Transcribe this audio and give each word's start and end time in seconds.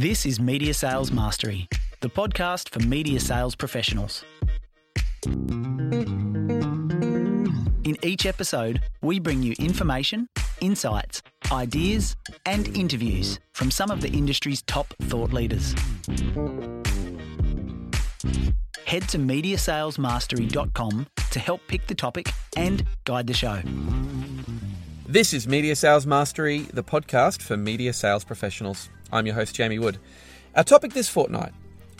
This 0.00 0.24
is 0.24 0.40
Media 0.40 0.72
Sales 0.72 1.12
Mastery, 1.12 1.68
the 2.00 2.08
podcast 2.08 2.70
for 2.70 2.78
media 2.78 3.20
sales 3.20 3.54
professionals. 3.54 4.24
In 7.84 7.98
each 8.02 8.24
episode, 8.24 8.80
we 9.02 9.18
bring 9.20 9.42
you 9.42 9.54
information, 9.58 10.26
insights, 10.62 11.20
ideas, 11.52 12.16
and 12.46 12.74
interviews 12.74 13.40
from 13.52 13.70
some 13.70 13.90
of 13.90 14.00
the 14.00 14.08
industry's 14.08 14.62
top 14.62 14.86
thought 15.02 15.34
leaders. 15.34 15.74
Head 18.86 19.06
to 19.10 19.18
mediasalesmastery.com 19.18 21.06
to 21.30 21.38
help 21.38 21.60
pick 21.68 21.86
the 21.88 21.94
topic 21.94 22.30
and 22.56 22.86
guide 23.04 23.26
the 23.26 23.34
show. 23.34 23.60
This 25.06 25.34
is 25.34 25.46
Media 25.46 25.76
Sales 25.76 26.06
Mastery, 26.06 26.60
the 26.72 26.84
podcast 26.84 27.42
for 27.42 27.58
media 27.58 27.92
sales 27.92 28.24
professionals. 28.24 28.88
I'm 29.12 29.26
your 29.26 29.34
host, 29.34 29.54
Jamie 29.54 29.78
Wood. 29.78 29.98
Our 30.54 30.64
topic 30.64 30.92
this 30.92 31.08
fortnight 31.08 31.52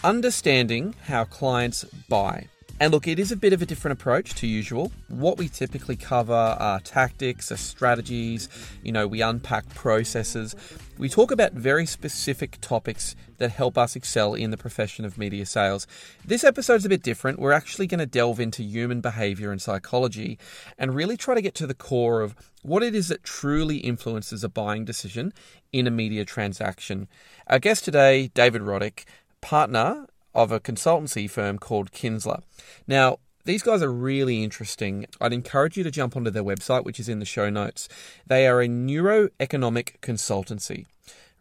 understanding 0.03 0.95
how 1.05 1.25
clients 1.25 1.85
buy. 2.09 2.47
And 2.81 2.95
look, 2.95 3.07
it 3.07 3.19
is 3.19 3.31
a 3.31 3.37
bit 3.37 3.53
of 3.53 3.61
a 3.61 3.67
different 3.67 4.01
approach 4.01 4.33
to 4.37 4.47
usual. 4.47 4.91
What 5.09 5.37
we 5.37 5.51
typically 5.51 5.97
cover 5.97 6.33
are 6.33 6.81
tactics, 6.81 7.53
are 7.53 7.59
strategies, 7.59 8.49
you 8.83 8.91
know, 8.91 9.07
we 9.07 9.21
unpack 9.21 9.69
processes. 9.75 10.57
We 10.97 11.11
talk 11.11 11.31
about 11.31 11.53
very 11.53 11.85
specific 11.85 12.57
topics 12.63 13.17
that 13.37 13.51
help 13.51 13.77
us 13.77 13.97
excel 13.97 14.33
in 14.33 14.51
the 14.51 14.57
profession 14.57 15.05
of 15.05 15.19
media 15.19 15.45
sales. 15.45 15.87
This 16.25 16.43
episode 16.43 16.77
is 16.77 16.87
a 16.87 16.89
bit 16.89 17.03
different. 17.03 17.39
We're 17.39 17.53
actually 17.53 17.87
going 17.87 17.99
to 17.99 18.07
delve 18.07 18.41
into 18.41 18.63
human 18.63 19.03
behavior 19.03 19.53
and 19.53 19.61
psychology 19.61 20.39
and 20.79 20.95
really 20.95 21.19
try 21.19 21.35
to 21.35 21.43
get 21.43 21.55
to 21.57 21.67
the 21.67 21.75
core 21.75 22.23
of 22.23 22.35
what 22.63 22.83
it 22.83 22.95
is 22.95 23.09
that 23.09 23.23
truly 23.23 23.77
influences 23.77 24.43
a 24.43 24.49
buying 24.49 24.87
decision 24.87 25.35
in 25.71 25.87
a 25.87 25.91
media 25.91 26.25
transaction. 26.25 27.09
Our 27.47 27.59
guest 27.59 27.85
today, 27.85 28.29
David 28.29 28.63
Roddick, 28.63 29.05
partner 29.43 30.07
of 30.35 30.53
a 30.53 30.61
consultancy 30.61 31.29
firm 31.29 31.59
called 31.59 31.93
Kinsler. 31.93 32.43
Now, 32.87 33.19
these 33.45 33.63
guys 33.63 33.83
are 33.83 33.93
really 33.93 34.45
interesting. 34.45 35.07
I'd 35.21 35.33
encourage 35.33 35.77
you 35.77 35.85
to 35.85 35.91
jump 35.91 36.17
onto 36.17 36.31
their 36.31 36.45
website, 36.45 36.85
which 36.85 37.01
is 37.01 37.09
in 37.09 37.19
the 37.19 37.25
show 37.25 37.51
notes. 37.51 37.89
They 38.27 38.47
are 38.47 38.61
a 38.61 38.69
neuroeconomic 38.69 39.99
consultancy, 40.01 40.87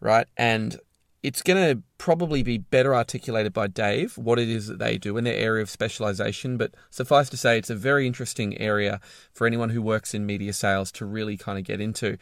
right? 0.00 0.26
And 0.36 0.78
it's 1.22 1.42
going 1.42 1.76
to 1.76 1.82
probably 1.98 2.42
be 2.42 2.56
better 2.56 2.94
articulated 2.94 3.52
by 3.52 3.66
Dave 3.66 4.16
what 4.16 4.38
it 4.38 4.48
is 4.48 4.68
that 4.68 4.78
they 4.78 4.96
do 4.96 5.18
in 5.18 5.24
their 5.24 5.36
area 5.36 5.62
of 5.62 5.68
specialization. 5.68 6.56
But 6.56 6.74
suffice 6.88 7.28
to 7.30 7.36
say, 7.36 7.58
it's 7.58 7.70
a 7.70 7.74
very 7.74 8.06
interesting 8.06 8.58
area 8.58 9.00
for 9.32 9.46
anyone 9.46 9.70
who 9.70 9.82
works 9.82 10.14
in 10.14 10.24
media 10.24 10.54
sales 10.54 10.90
to 10.92 11.04
really 11.04 11.36
kind 11.36 11.58
of 11.58 11.64
get 11.64 11.80
into. 11.80 12.16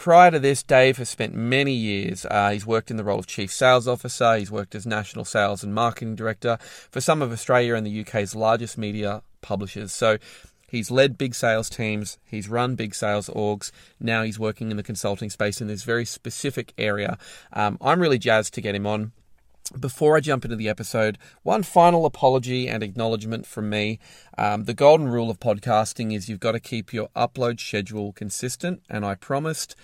Prior 0.00 0.30
to 0.30 0.38
this, 0.38 0.62
Dave 0.62 0.96
has 0.96 1.10
spent 1.10 1.34
many 1.34 1.74
years. 1.74 2.24
Uh, 2.24 2.48
he's 2.52 2.64
worked 2.64 2.90
in 2.90 2.96
the 2.96 3.04
role 3.04 3.18
of 3.18 3.26
Chief 3.26 3.52
Sales 3.52 3.86
Officer, 3.86 4.38
he's 4.38 4.50
worked 4.50 4.74
as 4.74 4.86
National 4.86 5.26
Sales 5.26 5.62
and 5.62 5.74
Marketing 5.74 6.16
Director 6.16 6.56
for 6.90 7.02
some 7.02 7.20
of 7.20 7.30
Australia 7.30 7.74
and 7.74 7.86
the 7.86 8.00
UK's 8.00 8.34
largest 8.34 8.78
media 8.78 9.20
publishers. 9.42 9.92
So 9.92 10.16
he's 10.66 10.90
led 10.90 11.18
big 11.18 11.34
sales 11.34 11.68
teams, 11.68 12.16
he's 12.24 12.48
run 12.48 12.76
big 12.76 12.94
sales 12.94 13.28
orgs. 13.28 13.72
Now 14.00 14.22
he's 14.22 14.38
working 14.38 14.70
in 14.70 14.78
the 14.78 14.82
consulting 14.82 15.28
space 15.28 15.60
in 15.60 15.66
this 15.66 15.82
very 15.82 16.06
specific 16.06 16.72
area. 16.78 17.18
Um, 17.52 17.76
I'm 17.82 18.00
really 18.00 18.18
jazzed 18.18 18.54
to 18.54 18.62
get 18.62 18.74
him 18.74 18.86
on. 18.86 19.12
Before 19.78 20.16
I 20.16 20.20
jump 20.20 20.44
into 20.44 20.56
the 20.56 20.68
episode, 20.68 21.16
one 21.44 21.62
final 21.62 22.04
apology 22.04 22.68
and 22.68 22.82
acknowledgement 22.82 23.46
from 23.46 23.70
me. 23.70 24.00
Um, 24.36 24.64
the 24.64 24.74
golden 24.74 25.08
rule 25.08 25.30
of 25.30 25.38
podcasting 25.38 26.12
is 26.12 26.28
you've 26.28 26.40
got 26.40 26.52
to 26.52 26.60
keep 26.60 26.92
your 26.92 27.08
upload 27.14 27.60
schedule 27.60 28.12
consistent, 28.12 28.82
and 28.90 29.06
I 29.06 29.14
promised 29.14 29.76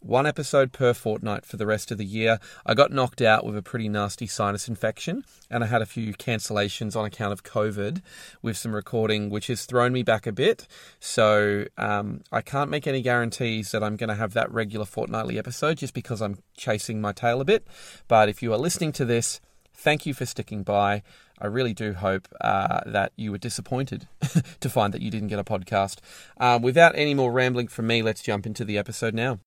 one 0.00 0.26
episode 0.26 0.72
per 0.72 0.92
fortnight 0.94 1.44
for 1.44 1.56
the 1.56 1.66
rest 1.66 1.90
of 1.90 1.98
the 1.98 2.04
year. 2.04 2.38
I 2.66 2.74
got 2.74 2.92
knocked 2.92 3.20
out 3.20 3.44
with 3.44 3.56
a 3.56 3.62
pretty 3.62 3.88
nasty 3.88 4.26
sinus 4.26 4.68
infection, 4.68 5.24
and 5.50 5.62
I 5.62 5.66
had 5.66 5.82
a 5.82 5.86
few 5.86 6.14
cancellations 6.14 6.96
on 6.96 7.04
account 7.04 7.32
of 7.32 7.44
COVID 7.44 8.02
with 8.42 8.56
some 8.56 8.74
recording, 8.74 9.30
which 9.30 9.48
has 9.48 9.64
thrown 9.64 9.92
me 9.92 10.02
back 10.02 10.26
a 10.26 10.32
bit. 10.32 10.66
So 10.98 11.66
um, 11.76 12.22
I 12.32 12.40
can't 12.40 12.70
make 12.70 12.86
any 12.86 13.02
guarantees 13.02 13.72
that 13.72 13.82
I'm 13.82 13.96
going 13.96 14.08
to 14.08 14.14
have 14.14 14.32
that 14.34 14.50
regular 14.52 14.86
fortnightly 14.86 15.38
episode 15.38 15.78
just 15.78 15.94
because 15.94 16.20
I'm 16.20 16.38
chasing 16.56 17.00
my 17.00 17.12
tail 17.12 17.40
a 17.40 17.44
bit. 17.44 17.66
But 18.08 18.28
if 18.28 18.42
you 18.42 18.52
are 18.52 18.58
listening 18.58 18.92
to 18.92 19.04
this, 19.04 19.40
thank 19.74 20.06
you 20.06 20.14
for 20.14 20.26
sticking 20.26 20.62
by. 20.62 21.02
I 21.40 21.46
really 21.46 21.72
do 21.72 21.94
hope 21.94 22.28
uh, 22.40 22.80
that 22.86 23.12
you 23.16 23.32
were 23.32 23.38
disappointed 23.38 24.06
to 24.60 24.68
find 24.68 24.92
that 24.92 25.00
you 25.00 25.10
didn't 25.10 25.28
get 25.28 25.38
a 25.38 25.44
podcast. 25.44 25.98
Uh, 26.38 26.58
without 26.60 26.94
any 26.96 27.14
more 27.14 27.32
rambling 27.32 27.68
from 27.68 27.86
me, 27.86 28.02
let's 28.02 28.22
jump 28.22 28.44
into 28.44 28.64
the 28.64 28.76
episode 28.76 29.14
now. 29.14 29.38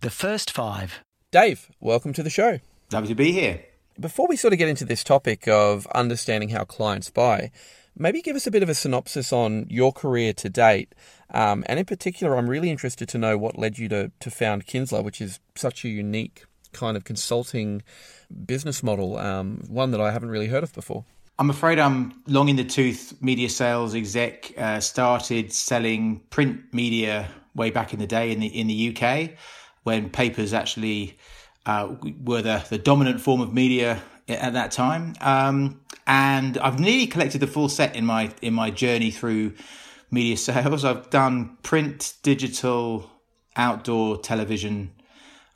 The 0.00 0.10
first 0.10 0.52
five. 0.52 1.00
Dave, 1.32 1.68
welcome 1.80 2.12
to 2.12 2.22
the 2.22 2.30
show. 2.30 2.60
Lovely 2.92 3.08
to 3.08 3.14
be 3.14 3.32
here. 3.32 3.64
Before 3.98 4.28
we 4.28 4.36
sort 4.36 4.52
of 4.52 4.58
get 4.58 4.68
into 4.68 4.84
this 4.84 5.02
topic 5.02 5.48
of 5.48 5.86
understanding 5.88 6.50
how 6.50 6.64
clients 6.64 7.10
buy, 7.10 7.50
maybe 7.96 8.22
give 8.22 8.36
us 8.36 8.46
a 8.46 8.50
bit 8.50 8.62
of 8.62 8.68
a 8.68 8.74
synopsis 8.74 9.32
on 9.32 9.66
your 9.68 9.92
career 9.92 10.32
to 10.34 10.48
date. 10.48 10.94
Um, 11.30 11.64
and 11.66 11.80
in 11.80 11.84
particular, 11.84 12.36
I'm 12.36 12.48
really 12.48 12.70
interested 12.70 13.08
to 13.08 13.18
know 13.18 13.36
what 13.36 13.58
led 13.58 13.78
you 13.78 13.88
to, 13.88 14.12
to 14.20 14.30
found 14.30 14.66
Kinsler, 14.66 15.02
which 15.02 15.20
is 15.20 15.40
such 15.56 15.84
a 15.84 15.88
unique 15.88 16.44
kind 16.72 16.96
of 16.96 17.04
consulting 17.04 17.82
business 18.46 18.82
model, 18.82 19.16
um, 19.18 19.62
one 19.68 19.90
that 19.90 20.00
I 20.00 20.10
haven't 20.10 20.30
really 20.30 20.48
heard 20.48 20.62
of 20.62 20.72
before. 20.72 21.04
I'm 21.38 21.50
afraid 21.50 21.78
I'm 21.78 22.20
long 22.26 22.48
in 22.48 22.56
the 22.56 22.64
tooth 22.64 23.14
media 23.20 23.48
sales 23.48 23.94
exec. 23.94 24.52
Uh, 24.58 24.80
started 24.80 25.52
selling 25.52 26.20
print 26.30 26.60
media 26.72 27.30
way 27.54 27.70
back 27.70 27.92
in 27.92 28.00
the 28.00 28.06
day 28.06 28.32
in 28.32 28.40
the 28.40 28.46
in 28.46 28.66
the 28.66 28.96
UK 28.96 29.30
when 29.84 30.10
papers 30.10 30.52
actually 30.52 31.16
uh, 31.66 31.94
were 32.24 32.42
the, 32.42 32.64
the 32.70 32.78
dominant 32.78 33.20
form 33.20 33.40
of 33.40 33.54
media 33.54 34.02
at 34.28 34.52
that 34.54 34.70
time. 34.72 35.14
Um, 35.20 35.80
and 36.06 36.58
I've 36.58 36.80
nearly 36.80 37.06
collected 37.06 37.40
the 37.40 37.46
full 37.46 37.68
set 37.68 37.94
in 37.94 38.04
my 38.04 38.32
in 38.42 38.54
my 38.54 38.70
journey 38.70 39.10
through 39.10 39.54
media 40.10 40.36
sales. 40.48 40.84
I've 40.84 41.10
done 41.10 41.56
print, 41.62 42.14
digital, 42.22 43.10
outdoor, 43.56 44.18
television. 44.18 44.92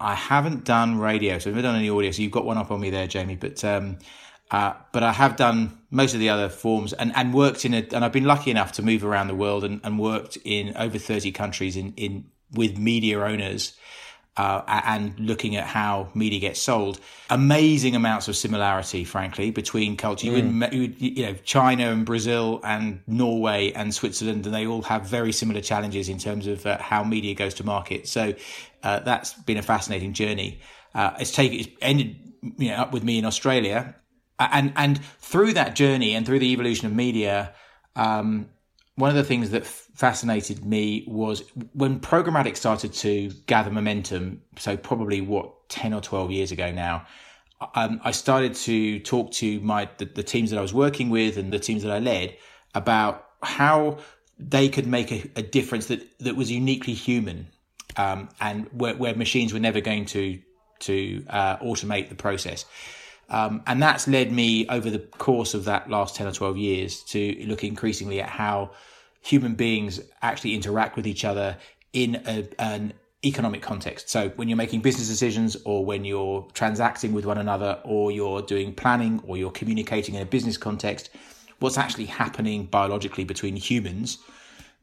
I 0.02 0.14
haven't 0.14 0.64
done 0.64 0.98
radio, 0.98 1.38
so 1.38 1.50
I've 1.50 1.56
never 1.56 1.68
done 1.68 1.76
any 1.76 1.88
audio. 1.88 2.10
So 2.10 2.22
you've 2.22 2.32
got 2.32 2.44
one 2.44 2.58
up 2.58 2.70
on 2.70 2.80
me 2.80 2.90
there, 2.90 3.06
Jamie. 3.06 3.36
But 3.36 3.64
um, 3.64 3.98
uh, 4.50 4.74
but 4.92 5.02
I 5.02 5.12
have 5.12 5.36
done 5.36 5.78
most 5.90 6.12
of 6.12 6.20
the 6.20 6.28
other 6.28 6.48
forms 6.48 6.92
and, 6.92 7.12
and 7.16 7.32
worked 7.32 7.64
in 7.64 7.72
it. 7.72 7.94
And 7.94 8.04
I've 8.04 8.12
been 8.12 8.26
lucky 8.26 8.50
enough 8.50 8.72
to 8.72 8.82
move 8.82 9.04
around 9.04 9.28
the 9.28 9.34
world 9.34 9.64
and, 9.64 9.80
and 9.82 9.98
worked 9.98 10.36
in 10.44 10.76
over 10.76 10.98
30 10.98 11.32
countries 11.32 11.76
in, 11.76 11.94
in 11.94 12.26
with 12.52 12.76
media 12.76 13.20
owners 13.20 13.74
uh, 14.36 14.62
and 14.66 15.18
looking 15.20 15.56
at 15.56 15.64
how 15.64 16.08
media 16.14 16.40
gets 16.40 16.60
sold. 16.60 16.98
Amazing 17.28 17.94
amounts 17.94 18.28
of 18.28 18.36
similarity, 18.36 19.04
frankly, 19.04 19.50
between 19.50 19.96
culture. 19.96 20.28
Mm. 20.28 20.72
You, 20.72 20.94
you 20.98 21.26
know, 21.26 21.34
China 21.44 21.90
and 21.90 22.06
Brazil 22.06 22.60
and 22.64 23.00
Norway 23.06 23.72
and 23.72 23.94
Switzerland, 23.94 24.46
and 24.46 24.54
they 24.54 24.66
all 24.66 24.82
have 24.82 25.06
very 25.06 25.32
similar 25.32 25.60
challenges 25.60 26.08
in 26.08 26.18
terms 26.18 26.46
of 26.46 26.64
uh, 26.64 26.78
how 26.78 27.04
media 27.04 27.34
goes 27.34 27.54
to 27.54 27.64
market. 27.64 28.08
So 28.08 28.34
uh, 28.82 29.00
that's 29.00 29.34
been 29.34 29.58
a 29.58 29.62
fascinating 29.62 30.14
journey. 30.14 30.60
Uh, 30.94 31.12
it's 31.20 31.32
taken, 31.32 31.60
it's 31.60 31.68
ended, 31.82 32.16
you 32.56 32.70
know, 32.70 32.76
up 32.76 32.92
with 32.92 33.04
me 33.04 33.18
in 33.18 33.24
Australia, 33.24 33.94
and 34.38 34.72
and 34.76 35.04
through 35.20 35.52
that 35.54 35.74
journey 35.74 36.14
and 36.14 36.24
through 36.24 36.38
the 36.38 36.52
evolution 36.52 36.86
of 36.86 36.94
media. 36.94 37.54
Um, 37.96 38.48
one 38.96 39.08
of 39.08 39.16
the 39.16 39.24
things 39.24 39.50
that 39.50 39.64
fascinated 39.66 40.64
me 40.64 41.04
was 41.08 41.42
when 41.72 41.98
programmatic 41.98 42.56
started 42.56 42.92
to 42.92 43.30
gather 43.46 43.70
momentum. 43.70 44.42
So 44.58 44.76
probably 44.76 45.20
what 45.20 45.68
ten 45.68 45.94
or 45.94 46.00
twelve 46.00 46.30
years 46.30 46.52
ago 46.52 46.70
now. 46.70 47.06
Um, 47.74 48.00
I 48.02 48.10
started 48.10 48.54
to 48.54 48.98
talk 49.00 49.30
to 49.32 49.60
my 49.60 49.88
the, 49.98 50.04
the, 50.04 50.24
teams 50.24 50.50
that 50.50 50.58
I 50.58 50.62
was 50.62 50.74
working 50.74 51.10
with 51.10 51.36
and 51.36 51.52
the 51.52 51.60
teams 51.60 51.84
that 51.84 51.92
I 51.92 52.00
led 52.00 52.36
about 52.74 53.24
how 53.40 53.98
they 54.36 54.68
could 54.68 54.88
make 54.88 55.12
a, 55.12 55.30
a 55.36 55.42
difference 55.42 55.86
that 55.86 56.18
that 56.18 56.34
was 56.34 56.50
uniquely 56.50 56.94
human, 56.94 57.46
um, 57.96 58.28
and 58.40 58.68
where, 58.72 58.96
where, 58.96 59.14
machines 59.14 59.52
were 59.52 59.60
never 59.60 59.80
going 59.80 60.06
to 60.06 60.40
to 60.80 61.24
uh, 61.28 61.58
automate 61.58 62.08
the 62.08 62.16
process. 62.16 62.64
Um, 63.32 63.62
and 63.66 63.82
that's 63.82 64.06
led 64.06 64.30
me 64.30 64.68
over 64.68 64.90
the 64.90 64.98
course 64.98 65.54
of 65.54 65.64
that 65.64 65.88
last 65.88 66.14
10 66.14 66.26
or 66.26 66.32
12 66.32 66.56
years 66.58 67.02
to 67.04 67.34
look 67.46 67.64
increasingly 67.64 68.20
at 68.20 68.28
how 68.28 68.70
human 69.22 69.54
beings 69.54 70.00
actually 70.20 70.54
interact 70.54 70.96
with 70.96 71.06
each 71.06 71.24
other 71.24 71.56
in 71.94 72.22
a, 72.26 72.46
an 72.58 72.92
economic 73.24 73.62
context. 73.62 74.10
So 74.10 74.28
when 74.30 74.48
you're 74.48 74.56
making 74.56 74.80
business 74.80 75.08
decisions 75.08 75.56
or 75.64 75.82
when 75.84 76.04
you're 76.04 76.46
transacting 76.52 77.14
with 77.14 77.24
one 77.24 77.38
another 77.38 77.80
or 77.84 78.12
you're 78.12 78.42
doing 78.42 78.74
planning 78.74 79.22
or 79.26 79.38
you're 79.38 79.50
communicating 79.50 80.14
in 80.14 80.22
a 80.22 80.26
business 80.26 80.58
context, 80.58 81.08
what's 81.58 81.78
actually 81.78 82.06
happening 82.06 82.66
biologically 82.66 83.24
between 83.24 83.56
humans 83.56 84.18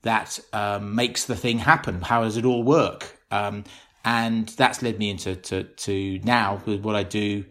that 0.02 0.40
um, 0.54 0.96
makes 0.96 1.26
the 1.26 1.36
thing 1.36 1.60
happen? 1.60 2.02
How 2.02 2.24
does 2.24 2.36
it 2.36 2.46
all 2.46 2.64
work? 2.64 3.20
Um, 3.30 3.64
and 4.06 4.50
that's 4.50 4.82
led 4.82 4.98
me 4.98 5.12
into 5.12 5.36
to, 5.36 5.64
to 5.66 6.20
now 6.24 6.64
with 6.66 6.82
what 6.82 6.96
I 6.96 7.04
do 7.04 7.46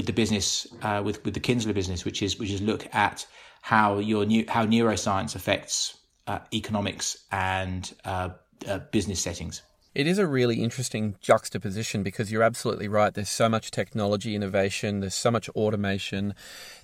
with 0.00 0.06
the 0.06 0.12
business 0.14 0.66
uh, 0.80 1.02
with 1.04 1.22
with 1.26 1.34
the 1.34 1.40
Kinsler 1.40 1.74
business, 1.74 2.06
which 2.06 2.22
is 2.22 2.38
which 2.38 2.50
is 2.50 2.62
look 2.62 2.88
at 2.94 3.26
how 3.60 3.98
your 3.98 4.24
new 4.24 4.46
how 4.48 4.64
neuroscience 4.64 5.34
affects 5.34 5.98
uh, 6.26 6.38
economics 6.54 7.18
and 7.30 7.92
uh, 8.06 8.30
uh, 8.66 8.78
business 8.92 9.20
settings. 9.20 9.60
It 9.94 10.06
is 10.06 10.18
a 10.18 10.26
really 10.26 10.62
interesting 10.62 11.16
juxtaposition 11.20 12.02
because 12.02 12.32
you're 12.32 12.42
absolutely 12.42 12.88
right. 12.88 13.12
There's 13.12 13.28
so 13.28 13.48
much 13.50 13.70
technology 13.70 14.34
innovation, 14.34 15.00
there's 15.00 15.14
so 15.14 15.30
much 15.30 15.50
automation, 15.50 16.34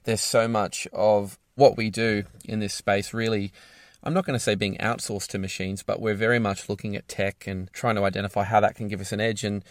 there's 0.05 0.21
so 0.21 0.47
much 0.47 0.87
of 0.93 1.39
what 1.55 1.79
we 1.79 1.89
do 1.89 2.25
in 2.45 2.61
this 2.61 2.75
space 2.75 3.15
really. 3.15 3.51
I'm 4.03 4.13
not 4.13 4.27
going 4.27 4.39
to 4.39 4.45
say 4.45 4.55
being 4.55 4.77
outsourced 4.77 5.29
to 5.29 5.39
machines, 5.39 5.83
but 5.83 6.01
we're 6.01 6.15
very 6.15 6.39
much 6.39 6.69
looking 6.69 6.95
at 6.95 7.09
tech 7.09 7.47
and 7.47 7.73
trying 7.73 7.97
to 7.97 8.05
identify 8.05 8.45
how 8.45 8.61
that 8.61 8.75
can 8.75 8.89
give 8.89 9.01
us 9.01 9.11
an 9.11 9.21
edge 9.21 9.43
and 9.43 9.65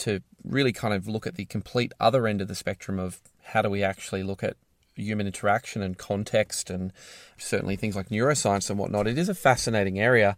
to 0.00 0.22
really 0.44 0.72
kind 0.72 0.94
of 0.94 1.06
look 1.06 1.26
at 1.26 1.36
the 1.36 1.44
complete 1.44 1.92
other 2.00 2.26
end 2.26 2.40
of 2.40 2.48
the 2.48 2.54
spectrum 2.54 2.98
of 2.98 3.20
how 3.44 3.62
do 3.62 3.70
we 3.70 3.82
actually 3.82 4.22
look 4.22 4.42
at 4.42 4.56
human 4.94 5.26
interaction 5.26 5.82
and 5.82 5.98
context 5.98 6.70
and 6.70 6.92
certainly 7.38 7.76
things 7.76 7.96
like 7.96 8.08
neuroscience 8.08 8.70
and 8.70 8.78
whatnot. 8.78 9.06
It 9.06 9.18
is 9.18 9.28
a 9.28 9.34
fascinating 9.34 9.98
area 9.98 10.36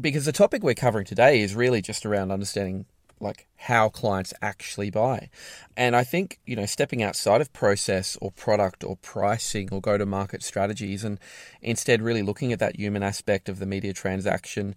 because 0.00 0.24
the 0.24 0.32
topic 0.32 0.62
we're 0.62 0.74
covering 0.74 1.06
today 1.06 1.40
is 1.40 1.54
really 1.54 1.80
just 1.80 2.04
around 2.04 2.30
understanding 2.30 2.86
like 3.20 3.46
how 3.56 3.88
clients 3.88 4.34
actually 4.42 4.90
buy. 4.90 5.30
And 5.76 5.94
I 5.96 6.04
think, 6.04 6.40
you 6.44 6.56
know, 6.56 6.66
stepping 6.66 7.02
outside 7.02 7.40
of 7.40 7.52
process 7.52 8.18
or 8.20 8.30
product 8.32 8.84
or 8.84 8.96
pricing 8.96 9.68
or 9.72 9.80
go 9.80 9.96
to 9.96 10.04
market 10.04 10.42
strategies 10.42 11.04
and 11.04 11.18
instead 11.62 12.02
really 12.02 12.22
looking 12.22 12.52
at 12.52 12.58
that 12.58 12.76
human 12.76 13.02
aspect 13.02 13.48
of 13.48 13.58
the 13.58 13.66
media 13.66 13.92
transaction 13.92 14.74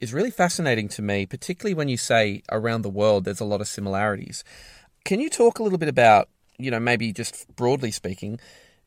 is 0.00 0.14
really 0.14 0.30
fascinating 0.30 0.88
to 0.88 1.02
me, 1.02 1.26
particularly 1.26 1.74
when 1.74 1.88
you 1.88 1.96
say 1.96 2.42
around 2.50 2.82
the 2.82 2.90
world 2.90 3.24
there's 3.24 3.40
a 3.40 3.44
lot 3.44 3.60
of 3.60 3.68
similarities. 3.68 4.42
Can 5.04 5.20
you 5.20 5.30
talk 5.30 5.58
a 5.58 5.62
little 5.62 5.78
bit 5.78 5.88
about, 5.88 6.28
you 6.58 6.70
know, 6.70 6.80
maybe 6.80 7.12
just 7.12 7.46
broadly 7.54 7.90
speaking, 7.90 8.40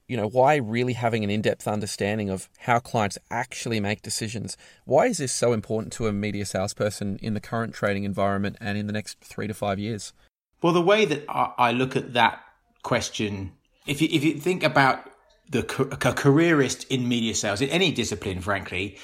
you 0.08 0.18
know, 0.18 0.28
why 0.28 0.56
really 0.58 0.94
having 0.94 1.24
an 1.24 1.30
in-depth 1.30 1.68
understanding 1.68 2.30
of 2.30 2.50
how 2.60 2.80
clients 2.80 3.18
actually 3.32 3.80
make 3.80 4.02
decisions? 4.02 4.58
Why 4.86 5.06
is 5.06 5.18
this 5.18 5.32
so 5.32 5.54
important 5.54 5.94
to 5.94 6.08
a 6.08 6.14
media 6.14 6.46
salesperson 6.46 7.18
in 7.22 7.34
the 7.34 7.40
current 7.40 7.74
trading 7.74 8.04
environment 8.04 8.58
and 8.60 8.78
in 8.78 8.88
the 8.88 8.94
next 8.94 9.20
three 9.22 9.48
to 9.48 9.54
five 9.54 9.80
years? 9.80 10.14
Well, 10.62 10.74
the 10.74 10.82
way 10.82 11.06
that 11.06 11.26
I 11.30 11.72
look 11.72 11.96
at 11.96 12.14
that 12.14 12.42
question, 12.84 13.54
if 13.86 14.02
you 14.02 14.08
if 14.12 14.24
you 14.24 14.40
think 14.40 14.64
about 14.64 15.10
the 15.50 15.60
a 15.92 16.14
careerist 16.14 16.86
in 16.90 17.08
media 17.08 17.36
sales 17.36 17.62
in 17.62 17.70
any 17.70 17.92
discipline, 17.92 18.40
frankly, 18.40 18.98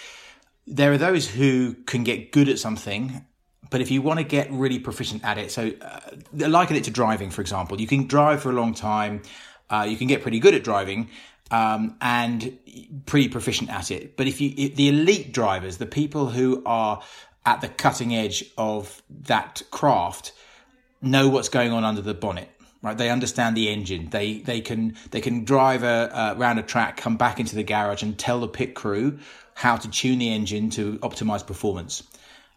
there 0.67 0.91
are 0.91 0.97
those 0.97 1.27
who 1.27 1.73
can 1.85 2.03
get 2.03 2.31
good 2.31 2.49
at 2.49 2.59
something 2.59 3.25
but 3.69 3.81
if 3.81 3.91
you 3.91 4.01
want 4.01 4.19
to 4.19 4.23
get 4.23 4.51
really 4.51 4.79
proficient 4.79 5.23
at 5.23 5.37
it, 5.37 5.51
so 5.51 5.71
uh, 5.81 5.99
liken 6.33 6.75
it 6.75 6.85
to 6.85 6.91
driving, 6.91 7.29
for 7.29 7.41
example, 7.41 7.79
you 7.79 7.87
can 7.87 8.07
drive 8.07 8.41
for 8.41 8.49
a 8.49 8.53
long 8.53 8.73
time, 8.73 9.21
uh, 9.69 9.85
you 9.87 9.95
can 9.95 10.07
get 10.07 10.21
pretty 10.21 10.39
good 10.39 10.55
at 10.55 10.63
driving 10.63 11.09
um, 11.51 11.95
and 12.01 12.57
pretty 13.05 13.29
proficient 13.29 13.69
at 13.69 13.91
it. 13.91 14.17
But 14.17 14.27
if 14.27 14.41
you, 14.41 14.53
if 14.57 14.75
the 14.75 14.89
elite 14.89 15.33
drivers, 15.33 15.77
the 15.77 15.85
people 15.85 16.29
who 16.29 16.63
are 16.65 17.01
at 17.45 17.61
the 17.61 17.67
cutting 17.67 18.15
edge 18.15 18.45
of 18.57 19.01
that 19.21 19.61
craft, 19.71 20.33
know 21.01 21.29
what's 21.29 21.49
going 21.49 21.71
on 21.71 21.83
under 21.83 22.01
the 22.01 22.13
bonnet. 22.13 22.49
Right, 22.81 22.97
they 22.97 23.09
understand 23.09 23.57
the 23.57 23.67
engine. 23.67 24.09
They 24.09 24.37
they 24.37 24.61
can 24.61 24.95
they 25.11 25.19
can 25.19 25.43
drive 25.43 25.83
a, 25.83 26.09
uh, 26.17 26.35
around 26.37 26.59
a 26.59 26.63
track, 26.63 26.95
come 26.95 27.17
back 27.17 27.37
into 27.37 27.53
the 27.57 27.63
garage, 27.63 28.03
and 28.03 28.17
tell 28.17 28.39
the 28.39 28.47
pit 28.47 28.73
crew 28.73 29.19
how 29.59 29.75
to 29.75 29.89
tune 29.89 30.19
the 30.19 30.33
engine 30.33 30.69
to 30.69 30.97
optimize 30.99 31.45
performance. 31.45 32.03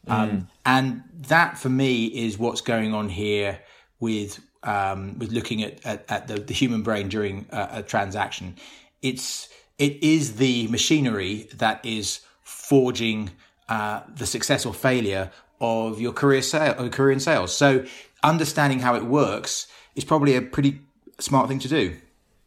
Um, 0.06 0.31
mm. 0.31 0.46
And 0.64 1.02
that 1.26 1.58
for 1.58 1.69
me 1.69 2.06
is 2.06 2.38
what's 2.38 2.60
going 2.60 2.94
on 2.94 3.08
here 3.08 3.58
with 3.99 4.38
um, 4.62 5.19
with 5.19 5.32
looking 5.32 5.64
at, 5.64 5.84
at, 5.84 6.04
at 6.08 6.28
the, 6.28 6.34
the, 6.34 6.54
human 6.54 6.82
brain 6.82 7.08
during 7.08 7.46
a, 7.50 7.69
a, 7.78 7.82
transaction. 7.82 8.54
It's 9.02 9.49
it 9.78 10.00
is 10.00 10.37
the 10.37 10.69
machinery 10.69 11.49
that 11.54 11.84
is 11.84 12.20
forging 12.44 13.31
uh, 13.69 14.02
the 14.16 14.25
success 14.25 14.64
or 14.64 14.72
failure 14.72 15.32
of 15.60 16.00
your 16.00 16.12
career 16.12 16.43
sale 16.43 16.76
or 16.78 16.88
career 16.88 17.10
in 17.10 17.19
sales. 17.19 17.52
So 17.52 17.84
understanding 18.22 18.78
how 18.78 18.94
it 18.94 19.05
works 19.05 19.66
is 19.96 20.05
probably 20.05 20.37
a 20.37 20.43
pretty 20.43 20.78
smart 21.19 21.48
thing 21.48 21.58
to 21.58 21.69
do. 21.69 21.96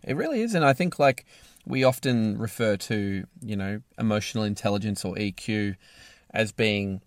It 0.02 0.16
really 0.16 0.40
is, 0.40 0.56
and 0.56 0.64
I 0.64 0.72
think 0.72 0.98
like 0.98 1.26
we 1.66 1.84
often 1.84 2.38
refer 2.38 2.78
to 2.78 3.26
you 3.42 3.56
know 3.56 3.82
emotional 3.98 4.44
intelligence 4.44 5.04
or 5.04 5.16
EQ 5.16 5.76
as 6.32 6.52
being 6.52 7.02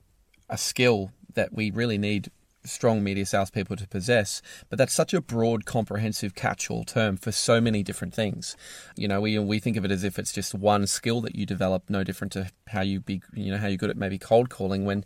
a 0.48 0.58
skill 0.58 1.12
that 1.34 1.52
we 1.52 1.70
really 1.70 1.98
need 1.98 2.30
strong 2.64 3.02
media 3.02 3.24
salespeople 3.24 3.76
to 3.76 3.88
possess, 3.88 4.42
but 4.68 4.78
that's 4.78 4.92
such 4.92 5.14
a 5.14 5.20
broad, 5.20 5.64
comprehensive 5.64 6.34
catch-all 6.34 6.84
term 6.84 7.16
for 7.16 7.32
so 7.32 7.60
many 7.60 7.82
different 7.82 8.14
things. 8.14 8.56
You 8.96 9.08
know, 9.08 9.20
we 9.20 9.38
we 9.38 9.58
think 9.58 9.76
of 9.76 9.84
it 9.84 9.90
as 9.90 10.04
if 10.04 10.18
it's 10.18 10.32
just 10.32 10.54
one 10.54 10.86
skill 10.86 11.20
that 11.22 11.34
you 11.34 11.46
develop, 11.46 11.84
no 11.88 12.04
different 12.04 12.32
to 12.32 12.50
how 12.68 12.82
you 12.82 13.00
be, 13.00 13.22
you 13.32 13.50
know, 13.50 13.58
how 13.58 13.66
you're 13.66 13.76
good 13.76 13.90
at 13.90 13.96
maybe 13.96 14.18
cold 14.18 14.50
calling. 14.50 14.84
When 14.84 15.04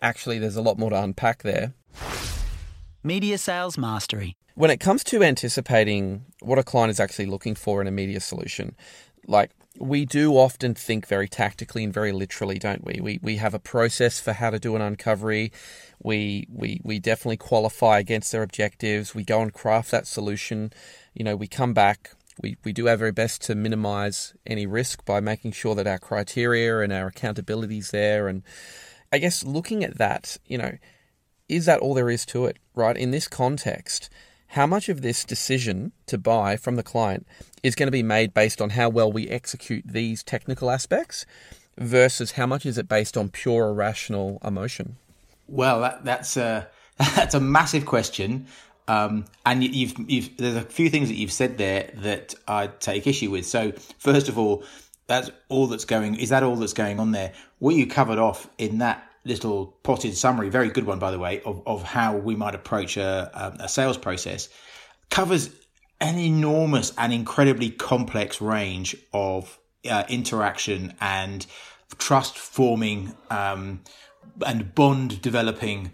actually 0.00 0.38
there's 0.38 0.56
a 0.56 0.62
lot 0.62 0.78
more 0.78 0.90
to 0.90 1.02
unpack 1.02 1.42
there. 1.42 1.74
Media 3.04 3.36
sales 3.36 3.76
mastery. 3.76 4.36
When 4.54 4.70
it 4.70 4.78
comes 4.78 5.02
to 5.04 5.24
anticipating 5.24 6.24
what 6.40 6.58
a 6.58 6.62
client 6.62 6.90
is 6.90 7.00
actually 7.00 7.26
looking 7.26 7.56
for 7.56 7.80
in 7.80 7.88
a 7.88 7.90
media 7.90 8.20
solution, 8.20 8.76
like 9.26 9.50
we 9.78 10.04
do 10.04 10.34
often 10.34 10.74
think 10.74 11.08
very 11.08 11.28
tactically 11.28 11.82
and 11.82 11.92
very 11.92 12.12
literally, 12.12 12.58
don't 12.58 12.84
we? 12.84 13.00
We 13.00 13.18
we 13.22 13.36
have 13.38 13.54
a 13.54 13.58
process 13.58 14.20
for 14.20 14.32
how 14.32 14.50
to 14.50 14.60
do 14.60 14.76
an 14.76 14.82
uncovery. 14.82 15.50
We 16.00 16.46
we 16.48 16.80
we 16.84 17.00
definitely 17.00 17.38
qualify 17.38 17.98
against 17.98 18.30
their 18.30 18.42
objectives. 18.42 19.14
We 19.14 19.24
go 19.24 19.40
and 19.40 19.52
craft 19.52 19.90
that 19.90 20.06
solution. 20.06 20.72
You 21.14 21.24
know, 21.24 21.34
we 21.34 21.48
come 21.48 21.74
back. 21.74 22.14
We 22.40 22.56
we 22.64 22.72
do 22.72 22.88
our 22.88 22.96
very 22.96 23.12
best 23.12 23.42
to 23.42 23.56
minimize 23.56 24.34
any 24.46 24.66
risk 24.66 25.04
by 25.04 25.18
making 25.20 25.52
sure 25.52 25.74
that 25.74 25.88
our 25.88 25.98
criteria 25.98 26.80
and 26.80 26.92
our 26.92 27.08
accountability 27.08 27.78
is 27.78 27.90
there. 27.90 28.28
And 28.28 28.42
I 29.10 29.18
guess 29.18 29.42
looking 29.42 29.82
at 29.82 29.98
that, 29.98 30.36
you 30.46 30.58
know, 30.58 30.78
is 31.48 31.66
that 31.66 31.80
all 31.80 31.94
there 31.94 32.10
is 32.10 32.24
to 32.26 32.46
it? 32.46 32.58
Right 32.74 32.96
in 32.96 33.10
this 33.10 33.28
context 33.28 34.08
how 34.52 34.66
much 34.66 34.90
of 34.90 35.00
this 35.00 35.24
decision 35.24 35.92
to 36.06 36.18
buy 36.18 36.56
from 36.58 36.76
the 36.76 36.82
client 36.82 37.26
is 37.62 37.74
going 37.74 37.86
to 37.86 37.92
be 37.92 38.02
made 38.02 38.34
based 38.34 38.60
on 38.60 38.70
how 38.70 38.86
well 38.86 39.10
we 39.10 39.26
execute 39.28 39.82
these 39.86 40.22
technical 40.22 40.70
aspects 40.70 41.24
versus 41.78 42.32
how 42.32 42.46
much 42.46 42.66
is 42.66 42.76
it 42.76 42.86
based 42.86 43.16
on 43.16 43.30
pure 43.30 43.70
irrational 43.70 44.38
emotion? 44.44 44.96
Well, 45.48 45.80
that, 45.80 46.04
that's 46.04 46.36
a 46.36 46.68
that's 46.98 47.34
a 47.34 47.40
massive 47.40 47.86
question, 47.86 48.46
um, 48.88 49.24
and 49.46 49.64
you've 49.64 49.94
you've 50.06 50.36
there's 50.36 50.56
a 50.56 50.62
few 50.62 50.90
things 50.90 51.08
that 51.08 51.14
you've 51.14 51.32
said 51.32 51.56
there 51.56 51.90
that 51.96 52.34
I 52.46 52.66
take 52.66 53.06
issue 53.06 53.30
with. 53.30 53.46
So 53.46 53.72
first 53.98 54.28
of 54.28 54.38
all, 54.38 54.64
that's 55.06 55.30
all 55.48 55.66
that's 55.66 55.86
going. 55.86 56.16
Is 56.16 56.28
that 56.28 56.42
all 56.42 56.56
that's 56.56 56.74
going 56.74 57.00
on 57.00 57.12
there? 57.12 57.32
What 57.58 57.74
you 57.74 57.86
covered 57.86 58.18
off 58.18 58.50
in 58.58 58.78
that 58.78 59.08
little 59.24 59.66
potted 59.82 60.16
summary, 60.16 60.48
very 60.48 60.68
good 60.68 60.84
one, 60.84 60.98
by 60.98 61.10
the 61.10 61.18
way, 61.18 61.40
of, 61.42 61.62
of 61.66 61.82
how 61.82 62.16
we 62.16 62.34
might 62.34 62.54
approach 62.54 62.96
a, 62.96 63.56
a 63.60 63.68
sales 63.68 63.96
process, 63.96 64.48
covers 65.10 65.50
an 66.00 66.18
enormous 66.18 66.92
and 66.98 67.12
incredibly 67.12 67.70
complex 67.70 68.40
range 68.40 68.96
of 69.12 69.58
uh, 69.88 70.04
interaction 70.08 70.94
and 71.00 71.46
trust 71.98 72.38
forming 72.38 73.14
um, 73.30 73.80
and 74.44 74.74
bond 74.74 75.22
developing 75.22 75.92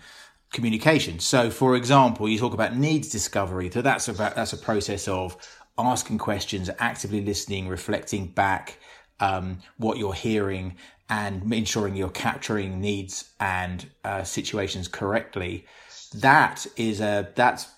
communication. 0.52 1.18
So, 1.18 1.50
for 1.50 1.76
example, 1.76 2.28
you 2.28 2.38
talk 2.38 2.54
about 2.54 2.76
needs 2.76 3.08
discovery. 3.08 3.70
So 3.70 3.82
that's 3.82 4.08
about 4.08 4.34
that's 4.34 4.52
a 4.52 4.56
process 4.56 5.08
of 5.08 5.36
asking 5.76 6.18
questions, 6.18 6.70
actively 6.78 7.20
listening, 7.20 7.68
reflecting 7.68 8.28
back 8.28 8.78
um, 9.20 9.58
what 9.76 9.98
you're 9.98 10.14
hearing, 10.14 10.76
and 11.08 11.52
ensuring 11.52 11.96
you're 11.96 12.10
capturing 12.10 12.80
needs 12.80 13.30
and 13.40 13.86
uh, 14.04 14.22
situations 14.24 14.88
correctly. 14.88 15.66
That 16.14 16.66
is 16.76 17.00
a 17.00 17.28
that's 17.34 17.68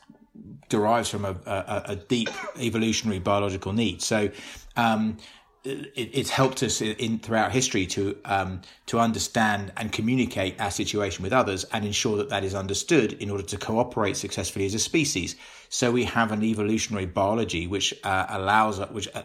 derives 0.68 1.08
from 1.08 1.24
a, 1.24 1.36
a, 1.46 1.82
a 1.86 1.96
deep 1.96 2.30
evolutionary 2.58 3.18
biological 3.18 3.72
need. 3.72 4.02
So. 4.02 4.30
Um, 4.76 5.18
it, 5.62 5.92
it's 5.94 6.30
helped 6.30 6.62
us 6.62 6.80
in, 6.80 7.18
throughout 7.18 7.52
history 7.52 7.86
to 7.86 8.16
um, 8.24 8.62
to 8.86 8.98
understand 8.98 9.72
and 9.76 9.92
communicate 9.92 10.58
our 10.60 10.70
situation 10.70 11.22
with 11.22 11.32
others 11.32 11.64
and 11.64 11.84
ensure 11.84 12.16
that 12.16 12.30
that 12.30 12.44
is 12.44 12.54
understood 12.54 13.12
in 13.14 13.30
order 13.30 13.42
to 13.42 13.58
cooperate 13.58 14.16
successfully 14.16 14.64
as 14.64 14.74
a 14.74 14.78
species. 14.78 15.36
So 15.68 15.92
we 15.92 16.04
have 16.04 16.32
an 16.32 16.42
evolutionary 16.42 17.06
biology 17.06 17.66
which 17.66 17.92
uh, 18.04 18.26
allows 18.30 18.80
which 18.90 19.08
uh, 19.14 19.22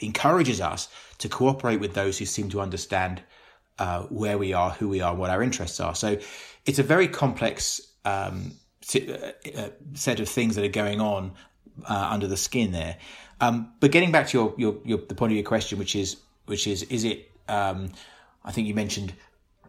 encourages 0.00 0.60
us 0.60 0.88
to 1.18 1.28
cooperate 1.28 1.80
with 1.80 1.94
those 1.94 2.18
who 2.18 2.24
seem 2.24 2.48
to 2.50 2.60
understand 2.60 3.22
uh, 3.78 4.02
where 4.04 4.38
we 4.38 4.52
are, 4.52 4.70
who 4.70 4.88
we 4.88 5.00
are, 5.00 5.14
what 5.14 5.30
our 5.30 5.42
interests 5.42 5.80
are. 5.80 5.94
So 5.94 6.18
it's 6.66 6.78
a 6.78 6.82
very 6.82 7.08
complex 7.08 7.80
um, 8.04 8.52
uh, 8.94 9.32
uh, 9.56 9.68
set 9.94 10.20
of 10.20 10.28
things 10.28 10.56
that 10.56 10.64
are 10.64 10.68
going 10.68 11.00
on 11.00 11.32
uh, 11.88 12.08
under 12.10 12.26
the 12.26 12.36
skin 12.36 12.72
there. 12.72 12.96
Um, 13.40 13.72
but 13.80 13.90
getting 13.90 14.12
back 14.12 14.28
to 14.28 14.38
your, 14.38 14.54
your, 14.56 14.76
your, 14.84 14.98
the 15.08 15.14
point 15.14 15.32
of 15.32 15.36
your 15.36 15.44
question, 15.44 15.78
which 15.78 15.96
is 15.96 16.16
which 16.46 16.66
is 16.66 16.82
is 16.84 17.04
it? 17.04 17.30
Um, 17.48 17.90
I 18.44 18.52
think 18.52 18.68
you 18.68 18.74
mentioned 18.74 19.14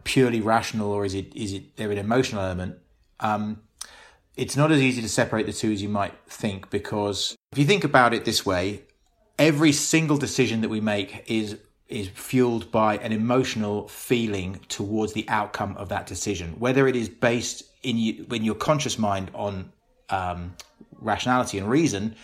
purely 0.04 0.40
rational, 0.40 0.92
or 0.92 1.04
is 1.04 1.14
it 1.14 1.34
is 1.34 1.52
it 1.52 1.76
there 1.76 1.90
an 1.90 1.98
emotional 1.98 2.42
element? 2.42 2.78
Um, 3.20 3.62
it's 4.36 4.56
not 4.56 4.70
as 4.70 4.80
easy 4.80 5.00
to 5.02 5.08
separate 5.08 5.46
the 5.46 5.52
two 5.52 5.72
as 5.72 5.82
you 5.82 5.88
might 5.88 6.14
think 6.28 6.70
because 6.70 7.34
if 7.52 7.58
you 7.58 7.64
think 7.64 7.84
about 7.84 8.12
it 8.12 8.24
this 8.24 8.44
way, 8.44 8.82
every 9.38 9.72
single 9.72 10.16
decision 10.16 10.60
that 10.62 10.68
we 10.68 10.80
make 10.80 11.24
is 11.26 11.58
is 11.88 12.08
fueled 12.08 12.72
by 12.72 12.96
an 12.98 13.12
emotional 13.12 13.86
feeling 13.86 14.58
towards 14.68 15.12
the 15.12 15.24
outcome 15.28 15.76
of 15.76 15.88
that 15.88 16.04
decision, 16.04 16.52
whether 16.58 16.88
it 16.88 16.96
is 16.96 17.08
based 17.08 17.62
in 17.84 17.96
you, 17.96 18.26
in 18.32 18.42
your 18.42 18.56
conscious 18.56 18.98
mind 18.98 19.30
on 19.34 19.72
um, 20.10 20.56
rationality 20.98 21.58
and 21.58 21.70
reason, 21.70 22.16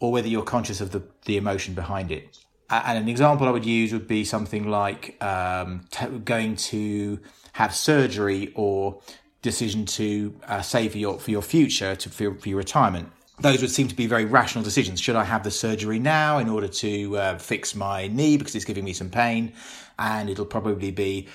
or 0.00 0.10
whether 0.10 0.26
you're 0.26 0.42
conscious 0.42 0.80
of 0.80 0.90
the, 0.90 1.00
the 1.26 1.36
emotion 1.36 1.74
behind 1.74 2.10
it. 2.10 2.36
And 2.70 2.98
an 2.98 3.08
example 3.08 3.46
I 3.46 3.50
would 3.50 3.66
use 3.66 3.92
would 3.92 4.08
be 4.08 4.24
something 4.24 4.68
like 4.68 5.22
um, 5.22 5.86
t- 5.90 6.06
going 6.06 6.56
to 6.56 7.20
have 7.52 7.72
surgery 7.74 8.50
or 8.56 9.00
decision 9.42 9.84
to 9.84 10.34
uh, 10.48 10.62
save 10.62 10.92
for 10.92 10.98
your 10.98 11.20
for 11.20 11.30
your 11.30 11.42
future 11.42 11.94
to 11.94 12.08
for, 12.08 12.34
for 12.34 12.48
your 12.48 12.58
retirement 12.58 13.12
those 13.42 13.60
would 13.60 13.70
seem 13.70 13.88
to 13.88 13.94
be 13.94 14.06
very 14.06 14.24
rational 14.24 14.64
decisions. 14.64 15.00
Should 15.00 15.16
I 15.16 15.24
have 15.24 15.42
the 15.42 15.50
surgery 15.50 15.98
now 15.98 16.38
in 16.38 16.48
order 16.48 16.68
to 16.68 17.16
uh, 17.16 17.38
fix 17.38 17.74
my 17.74 18.08
knee 18.08 18.36
because 18.36 18.54
it's 18.54 18.64
giving 18.64 18.84
me 18.84 18.92
some 18.92 19.10
pain, 19.10 19.52
and 19.98 20.30
it'll 20.30 20.46
probably 20.46 20.90
be 20.90 21.28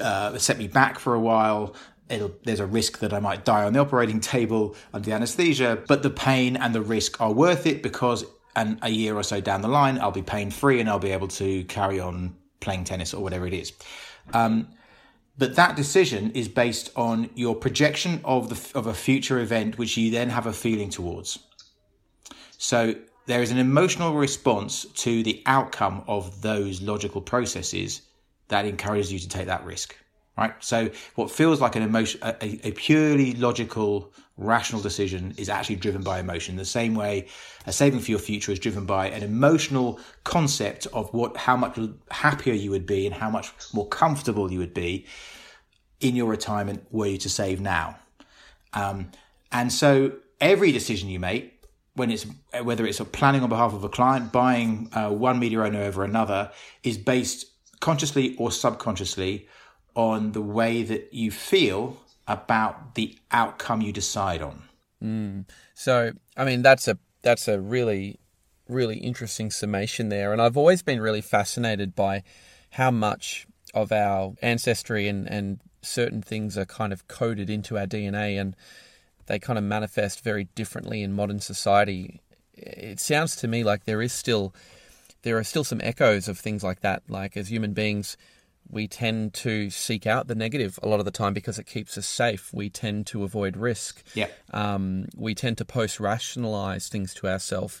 uh, 0.00 0.38
set 0.38 0.58
me 0.58 0.68
back 0.68 0.98
for 0.98 1.14
a 1.14 1.20
while. 1.20 1.74
It'll, 2.08 2.32
there's 2.44 2.60
a 2.60 2.66
risk 2.66 2.98
that 3.00 3.12
I 3.12 3.20
might 3.20 3.44
die 3.44 3.64
on 3.64 3.72
the 3.72 3.80
operating 3.80 4.20
table 4.20 4.76
under 4.92 5.06
the 5.10 5.14
anesthesia, 5.14 5.82
but 5.88 6.02
the 6.02 6.10
pain 6.10 6.56
and 6.56 6.74
the 6.74 6.82
risk 6.82 7.20
are 7.20 7.32
worth 7.32 7.66
it 7.66 7.82
because 7.82 8.24
and 8.54 8.78
a 8.82 8.90
year 8.90 9.16
or 9.16 9.22
so 9.22 9.40
down 9.40 9.62
the 9.62 9.68
line, 9.68 9.98
I'll 9.98 10.10
be 10.10 10.22
pain 10.22 10.50
free 10.50 10.80
and 10.80 10.88
I'll 10.88 10.98
be 10.98 11.12
able 11.12 11.28
to 11.28 11.64
carry 11.64 12.00
on 12.00 12.36
playing 12.60 12.84
tennis 12.84 13.14
or 13.14 13.22
whatever 13.22 13.46
it 13.46 13.54
is. 13.54 13.72
Um, 14.34 14.68
but 15.42 15.56
that 15.56 15.74
decision 15.74 16.30
is 16.36 16.46
based 16.46 16.92
on 16.94 17.28
your 17.34 17.56
projection 17.56 18.20
of 18.24 18.48
the 18.48 18.78
of 18.78 18.86
a 18.86 18.94
future 18.94 19.40
event 19.40 19.76
which 19.76 19.96
you 19.96 20.08
then 20.08 20.30
have 20.30 20.46
a 20.46 20.52
feeling 20.52 20.88
towards. 20.88 21.40
So 22.58 22.94
there 23.26 23.42
is 23.42 23.50
an 23.50 23.58
emotional 23.58 24.14
response 24.14 24.84
to 24.84 25.24
the 25.24 25.42
outcome 25.46 26.04
of 26.06 26.42
those 26.42 26.80
logical 26.80 27.20
processes 27.20 28.02
that 28.46 28.66
encourages 28.66 29.12
you 29.12 29.18
to 29.18 29.28
take 29.28 29.46
that 29.46 29.64
risk 29.64 29.96
right? 30.36 30.54
So 30.60 30.90
what 31.14 31.30
feels 31.30 31.60
like 31.60 31.76
an 31.76 31.82
emotion 31.82 32.20
a, 32.22 32.68
a 32.68 32.72
purely 32.72 33.34
logical 33.34 34.12
rational 34.38 34.80
decision 34.80 35.34
is 35.36 35.48
actually 35.48 35.76
driven 35.76 36.02
by 36.02 36.18
emotion. 36.18 36.56
The 36.56 36.64
same 36.64 36.94
way 36.94 37.28
a 37.66 37.72
saving 37.72 38.00
for 38.00 38.10
your 38.10 38.20
future 38.20 38.50
is 38.50 38.58
driven 38.58 38.86
by 38.86 39.08
an 39.08 39.22
emotional 39.22 40.00
concept 40.24 40.86
of 40.92 41.12
what 41.12 41.36
how 41.36 41.56
much 41.56 41.78
happier 42.10 42.54
you 42.54 42.70
would 42.70 42.86
be 42.86 43.06
and 43.06 43.14
how 43.14 43.30
much 43.30 43.52
more 43.72 43.86
comfortable 43.88 44.50
you 44.50 44.58
would 44.58 44.74
be 44.74 45.06
in 46.02 46.16
your 46.16 46.26
retirement 46.26 46.84
were 46.90 47.06
you 47.06 47.18
to 47.18 47.28
save 47.28 47.60
now 47.60 47.96
um, 48.74 49.10
and 49.50 49.72
so 49.72 50.12
every 50.40 50.72
decision 50.72 51.08
you 51.08 51.20
make 51.20 51.62
when 51.94 52.10
it's 52.10 52.26
whether 52.62 52.86
it's 52.86 53.00
planning 53.12 53.42
on 53.42 53.48
behalf 53.48 53.72
of 53.72 53.84
a 53.84 53.88
client 53.88 54.32
buying 54.32 54.88
uh, 54.92 55.10
one 55.10 55.38
media 55.38 55.60
owner 55.62 55.82
over 55.82 56.04
another 56.04 56.50
is 56.82 56.96
based 56.96 57.46
consciously 57.80 58.34
or 58.36 58.50
subconsciously 58.50 59.46
on 59.94 60.32
the 60.32 60.40
way 60.40 60.82
that 60.82 61.12
you 61.12 61.30
feel 61.30 61.98
about 62.26 62.94
the 62.94 63.18
outcome 63.30 63.82
you 63.82 63.92
decide 63.92 64.40
on. 64.40 64.62
Mm. 65.02 65.48
So, 65.74 66.12
I 66.36 66.44
mean, 66.44 66.62
that's 66.62 66.88
a 66.88 66.98
that's 67.22 67.48
a 67.48 67.60
really 67.60 68.18
really 68.68 68.98
interesting 68.98 69.50
summation 69.50 70.08
there, 70.08 70.32
and 70.32 70.40
I've 70.40 70.56
always 70.56 70.82
been 70.82 71.00
really 71.00 71.20
fascinated 71.20 71.94
by 71.94 72.22
how 72.70 72.90
much 72.90 73.46
of 73.74 73.92
our 73.92 74.34
ancestry 74.40 75.08
and 75.08 75.28
and 75.28 75.60
certain 75.82 76.22
things 76.22 76.56
are 76.56 76.64
kind 76.64 76.92
of 76.92 77.08
coded 77.08 77.50
into 77.50 77.78
our 77.78 77.86
DNA, 77.86 78.40
and 78.40 78.56
they 79.26 79.38
kind 79.38 79.58
of 79.58 79.64
manifest 79.64 80.22
very 80.24 80.44
differently 80.54 81.02
in 81.02 81.12
modern 81.12 81.40
society. 81.40 82.20
It 82.54 83.00
sounds 83.00 83.36
to 83.36 83.48
me 83.48 83.64
like 83.64 83.84
there 83.84 84.02
is 84.02 84.12
still 84.12 84.54
there 85.22 85.38
are 85.38 85.44
still 85.44 85.64
some 85.64 85.80
echoes 85.82 86.28
of 86.28 86.38
things 86.38 86.62
like 86.62 86.80
that. 86.80 87.02
Like 87.08 87.36
as 87.36 87.50
human 87.50 87.72
beings, 87.72 88.16
we 88.68 88.88
tend 88.88 89.34
to 89.34 89.70
seek 89.70 90.06
out 90.06 90.26
the 90.26 90.34
negative 90.34 90.78
a 90.82 90.88
lot 90.88 90.98
of 90.98 91.04
the 91.04 91.10
time 91.10 91.32
because 91.32 91.58
it 91.58 91.66
keeps 91.66 91.96
us 91.96 92.06
safe. 92.06 92.52
We 92.52 92.70
tend 92.70 93.06
to 93.08 93.22
avoid 93.22 93.56
risk. 93.56 94.02
Yeah. 94.14 94.28
Um, 94.52 95.06
we 95.16 95.34
tend 95.34 95.58
to 95.58 95.64
post 95.64 96.00
rationalize 96.00 96.88
things 96.88 97.14
to 97.14 97.28
ourselves 97.28 97.80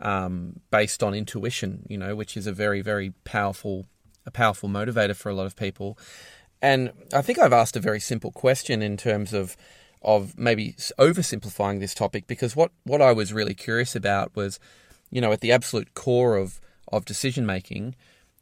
um, 0.00 0.60
based 0.70 1.02
on 1.02 1.14
intuition, 1.14 1.86
you 1.88 1.98
know, 1.98 2.14
which 2.14 2.36
is 2.36 2.46
a 2.46 2.52
very, 2.52 2.80
very 2.80 3.12
powerful, 3.24 3.86
a 4.26 4.30
powerful 4.30 4.68
motivator 4.68 5.14
for 5.14 5.28
a 5.28 5.34
lot 5.34 5.46
of 5.46 5.56
people. 5.56 5.98
And 6.62 6.92
I 7.12 7.22
think 7.22 7.38
I've 7.38 7.52
asked 7.52 7.76
a 7.76 7.80
very 7.80 8.00
simple 8.00 8.32
question 8.32 8.82
in 8.82 8.96
terms 8.96 9.32
of 9.32 9.56
of 10.02 10.38
maybe 10.38 10.72
oversimplifying 10.98 11.80
this 11.80 11.94
topic 11.94 12.26
because 12.26 12.56
what, 12.56 12.70
what 12.84 13.02
I 13.02 13.12
was 13.12 13.32
really 13.32 13.54
curious 13.54 13.94
about 13.94 14.34
was, 14.34 14.58
you 15.10 15.20
know, 15.20 15.30
at 15.32 15.40
the 15.40 15.52
absolute 15.52 15.92
core 15.94 16.36
of, 16.36 16.58
of 16.88 17.04
decision 17.04 17.44
making, 17.44 17.94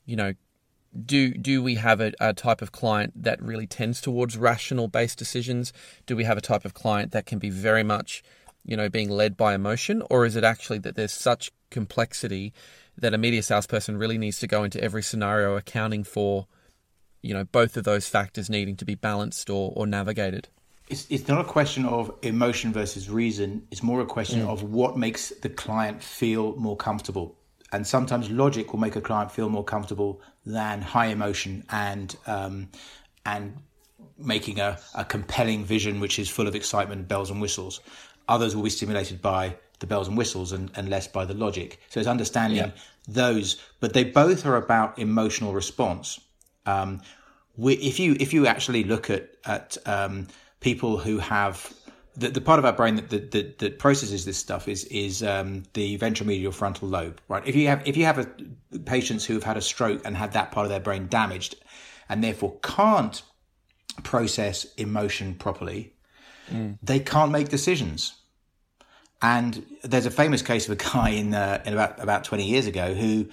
you 0.06 0.16
know, 0.16 0.34
do 1.04 1.34
do 1.34 1.62
we 1.62 1.74
have 1.74 2.00
a, 2.00 2.12
a, 2.18 2.32
type 2.32 2.62
of 2.62 2.72
client 2.72 3.12
that 3.14 3.42
really 3.42 3.66
tends 3.66 4.00
towards 4.00 4.38
rational 4.38 4.88
based 4.88 5.18
decisions? 5.18 5.72
Do 6.06 6.16
we 6.16 6.24
have 6.24 6.38
a 6.38 6.42
type 6.42 6.64
of 6.64 6.74
client 6.74 7.12
that 7.12 7.26
can 7.26 7.38
be 7.38 7.50
very 7.50 7.82
much, 7.82 8.22
you 8.64 8.76
know, 8.76 8.88
being 8.88 9.10
led 9.10 9.36
by 9.36 9.54
emotion, 9.54 10.02
or 10.08 10.24
is 10.24 10.34
it 10.34 10.44
actually 10.44 10.78
that 10.78 10.96
there's 10.96 11.12
such 11.12 11.52
complexity 11.70 12.54
that 12.96 13.12
a 13.12 13.18
media 13.18 13.42
salesperson 13.42 13.98
really 13.98 14.16
needs 14.16 14.38
to 14.40 14.46
go 14.46 14.64
into 14.64 14.82
every 14.82 15.02
scenario 15.02 15.56
accounting 15.56 16.04
for, 16.04 16.46
you 17.22 17.34
know, 17.34 17.44
both 17.44 17.76
of 17.76 17.84
those 17.84 18.08
factors 18.08 18.48
needing 18.48 18.76
to 18.76 18.84
be 18.84 18.94
balanced 18.94 19.50
or, 19.50 19.72
or 19.74 19.86
navigated? 19.86 20.48
It's, 20.88 21.06
it's 21.10 21.28
not 21.28 21.40
a 21.40 21.44
question 21.44 21.84
of 21.84 22.14
emotion 22.22 22.72
versus 22.72 23.10
reason. 23.10 23.66
It's 23.70 23.82
more 23.82 24.00
a 24.00 24.06
question 24.06 24.40
mm. 24.40 24.48
of 24.48 24.62
what 24.62 24.96
makes 24.96 25.30
the 25.30 25.50
client 25.50 26.02
feel 26.02 26.56
more 26.56 26.76
comfortable 26.76 27.38
and 27.72 27.86
sometimes 27.86 28.30
logic 28.30 28.72
will 28.72 28.80
make 28.80 28.96
a 28.96 29.00
client 29.00 29.30
feel 29.30 29.48
more 29.48 29.64
comfortable 29.64 30.20
than 30.46 30.80
high 30.80 31.06
emotion 31.06 31.64
and 31.70 32.16
um, 32.26 32.68
and 33.26 33.56
making 34.16 34.58
a, 34.58 34.78
a 34.94 35.04
compelling 35.04 35.64
vision 35.64 36.00
which 36.00 36.18
is 36.18 36.28
full 36.28 36.48
of 36.48 36.54
excitement, 36.54 37.06
bells 37.06 37.30
and 37.30 37.40
whistles. 37.40 37.80
Others 38.28 38.56
will 38.56 38.64
be 38.64 38.70
stimulated 38.70 39.22
by 39.22 39.56
the 39.78 39.86
bells 39.86 40.08
and 40.08 40.16
whistles 40.16 40.50
and, 40.50 40.70
and 40.74 40.88
less 40.88 41.06
by 41.06 41.24
the 41.24 41.34
logic. 41.34 41.80
So 41.88 42.00
it's 42.00 42.08
understanding 42.08 42.58
yeah. 42.58 42.70
those, 43.06 43.62
but 43.78 43.92
they 43.92 44.02
both 44.02 44.44
are 44.44 44.56
about 44.56 44.98
emotional 44.98 45.52
response. 45.52 46.18
Um, 46.68 47.00
we, 47.56 47.74
if 47.74 47.98
you 47.98 48.16
if 48.20 48.32
you 48.32 48.46
actually 48.46 48.84
look 48.84 49.10
at 49.10 49.30
at 49.44 49.76
um, 49.86 50.28
people 50.60 50.98
who 50.98 51.18
have 51.18 51.72
the, 52.16 52.28
the 52.28 52.40
part 52.40 52.58
of 52.58 52.64
our 52.64 52.72
brain 52.72 52.96
that, 52.96 53.30
that, 53.30 53.58
that, 53.58 53.78
processes 53.78 54.24
this 54.24 54.36
stuff 54.36 54.68
is 54.68 54.84
is 54.84 55.22
um, 55.22 55.62
the 55.72 55.98
ventromedial 55.98 56.52
frontal 56.52 56.88
lobe, 56.88 57.20
right? 57.28 57.46
If 57.46 57.54
you 57.56 57.68
have 57.68 57.86
if 57.86 57.96
you 57.96 58.04
have 58.04 58.18
a, 58.18 58.26
patients 58.84 59.24
who 59.24 59.34
have 59.34 59.44
had 59.44 59.56
a 59.56 59.62
stroke 59.62 60.02
and 60.04 60.16
had 60.16 60.32
that 60.32 60.50
part 60.50 60.66
of 60.66 60.70
their 60.70 60.80
brain 60.80 61.06
damaged, 61.08 61.56
and 62.08 62.22
therefore 62.22 62.56
can't 62.62 63.22
process 64.02 64.64
emotion 64.74 65.34
properly, 65.34 65.94
mm. 66.50 66.78
they 66.82 67.00
can't 67.00 67.32
make 67.32 67.48
decisions. 67.48 68.14
And 69.20 69.64
there's 69.82 70.06
a 70.06 70.12
famous 70.12 70.42
case 70.42 70.68
of 70.68 70.72
a 70.72 70.76
guy 70.76 71.10
in 71.10 71.34
uh, 71.34 71.62
in 71.64 71.72
about 71.72 72.02
about 72.02 72.24
20 72.24 72.44
years 72.44 72.66
ago 72.66 72.94
who 72.94 73.28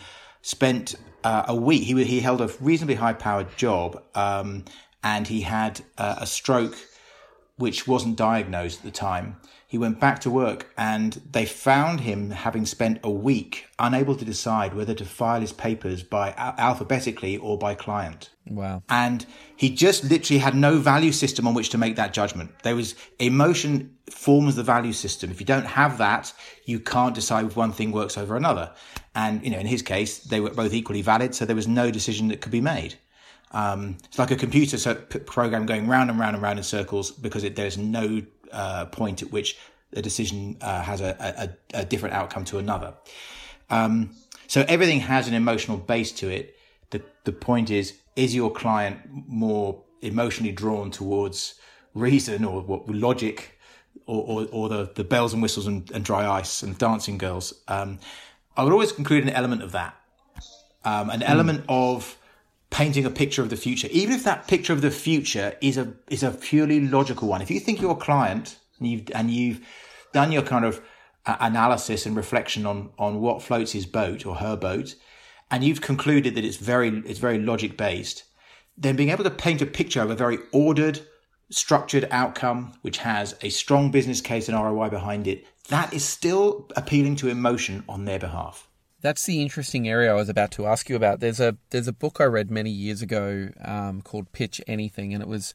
spent 0.45 0.93
uh, 1.23 1.45
a 1.47 1.55
week. 1.55 1.83
He 1.83 2.03
he 2.03 2.19
held 2.19 2.39
a 2.39 2.49
reasonably 2.59 2.95
high 2.95 3.13
powered 3.13 3.57
job, 3.57 4.01
um, 4.13 4.63
and 5.03 5.27
he 5.27 5.41
had 5.41 5.81
uh, 5.97 6.17
a 6.19 6.27
stroke 6.27 6.77
which 7.57 7.87
wasn't 7.87 8.15
diagnosed 8.15 8.79
at 8.79 8.85
the 8.85 8.91
time. 8.91 9.37
He 9.65 9.77
went 9.77 9.99
back 9.99 10.19
to 10.19 10.29
work 10.29 10.71
and 10.77 11.21
they 11.31 11.45
found 11.45 12.01
him 12.01 12.29
having 12.31 12.65
spent 12.65 12.99
a 13.03 13.09
week 13.09 13.65
unable 13.79 14.15
to 14.15 14.25
decide 14.25 14.73
whether 14.73 14.93
to 14.93 15.05
file 15.05 15.41
his 15.41 15.53
papers 15.53 16.03
by 16.03 16.33
alphabetically 16.37 17.37
or 17.37 17.57
by 17.57 17.73
client. 17.73 18.29
Wow. 18.47 18.83
And 18.89 19.25
he 19.55 19.69
just 19.69 20.03
literally 20.03 20.39
had 20.39 20.55
no 20.55 20.77
value 20.77 21.11
system 21.11 21.47
on 21.47 21.53
which 21.53 21.69
to 21.69 21.77
make 21.77 21.95
that 21.95 22.13
judgment. 22.13 22.51
There 22.63 22.75
was 22.75 22.95
emotion 23.17 23.95
forms 24.09 24.55
the 24.55 24.63
value 24.63 24.93
system. 24.93 25.31
If 25.31 25.39
you 25.39 25.45
don't 25.45 25.65
have 25.65 25.97
that, 25.97 26.31
you 26.65 26.79
can't 26.79 27.15
decide 27.15 27.45
if 27.45 27.55
one 27.55 27.71
thing 27.71 27.91
works 27.91 28.17
over 28.17 28.35
another. 28.35 28.71
And, 29.15 29.43
you 29.43 29.49
know, 29.49 29.57
in 29.57 29.65
his 29.65 29.81
case, 29.81 30.19
they 30.19 30.39
were 30.39 30.51
both 30.51 30.73
equally 30.73 31.01
valid. 31.01 31.33
So 31.33 31.45
there 31.45 31.55
was 31.55 31.67
no 31.67 31.89
decision 31.89 32.27
that 32.27 32.41
could 32.41 32.51
be 32.51 32.61
made. 32.61 32.95
Um, 33.51 33.97
it's 34.03 34.19
like 34.19 34.31
a 34.31 34.35
computer 34.35 34.93
program 34.95 35.65
going 35.65 35.87
round 35.87 36.09
and 36.09 36.19
round 36.19 36.35
and 36.35 36.43
round 36.43 36.59
in 36.59 36.63
circles 36.63 37.11
because 37.11 37.43
it, 37.43 37.55
there's 37.55 37.77
no 37.77 38.21
uh, 38.51 38.85
point 38.85 39.21
at 39.21 39.31
which 39.31 39.57
a 39.93 40.01
decision 40.01 40.57
uh, 40.61 40.81
has 40.81 41.01
a, 41.01 41.15
a, 41.73 41.79
a, 41.79 41.85
different 41.85 42.15
outcome 42.15 42.43
to 42.45 42.57
another. 42.57 42.93
Um, 43.69 44.11
so 44.47 44.65
everything 44.67 44.99
has 44.99 45.27
an 45.27 45.33
emotional 45.33 45.77
base 45.77 46.11
to 46.13 46.29
it. 46.29 46.55
The, 46.89 47.01
the 47.23 47.31
point 47.31 47.69
is, 47.69 47.93
is 48.15 48.35
your 48.35 48.51
client 48.51 48.99
more 49.27 49.83
emotionally 50.01 50.51
drawn 50.51 50.91
towards 50.91 51.55
reason 51.93 52.45
or 52.45 52.61
what 52.61 52.87
logic 52.89 53.57
or, 54.05 54.23
or, 54.23 54.47
or 54.51 54.69
the, 54.69 54.91
the 54.95 55.03
bells 55.03 55.33
and 55.33 55.41
whistles 55.41 55.67
and, 55.67 55.89
and 55.91 56.05
dry 56.05 56.29
ice 56.29 56.63
and 56.63 56.77
dancing 56.77 57.17
girls? 57.17 57.53
Um, 57.67 57.99
I 58.55 58.63
would 58.63 58.73
always 58.73 58.91
include 58.93 59.23
an 59.23 59.29
element 59.29 59.63
of 59.63 59.71
that. 59.73 59.95
Um, 60.83 61.09
an 61.09 61.21
mm. 61.21 61.29
element 61.29 61.65
of 61.67 62.17
painting 62.69 63.05
a 63.05 63.09
picture 63.09 63.41
of 63.41 63.49
the 63.49 63.57
future, 63.57 63.87
even 63.91 64.13
if 64.13 64.23
that 64.23 64.47
picture 64.47 64.73
of 64.73 64.81
the 64.81 64.91
future 64.91 65.55
is 65.61 65.77
a 65.77 65.93
is 66.09 66.23
a 66.23 66.31
purely 66.31 66.79
logical 66.87 67.27
one. 67.27 67.41
If 67.41 67.49
you 67.49 67.59
think 67.59 67.81
your 67.81 67.97
client 67.97 68.59
and 68.79 68.87
you've 68.87 69.03
and 69.13 69.31
you've 69.31 69.65
done 70.13 70.31
your 70.31 70.43
kind 70.43 70.65
of 70.65 70.81
uh, 71.25 71.37
analysis 71.39 72.05
and 72.05 72.15
reflection 72.15 72.65
on 72.65 72.91
on 72.99 73.19
what 73.19 73.41
floats 73.41 73.71
his 73.71 73.85
boat 73.85 74.25
or 74.25 74.35
her 74.35 74.55
boat, 74.55 74.95
and 75.51 75.63
you've 75.63 75.81
concluded 75.81 76.35
that 76.35 76.45
it's 76.45 76.57
very 76.57 76.89
it's 77.05 77.19
very 77.19 77.39
logic 77.39 77.77
based, 77.77 78.23
then 78.77 78.95
being 78.95 79.09
able 79.09 79.23
to 79.23 79.29
paint 79.29 79.61
a 79.61 79.65
picture 79.65 80.01
of 80.01 80.09
a 80.09 80.15
very 80.15 80.39
ordered, 80.51 80.99
structured 81.49 82.07
outcome 82.11 82.73
which 82.81 82.97
has 82.99 83.35
a 83.41 83.49
strong 83.49 83.91
business 83.91 84.21
case 84.21 84.49
and 84.49 84.57
ROI 84.57 84.89
behind 84.89 85.27
it, 85.27 85.45
that 85.69 85.93
is 85.93 86.03
still 86.03 86.67
appealing 86.75 87.15
to 87.17 87.29
emotion 87.29 87.83
on 87.87 88.05
their 88.05 88.19
behalf. 88.19 88.67
That's 89.01 89.25
the 89.25 89.41
interesting 89.41 89.87
area 89.87 90.11
I 90.11 90.15
was 90.15 90.29
about 90.29 90.51
to 90.51 90.65
ask 90.65 90.89
you 90.89 90.95
about. 90.95 91.19
There's 91.19 91.39
a 91.39 91.57
there's 91.69 91.87
a 91.87 91.93
book 91.93 92.17
I 92.19 92.23
read 92.23 92.49
many 92.49 92.71
years 92.71 93.01
ago 93.01 93.49
um, 93.63 94.01
called 94.01 94.31
Pitch 94.31 94.59
Anything, 94.67 95.13
and 95.13 95.21
it 95.21 95.29
was 95.29 95.53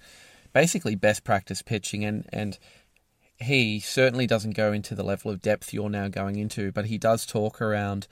basically 0.52 0.94
best 0.94 1.24
practice 1.24 1.62
pitching. 1.62 2.04
And 2.04 2.26
and 2.32 2.58
he 3.38 3.80
certainly 3.80 4.26
doesn't 4.26 4.54
go 4.54 4.72
into 4.72 4.94
the 4.94 5.02
level 5.02 5.30
of 5.30 5.42
depth 5.42 5.72
you're 5.72 5.90
now 5.90 6.08
going 6.08 6.36
into, 6.36 6.70
but 6.70 6.86
he 6.86 6.98
does 6.98 7.26
talk 7.26 7.60
around 7.60 8.06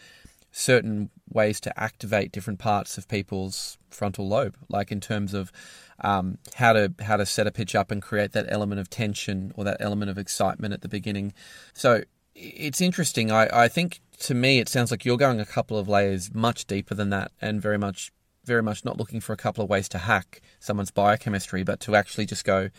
certain 0.51 1.11
ways 1.31 1.61
to 1.61 1.81
activate 1.81 2.33
different 2.33 2.59
parts 2.59 2.99
of 2.99 3.09
people's 3.09 3.79
frontal 3.91 4.29
lobe, 4.29 4.57
like 4.69 4.91
in 4.91 5.01
terms 5.01 5.35
of 5.35 5.53
um, 6.01 6.39
how 6.55 6.73
to 6.73 6.93
how 7.01 7.17
to 7.17 7.27
set 7.27 7.47
a 7.47 7.51
pitch 7.51 7.75
up 7.75 7.91
and 7.91 8.03
create 8.03 8.33
that 8.33 8.47
element 8.49 8.81
of 8.81 8.89
tension 8.89 9.53
or 9.57 9.65
that 9.65 9.77
element 9.81 10.11
of 10.11 10.19
excitement 10.19 10.73
at 10.73 10.83
the 10.83 10.89
beginning. 10.89 11.33
So 11.75 12.03
it's 12.35 12.81
interesting. 12.81 13.31
I, 13.31 13.49
I 13.65 13.69
think 13.69 14.01
to 14.21 14.35
me 14.35 14.59
it 14.59 14.69
sounds 14.69 14.91
like 14.91 15.05
you're 15.05 15.17
going 15.17 15.41
a 15.41 15.47
couple 15.47 15.79
of 15.79 15.89
layers 15.89 16.33
much 16.35 16.67
deeper 16.67 16.95
than 16.95 17.11
that, 17.11 17.33
and 17.41 17.61
very 17.61 17.79
much 17.79 18.13
very 18.45 18.63
much 18.63 18.85
not 18.85 18.97
looking 18.97 19.21
for 19.21 19.33
a 19.35 19.37
couple 19.37 19.63
of 19.63 19.69
ways 19.69 19.89
to 19.91 19.99
hack 19.99 20.41
someone's 20.59 20.91
biochemistry, 20.91 21.63
but 21.63 21.81
to 21.81 21.95
actually 21.95 22.25
just 22.25 22.45
go, 22.45 22.71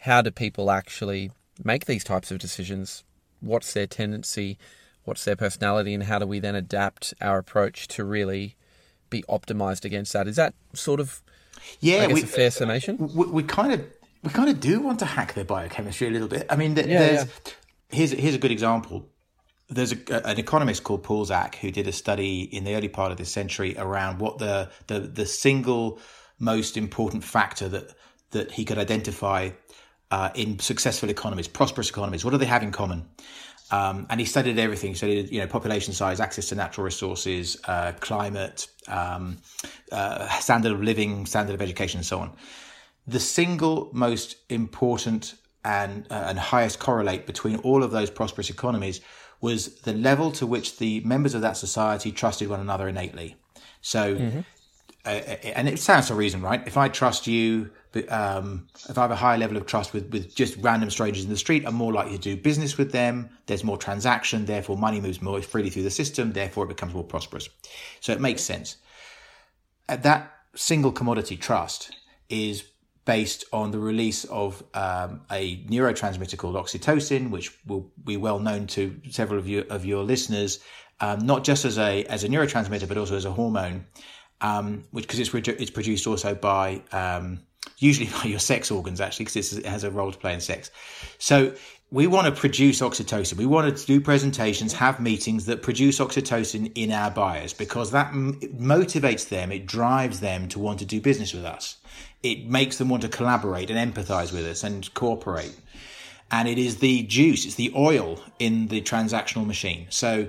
how 0.00 0.20
do 0.20 0.30
people 0.30 0.70
actually 0.70 1.30
make 1.64 1.86
these 1.86 2.04
types 2.04 2.30
of 2.30 2.38
decisions? 2.38 3.04
What's 3.40 3.72
their 3.72 3.86
tendency? 3.86 4.58
What's 5.08 5.24
their 5.24 5.36
personality? 5.36 5.94
And 5.94 6.04
how 6.04 6.18
do 6.18 6.26
we 6.26 6.38
then 6.38 6.54
adapt 6.54 7.14
our 7.20 7.38
approach 7.38 7.88
to 7.88 8.04
really 8.04 8.56
be 9.10 9.22
optimized 9.22 9.84
against 9.84 10.12
that? 10.12 10.28
Is 10.28 10.36
that 10.36 10.54
sort 10.74 11.00
of 11.00 11.22
yeah, 11.80 12.02
I 12.02 12.06
guess, 12.08 12.14
we, 12.14 12.22
a 12.22 12.26
fair 12.26 12.50
summation? 12.50 12.98
We, 12.98 13.26
we, 13.26 13.42
kind 13.42 13.72
of 13.72 13.84
we 14.22 14.30
kind 14.30 14.50
of 14.50 14.60
do 14.60 14.80
want 14.80 14.98
to 15.00 15.06
hack 15.06 15.34
their 15.34 15.44
biochemistry 15.44 16.08
a 16.08 16.10
little 16.10 16.28
bit. 16.28 16.46
I 16.50 16.56
mean, 16.56 16.76
yeah, 16.76 16.82
there's 16.82 17.24
yeah. 17.24 17.52
here's 17.88 18.10
here's 18.12 18.34
a 18.34 18.38
good 18.38 18.52
example. 18.52 19.08
There's 19.70 19.92
a, 19.92 20.26
an 20.26 20.38
economist 20.38 20.84
called 20.84 21.02
Paul 21.02 21.24
Zak 21.24 21.56
who 21.56 21.70
did 21.70 21.86
a 21.86 21.92
study 21.92 22.42
in 22.42 22.64
the 22.64 22.74
early 22.74 22.88
part 22.88 23.10
of 23.10 23.18
this 23.18 23.30
century 23.30 23.74
around 23.78 24.18
what 24.18 24.38
the 24.38 24.70
the, 24.86 25.00
the 25.00 25.26
single 25.26 25.98
most 26.38 26.76
important 26.76 27.24
factor 27.24 27.68
that 27.68 27.94
that 28.30 28.52
he 28.52 28.64
could 28.64 28.78
identify 28.78 29.50
uh, 30.10 30.30
in 30.34 30.58
successful 30.58 31.10
economies, 31.10 31.48
prosperous 31.48 31.90
economies. 31.90 32.24
What 32.24 32.32
do 32.32 32.38
they 32.38 32.46
have 32.46 32.62
in 32.62 32.72
common? 32.72 33.08
Um, 33.70 34.06
and 34.08 34.18
he 34.18 34.26
studied 34.26 34.58
everything. 34.58 34.90
He 34.90 34.96
studied, 34.96 35.30
you 35.30 35.40
know, 35.40 35.46
population 35.46 35.92
size, 35.92 36.20
access 36.20 36.48
to 36.48 36.54
natural 36.54 36.84
resources, 36.84 37.60
uh, 37.66 37.92
climate, 38.00 38.68
um, 38.86 39.38
uh, 39.92 40.28
standard 40.40 40.72
of 40.72 40.82
living, 40.82 41.26
standard 41.26 41.54
of 41.54 41.60
education, 41.60 41.98
and 41.98 42.06
so 42.06 42.20
on. 42.20 42.32
The 43.06 43.20
single 43.20 43.90
most 43.92 44.36
important 44.48 45.34
and 45.64 46.06
uh, 46.10 46.24
and 46.28 46.38
highest 46.38 46.78
correlate 46.78 47.26
between 47.26 47.56
all 47.56 47.82
of 47.82 47.90
those 47.90 48.10
prosperous 48.10 48.48
economies 48.48 49.00
was 49.40 49.80
the 49.80 49.92
level 49.92 50.32
to 50.32 50.46
which 50.46 50.78
the 50.78 51.00
members 51.00 51.34
of 51.34 51.42
that 51.42 51.56
society 51.56 52.10
trusted 52.10 52.48
one 52.48 52.60
another 52.60 52.88
innately. 52.88 53.36
So, 53.80 54.16
mm-hmm. 54.16 54.40
Uh, 55.04 55.36
and 55.54 55.68
it 55.68 55.78
sounds 55.78 56.10
a 56.10 56.14
reason, 56.14 56.42
right? 56.42 56.66
If 56.66 56.76
I 56.76 56.88
trust 56.88 57.26
you 57.26 57.70
um, 58.10 58.68
if 58.88 58.98
I 58.98 59.02
have 59.02 59.10
a 59.10 59.16
higher 59.16 59.38
level 59.38 59.56
of 59.56 59.66
trust 59.66 59.92
with, 59.92 60.10
with 60.12 60.34
just 60.34 60.56
random 60.58 60.90
strangers 60.90 61.24
in 61.24 61.30
the 61.30 61.36
street, 61.36 61.64
I'm 61.66 61.74
more 61.74 61.92
likely 61.92 62.12
to 62.12 62.18
do 62.18 62.36
business 62.36 62.76
with 62.76 62.92
them. 62.92 63.30
There's 63.46 63.64
more 63.64 63.78
transaction, 63.78 64.44
therefore 64.44 64.76
money 64.76 65.00
moves 65.00 65.22
more 65.22 65.40
freely 65.42 65.70
through 65.70 65.84
the 65.84 65.90
system, 65.90 66.32
therefore 66.32 66.64
it 66.64 66.68
becomes 66.68 66.94
more 66.94 67.04
prosperous. 67.04 67.48
So 68.00 68.12
it 68.12 68.20
makes 68.20 68.42
sense. 68.42 68.76
That 69.88 70.32
single 70.54 70.92
commodity 70.92 71.36
trust 71.36 71.94
is 72.28 72.64
based 73.04 73.46
on 73.54 73.70
the 73.70 73.78
release 73.78 74.24
of 74.26 74.62
um, 74.74 75.22
a 75.30 75.64
neurotransmitter 75.64 76.36
called 76.36 76.56
oxytocin, 76.56 77.30
which 77.30 77.56
will 77.66 77.90
be 78.04 78.18
well 78.18 78.38
known 78.38 78.66
to 78.66 79.00
several 79.08 79.38
of 79.38 79.48
you 79.48 79.64
of 79.70 79.86
your 79.86 80.04
listeners, 80.04 80.60
um, 81.00 81.20
not 81.20 81.42
just 81.42 81.64
as 81.64 81.78
a 81.78 82.04
as 82.04 82.22
a 82.24 82.28
neurotransmitter 82.28 82.86
but 82.86 82.98
also 82.98 83.16
as 83.16 83.24
a 83.24 83.32
hormone, 83.32 83.86
um, 84.42 84.84
which 84.90 85.06
because 85.06 85.20
it's 85.20 85.32
it's 85.32 85.70
produced 85.70 86.06
also 86.06 86.34
by 86.34 86.82
um, 86.92 87.40
usually 87.78 88.10
by 88.22 88.24
your 88.24 88.38
sex 88.38 88.70
organs, 88.70 89.00
actually, 89.00 89.26
because 89.26 89.52
it 89.52 89.66
has 89.66 89.84
a 89.84 89.90
role 89.90 90.12
to 90.12 90.18
play 90.18 90.34
in 90.34 90.40
sex. 90.40 90.70
So 91.18 91.54
we 91.90 92.06
want 92.06 92.26
to 92.26 92.38
produce 92.38 92.80
oxytocin. 92.80 93.36
We 93.36 93.46
want 93.46 93.76
to 93.76 93.86
do 93.86 94.00
presentations, 94.00 94.74
have 94.74 95.00
meetings 95.00 95.46
that 95.46 95.62
produce 95.62 95.98
oxytocin 95.98 96.72
in 96.74 96.92
our 96.92 97.10
buyers 97.10 97.54
because 97.54 97.92
that 97.92 98.08
m- 98.08 98.38
motivates 98.58 99.28
them, 99.28 99.50
it 99.50 99.66
drives 99.66 100.20
them 100.20 100.48
to 100.48 100.58
want 100.58 100.80
to 100.80 100.84
do 100.84 101.00
business 101.00 101.32
with 101.32 101.44
us. 101.44 101.78
It 102.22 102.46
makes 102.46 102.76
them 102.76 102.88
want 102.88 103.02
to 103.02 103.08
collaborate 103.08 103.70
and 103.70 103.94
empathize 103.94 104.32
with 104.32 104.44
us 104.44 104.64
and 104.64 104.92
cooperate. 104.92 105.56
And 106.30 106.46
it 106.46 106.58
is 106.58 106.78
the 106.78 107.04
juice, 107.04 107.46
it's 107.46 107.54
the 107.54 107.72
oil 107.74 108.20
in 108.38 108.68
the 108.68 108.82
transactional 108.82 109.46
machine. 109.46 109.86
So 109.88 110.28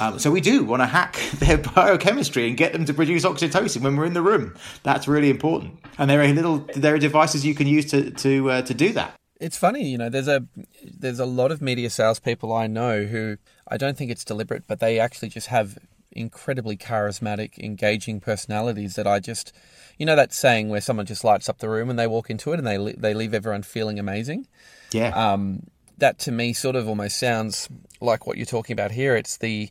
um, 0.00 0.18
so 0.18 0.30
we 0.30 0.40
do 0.40 0.64
want 0.64 0.82
to 0.82 0.86
hack 0.86 1.14
their 1.38 1.58
biochemistry 1.58 2.48
and 2.48 2.56
get 2.56 2.72
them 2.72 2.84
to 2.84 2.94
produce 2.94 3.24
oxytocin 3.24 3.82
when 3.82 3.96
we're 3.96 4.06
in 4.06 4.14
the 4.14 4.22
room. 4.22 4.54
That's 4.82 5.08
really 5.08 5.30
important. 5.30 5.80
And 5.98 6.08
there 6.08 6.20
are 6.20 6.28
little 6.28 6.58
there 6.74 6.94
are 6.94 6.98
devices 6.98 7.44
you 7.44 7.54
can 7.54 7.66
use 7.66 7.86
to 7.86 8.10
to 8.10 8.50
uh, 8.50 8.62
to 8.62 8.74
do 8.74 8.92
that. 8.92 9.14
It's 9.40 9.56
funny, 9.56 9.88
you 9.88 9.98
know. 9.98 10.08
There's 10.08 10.28
a 10.28 10.44
there's 10.84 11.20
a 11.20 11.26
lot 11.26 11.52
of 11.52 11.62
media 11.62 11.90
salespeople 11.90 12.52
I 12.52 12.66
know 12.66 13.04
who 13.04 13.36
I 13.68 13.76
don't 13.76 13.96
think 13.96 14.10
it's 14.10 14.24
deliberate, 14.24 14.64
but 14.66 14.80
they 14.80 14.98
actually 14.98 15.28
just 15.28 15.48
have 15.48 15.78
incredibly 16.10 16.76
charismatic, 16.76 17.58
engaging 17.58 18.20
personalities 18.20 18.94
that 18.96 19.06
I 19.06 19.20
just, 19.20 19.52
you 19.98 20.06
know, 20.06 20.16
that 20.16 20.32
saying 20.32 20.68
where 20.68 20.80
someone 20.80 21.06
just 21.06 21.22
lights 21.22 21.48
up 21.48 21.58
the 21.58 21.68
room 21.68 21.90
and 21.90 21.98
they 21.98 22.06
walk 22.06 22.30
into 22.30 22.52
it 22.52 22.58
and 22.58 22.66
they 22.66 22.92
they 22.92 23.14
leave 23.14 23.34
everyone 23.34 23.62
feeling 23.62 23.98
amazing. 23.98 24.46
Yeah. 24.92 25.10
Um, 25.10 25.68
that 25.98 26.18
to 26.20 26.32
me 26.32 26.52
sort 26.52 26.76
of 26.76 26.88
almost 26.88 27.18
sounds 27.18 27.68
like 28.00 28.26
what 28.26 28.36
you're 28.36 28.46
talking 28.46 28.72
about 28.72 28.90
here. 28.90 29.16
It's 29.16 29.36
the 29.36 29.70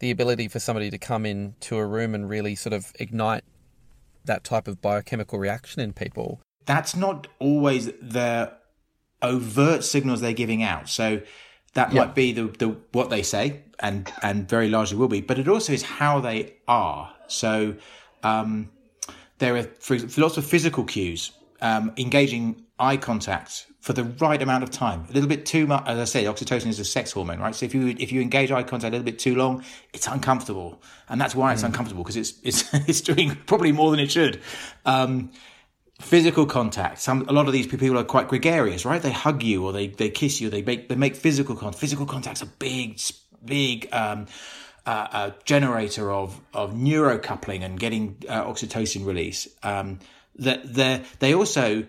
the 0.00 0.10
ability 0.10 0.48
for 0.48 0.58
somebody 0.58 0.90
to 0.90 0.98
come 0.98 1.24
into 1.24 1.76
a 1.76 1.86
room 1.86 2.14
and 2.14 2.28
really 2.28 2.54
sort 2.54 2.72
of 2.72 2.92
ignite 2.98 3.44
that 4.24 4.44
type 4.44 4.66
of 4.66 4.80
biochemical 4.82 5.38
reaction 5.38 5.80
in 5.80 5.92
people. 5.92 6.40
That's 6.66 6.96
not 6.96 7.26
always 7.38 7.86
the 7.86 8.52
overt 9.22 9.84
signals 9.84 10.20
they're 10.20 10.32
giving 10.32 10.62
out. 10.62 10.88
So 10.88 11.22
that 11.74 11.92
might 11.92 12.14
be 12.14 12.32
the, 12.32 12.44
the 12.44 12.76
what 12.92 13.10
they 13.10 13.22
say 13.22 13.62
and 13.80 14.10
and 14.22 14.48
very 14.48 14.68
largely 14.68 14.96
will 14.96 15.08
be, 15.08 15.20
but 15.20 15.38
it 15.38 15.48
also 15.48 15.72
is 15.72 15.82
how 15.82 16.20
they 16.20 16.54
are. 16.68 17.12
So 17.26 17.76
um, 18.22 18.70
there 19.38 19.56
are 19.56 19.64
for, 19.80 19.98
lots 20.16 20.36
of 20.36 20.44
physical 20.44 20.84
cues, 20.84 21.32
um, 21.60 21.92
engaging 21.96 22.64
eye 22.78 22.96
contact 22.96 23.66
for 23.84 23.92
the 23.92 24.04
right 24.04 24.40
amount 24.40 24.64
of 24.64 24.70
time. 24.70 25.04
A 25.10 25.12
little 25.12 25.28
bit 25.28 25.44
too 25.44 25.66
much, 25.66 25.86
as 25.86 25.98
I 25.98 26.04
say, 26.04 26.24
oxytocin 26.24 26.68
is 26.68 26.78
a 26.78 26.86
sex 26.86 27.12
hormone, 27.12 27.38
right? 27.38 27.54
So 27.54 27.66
if 27.66 27.74
you 27.74 27.88
if 27.98 28.12
you 28.12 28.22
engage 28.22 28.50
eye 28.50 28.62
contact 28.62 28.94
a 28.94 28.96
little 28.96 29.04
bit 29.04 29.18
too 29.18 29.34
long, 29.36 29.62
it's 29.92 30.06
uncomfortable, 30.06 30.80
and 31.06 31.20
that's 31.20 31.34
why 31.34 31.52
it's 31.52 31.60
mm. 31.60 31.66
uncomfortable 31.66 32.02
because 32.02 32.16
it's 32.16 32.32
it's 32.42 32.72
it's 32.88 33.02
doing 33.02 33.36
probably 33.44 33.72
more 33.72 33.90
than 33.90 34.00
it 34.00 34.10
should. 34.10 34.40
Um, 34.86 35.32
physical 36.00 36.46
contact. 36.46 37.00
Some 37.00 37.26
a 37.28 37.34
lot 37.34 37.46
of 37.46 37.52
these 37.52 37.66
people 37.66 37.98
are 37.98 38.04
quite 38.04 38.28
gregarious, 38.28 38.86
right? 38.86 39.02
They 39.02 39.12
hug 39.12 39.42
you 39.42 39.66
or 39.66 39.72
they 39.74 39.88
they 39.88 40.08
kiss 40.08 40.40
you. 40.40 40.48
They 40.48 40.62
make 40.62 40.88
they 40.88 40.96
make 40.96 41.14
physical 41.14 41.54
contact. 41.54 41.78
Physical 41.78 42.06
contact's 42.06 42.40
a 42.40 42.46
big 42.46 42.98
big. 43.44 43.88
Um, 43.92 44.26
uh, 44.86 45.08
uh, 45.12 45.30
generator 45.44 46.10
of 46.10 46.40
of 46.52 46.72
neurocoupling 46.72 47.62
and 47.62 47.80
getting 47.80 48.16
uh, 48.28 48.44
oxytocin 48.44 49.04
release. 49.06 49.48
Um, 49.62 49.98
that 50.36 50.74
they 50.74 51.02
they 51.20 51.34
also 51.34 51.86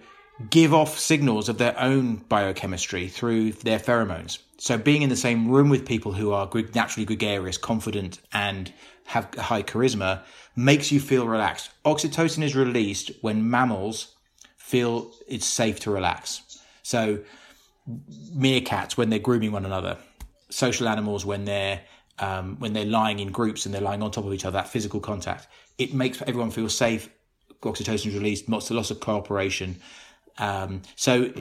give 0.50 0.74
off 0.74 1.00
signals 1.00 1.50
of 1.50 1.58
their 1.58 1.80
own 1.80 2.18
biochemistry 2.30 3.08
through 3.08 3.54
their 3.54 3.80
pheromones. 3.80 4.40
So 4.58 4.78
being 4.78 5.02
in 5.02 5.10
the 5.10 5.16
same 5.16 5.50
room 5.50 5.70
with 5.70 5.86
people 5.86 6.14
who 6.14 6.32
are 6.32 6.50
naturally 6.74 7.06
gregarious, 7.06 7.58
confident, 7.58 8.20
and 8.34 8.72
have 9.06 9.34
high 9.36 9.64
charisma 9.64 10.22
makes 10.56 10.92
you 10.92 11.00
feel 11.00 11.28
relaxed. 11.28 11.70
Oxytocin 11.86 12.44
is 12.44 12.56
released 12.56 13.12
when 13.22 13.50
mammals 13.50 14.16
feel 14.58 15.12
it's 15.28 15.46
safe 15.46 15.80
to 15.82 15.92
relax. 15.92 16.60
So 16.84 17.20
meerkats 18.36 18.98
when 18.98 19.10
they're 19.10 19.20
grooming 19.20 19.52
one 19.52 19.66
another, 19.66 19.98
social 20.50 20.88
animals 20.88 21.26
when 21.26 21.46
they're 21.46 21.82
um, 22.18 22.58
when 22.60 22.72
they're 22.72 22.86
lying 22.86 23.20
in 23.20 23.30
groups 23.30 23.66
and 23.66 23.76
they're 23.76 23.82
lying 23.82 24.02
on 24.02 24.10
top 24.10 24.26
of 24.26 24.34
each 24.34 24.46
other, 24.46 24.58
that 24.58 24.70
physical 24.70 25.02
contact, 25.02 25.48
it 25.78 25.94
makes 25.94 26.22
everyone 26.22 26.50
feel 26.50 26.70
safe. 26.70 27.10
Oxytocin 27.62 28.08
is 28.08 28.16
released, 28.16 28.48
lots, 28.48 28.70
of, 28.70 28.78
lots 28.78 28.90
of 28.90 29.00
cooperation, 29.02 29.76
um, 30.38 30.82
so 30.96 31.32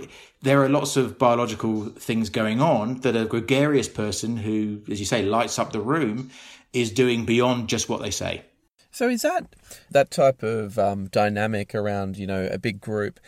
there 0.43 0.63
are 0.63 0.69
lots 0.69 0.97
of 0.97 1.19
biological 1.19 1.87
things 1.87 2.31
going 2.31 2.61
on 2.61 3.01
that 3.01 3.17
a 3.17 3.25
gregarious 3.25 3.89
person 3.89 4.37
who, 4.37 4.83
as 4.91 5.01
you 5.01 5.07
say, 5.07 5.23
lights 5.23 5.59
up 5.59 5.73
the 5.73 5.81
room 5.81 6.31
is 6.73 6.91
doing 6.91 7.25
beyond 7.25 7.69
just 7.69 7.89
what 7.89 8.03
they 8.03 8.11
say. 8.11 8.43
So 8.91 9.09
is 9.09 9.23
that 9.23 9.57
that 9.91 10.11
type 10.13 10.43
of 10.45 10.79
um, 10.79 11.09
dynamic 11.09 11.75
around 11.75 12.17
you 12.17 12.27
know 12.27 12.49
a 12.51 12.59
big 12.59 12.81
group? 12.81 13.19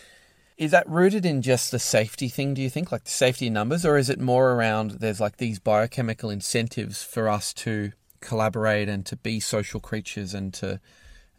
Is 0.57 0.71
that 0.71 0.89
rooted 0.89 1.27
in 1.27 1.43
just 1.43 1.71
the 1.71 1.79
safety 1.79 2.29
thing? 2.29 2.55
Do 2.55 2.63
you 2.63 2.71
think, 2.71 2.91
like 2.91 3.05
the 3.05 3.11
safety 3.11 3.51
numbers, 3.51 3.85
or 3.85 3.99
is 3.99 4.09
it 4.09 4.21
more 4.21 4.53
around 4.53 4.93
there's 4.93 5.21
like 5.21 5.39
these 5.39 5.59
biochemical 5.59 6.31
incentives 6.31 7.03
for 7.03 7.29
us 7.29 7.53
to 7.55 7.93
collaborate 8.21 8.89
and 8.89 9.05
to 9.07 9.17
be 9.17 9.41
social 9.41 9.81
creatures 9.81 10.35
and 10.35 10.55
to 10.55 10.81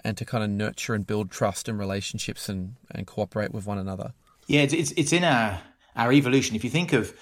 and 0.04 0.18
to 0.18 0.26
kind 0.26 0.44
of 0.44 0.50
nurture 0.50 0.94
and 0.94 1.06
build 1.06 1.32
trust 1.32 1.68
and 1.68 1.80
relationships 1.80 2.50
and, 2.50 2.76
and 2.92 3.08
cooperate 3.08 3.54
with 3.54 3.66
one 3.66 3.78
another. 3.78 4.14
Yeah, 4.48 4.62
it's, 4.62 4.74
it's, 4.74 4.92
it's 4.92 5.14
in 5.14 5.24
our, 5.24 5.60
our 5.96 6.12
evolution. 6.12 6.56
If 6.56 6.64
you 6.64 6.70
think 6.70 6.94
of 6.94 7.14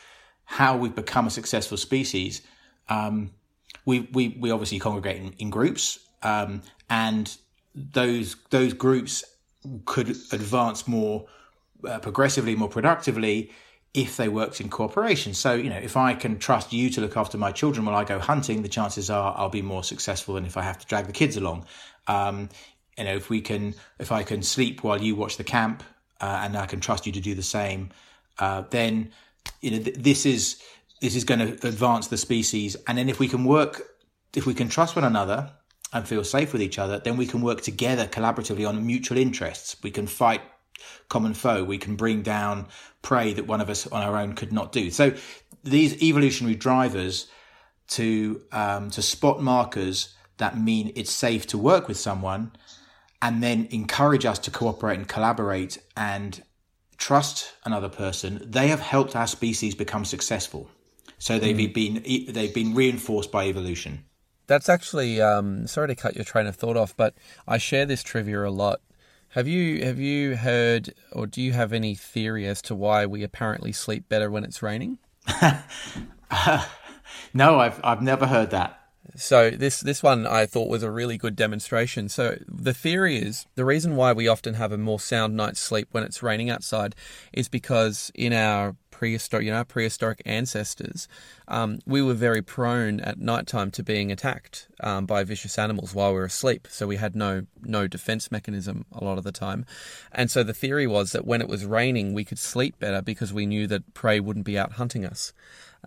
how 0.46 0.78
we've 0.78 0.96
become 0.96 1.28
a 1.28 1.32
successful 1.32 1.78
species, 1.78 2.42
um, 2.90 3.32
we, 3.86 4.02
we, 4.14 4.38
we 4.40 4.52
obviously 4.52 4.80
congregate 4.80 5.18
in, 5.18 5.34
in 5.40 5.50
groups, 5.50 6.00
um, 6.24 6.62
and 6.90 7.36
those 7.76 8.38
those 8.52 8.74
groups 8.74 9.24
could 9.86 10.10
advance 10.32 10.88
more 10.88 11.26
uh, 11.88 12.00
progressively, 12.00 12.56
more 12.56 12.70
productively 12.70 13.52
if 13.96 14.18
they 14.18 14.28
worked 14.28 14.60
in 14.60 14.70
cooperation. 14.70 15.34
So, 15.34 15.54
you 15.54 15.70
know, 15.70 15.78
if 15.78 15.96
I 15.96 16.14
can 16.14 16.38
trust 16.38 16.74
you 16.74 16.90
to 16.92 17.02
look 17.02 17.16
after 17.16 17.38
my 17.38 17.52
children 17.52 17.86
while 17.86 17.96
I 17.96 18.04
go 18.04 18.20
hunting, 18.20 18.62
the 18.62 18.68
chances 18.68 19.10
are 19.10 19.34
I'll 19.38 19.50
be 19.50 19.62
more 19.62 19.84
successful 19.84 20.36
than 20.36 20.46
if 20.46 20.58
I 20.58 20.64
have 20.64 20.78
to 20.80 20.86
drag 20.86 21.08
the 21.08 21.14
kids 21.14 21.38
along. 21.38 21.66
Um, 22.08 22.50
you 22.98 23.06
know, 23.06 23.16
if 23.16 23.30
we 23.30 23.42
can, 23.42 23.74
if 23.98 24.12
I 24.12 24.24
can 24.24 24.44
sleep 24.44 24.84
while 24.84 25.02
you 25.02 25.16
watch 25.16 25.38
the 25.38 25.44
camp, 25.44 25.82
uh, 26.22 26.42
and 26.44 26.58
I 26.58 26.66
can 26.66 26.80
trust 26.80 27.06
you 27.06 27.12
to 27.14 27.20
do 27.20 27.36
the 27.36 27.44
same, 27.44 27.90
uh, 28.40 28.64
then 28.70 29.12
you 29.62 29.72
know 29.72 29.80
th- 29.80 29.98
this 29.98 30.26
is 30.26 30.62
this 31.02 31.16
is 31.16 31.24
going 31.24 31.40
to 31.40 31.68
advance 31.68 32.08
the 32.08 32.18
species. 32.18 32.76
And 32.88 32.98
then 32.98 33.10
if 33.10 33.20
we 33.20 33.28
can 33.28 33.46
work, 33.46 33.82
if 34.34 34.46
we 34.46 34.54
can 34.54 34.70
trust 34.70 34.96
one 34.96 35.06
another 35.06 35.52
and 35.94 36.08
feel 36.08 36.24
safe 36.24 36.52
with 36.54 36.62
each 36.62 36.80
other, 36.80 37.00
then 37.00 37.18
we 37.18 37.28
can 37.28 37.42
work 37.42 37.62
together 37.62 38.08
collaboratively 38.08 38.68
on 38.68 38.86
mutual 38.86 39.18
interests. 39.18 39.76
We 39.84 39.92
can 39.92 40.08
fight 40.08 40.42
common 41.10 41.34
foe. 41.34 41.64
We 41.64 41.78
can 41.78 41.96
bring 41.96 42.22
down 42.22 42.68
prey 43.02 43.34
that 43.34 43.48
one 43.48 43.62
of 43.62 43.70
us 43.70 43.88
on 43.88 44.02
our 44.02 44.18
own 44.18 44.34
could 44.34 44.52
not 44.52 44.72
do. 44.72 44.92
So 44.92 45.14
these 45.64 46.02
evolutionary 46.02 46.56
drivers 46.56 47.28
to 47.88 48.42
um, 48.52 48.90
to 48.92 49.02
spot 49.02 49.42
markers 49.42 50.16
that 50.38 50.58
mean 50.58 50.92
it's 50.96 51.12
safe 51.12 51.48
to 51.48 51.58
work 51.58 51.88
with 51.88 51.98
someone 51.98 52.52
and 53.22 53.42
then 53.42 53.68
encourage 53.72 54.26
us 54.26 54.40
to 54.40 54.52
cooperate 54.52 54.98
and 54.98 55.08
collaborate 55.08 55.78
and 55.96 56.44
trust 56.98 57.54
another 57.64 57.90
person, 57.90 58.42
they 58.46 58.68
have 58.68 58.80
helped 58.80 59.16
our 59.16 59.28
species 59.28 59.76
become 59.76 60.06
successful. 60.06 60.70
So 61.18 61.40
they've 61.40 61.56
mm. 61.56 61.74
been 61.74 62.34
they've 62.34 62.54
been 62.54 62.74
reinforced 62.74 63.32
by 63.32 63.48
evolution. 63.48 64.06
That's 64.48 64.70
actually 64.70 65.22
um, 65.22 65.66
sorry 65.68 65.88
to 65.88 65.96
cut 65.96 66.16
your 66.16 66.24
train 66.24 66.46
of 66.46 66.56
thought 66.56 66.78
off, 66.78 66.96
but 66.96 67.16
I 67.48 67.58
share 67.58 67.86
this 67.86 68.04
trivia 68.04 68.46
a 68.46 68.50
lot. 68.50 68.82
Have 69.36 69.50
you 69.50 69.84
have 69.84 70.00
you 70.00 70.38
heard 70.38 70.94
or 71.12 71.28
do 71.28 71.42
you 71.42 71.52
have 71.52 71.74
any 71.74 71.94
theory 71.94 72.48
as 72.48 72.62
to 72.62 72.74
why 72.74 73.06
we 73.06 73.22
apparently 73.22 73.74
sleep 73.74 74.08
better 74.08 74.32
when 74.32 74.46
it's 74.46 74.64
raining? 74.64 74.98
uh, 75.42 75.62
no, 77.34 77.60
I've 77.60 77.82
I've 77.84 78.02
never 78.02 78.28
heard 78.28 78.52
that. 78.52 78.80
So 79.18 79.50
this 79.50 79.82
this 79.82 80.02
one 80.02 80.26
I 80.26 80.46
thought 80.46 80.70
was 80.70 80.84
a 80.84 80.90
really 80.90 81.18
good 81.18 81.36
demonstration. 81.36 82.08
So 82.08 82.38
the 82.48 82.74
theory 82.74 83.18
is 83.18 83.46
the 83.56 83.66
reason 83.66 83.98
why 83.98 84.14
we 84.14 84.30
often 84.30 84.54
have 84.54 84.72
a 84.72 84.78
more 84.78 85.02
sound 85.02 85.36
night's 85.36 85.60
sleep 85.60 85.90
when 85.92 86.06
it's 86.06 86.24
raining 86.24 86.50
outside 86.50 86.96
is 87.34 87.50
because 87.50 88.14
in 88.16 88.32
our 88.32 88.78
prehistoric, 88.98 89.46
you 89.46 89.52
know, 89.52 89.58
our 89.58 89.66
prehistoric 89.66 90.22
ancestors, 90.26 91.08
um, 91.48 91.80
we 91.86 92.02
were 92.02 92.14
very 92.14 92.42
prone 92.42 93.00
at 93.02 93.20
nighttime 93.20 93.70
to 93.72 93.84
being 93.84 94.12
attacked 94.12 94.68
um, 94.80 95.06
by 95.06 95.24
vicious 95.24 95.60
animals 95.60 95.94
while 95.94 96.12
we 96.14 96.20
were 96.20 96.26
asleep. 96.26 96.68
So 96.70 96.88
we 96.88 96.96
had 96.96 97.16
no 97.16 97.46
no 97.62 97.88
defense 97.88 98.32
mechanism 98.32 98.86
a 98.92 99.04
lot 99.04 99.18
of 99.18 99.24
the 99.24 99.32
time, 99.32 99.66
and 100.12 100.32
so 100.32 100.44
the 100.44 100.54
theory 100.54 100.88
was 100.88 101.12
that 101.12 101.26
when 101.26 101.42
it 101.42 101.50
was 101.50 101.66
raining, 101.66 102.14
we 102.14 102.24
could 102.24 102.40
sleep 102.40 102.80
better 102.80 103.02
because 103.02 103.34
we 103.34 103.46
knew 103.46 103.68
that 103.68 103.94
prey 103.94 104.20
wouldn't 104.20 104.46
be 104.46 104.58
out 104.58 104.74
hunting 104.74 105.06
us. 105.06 105.34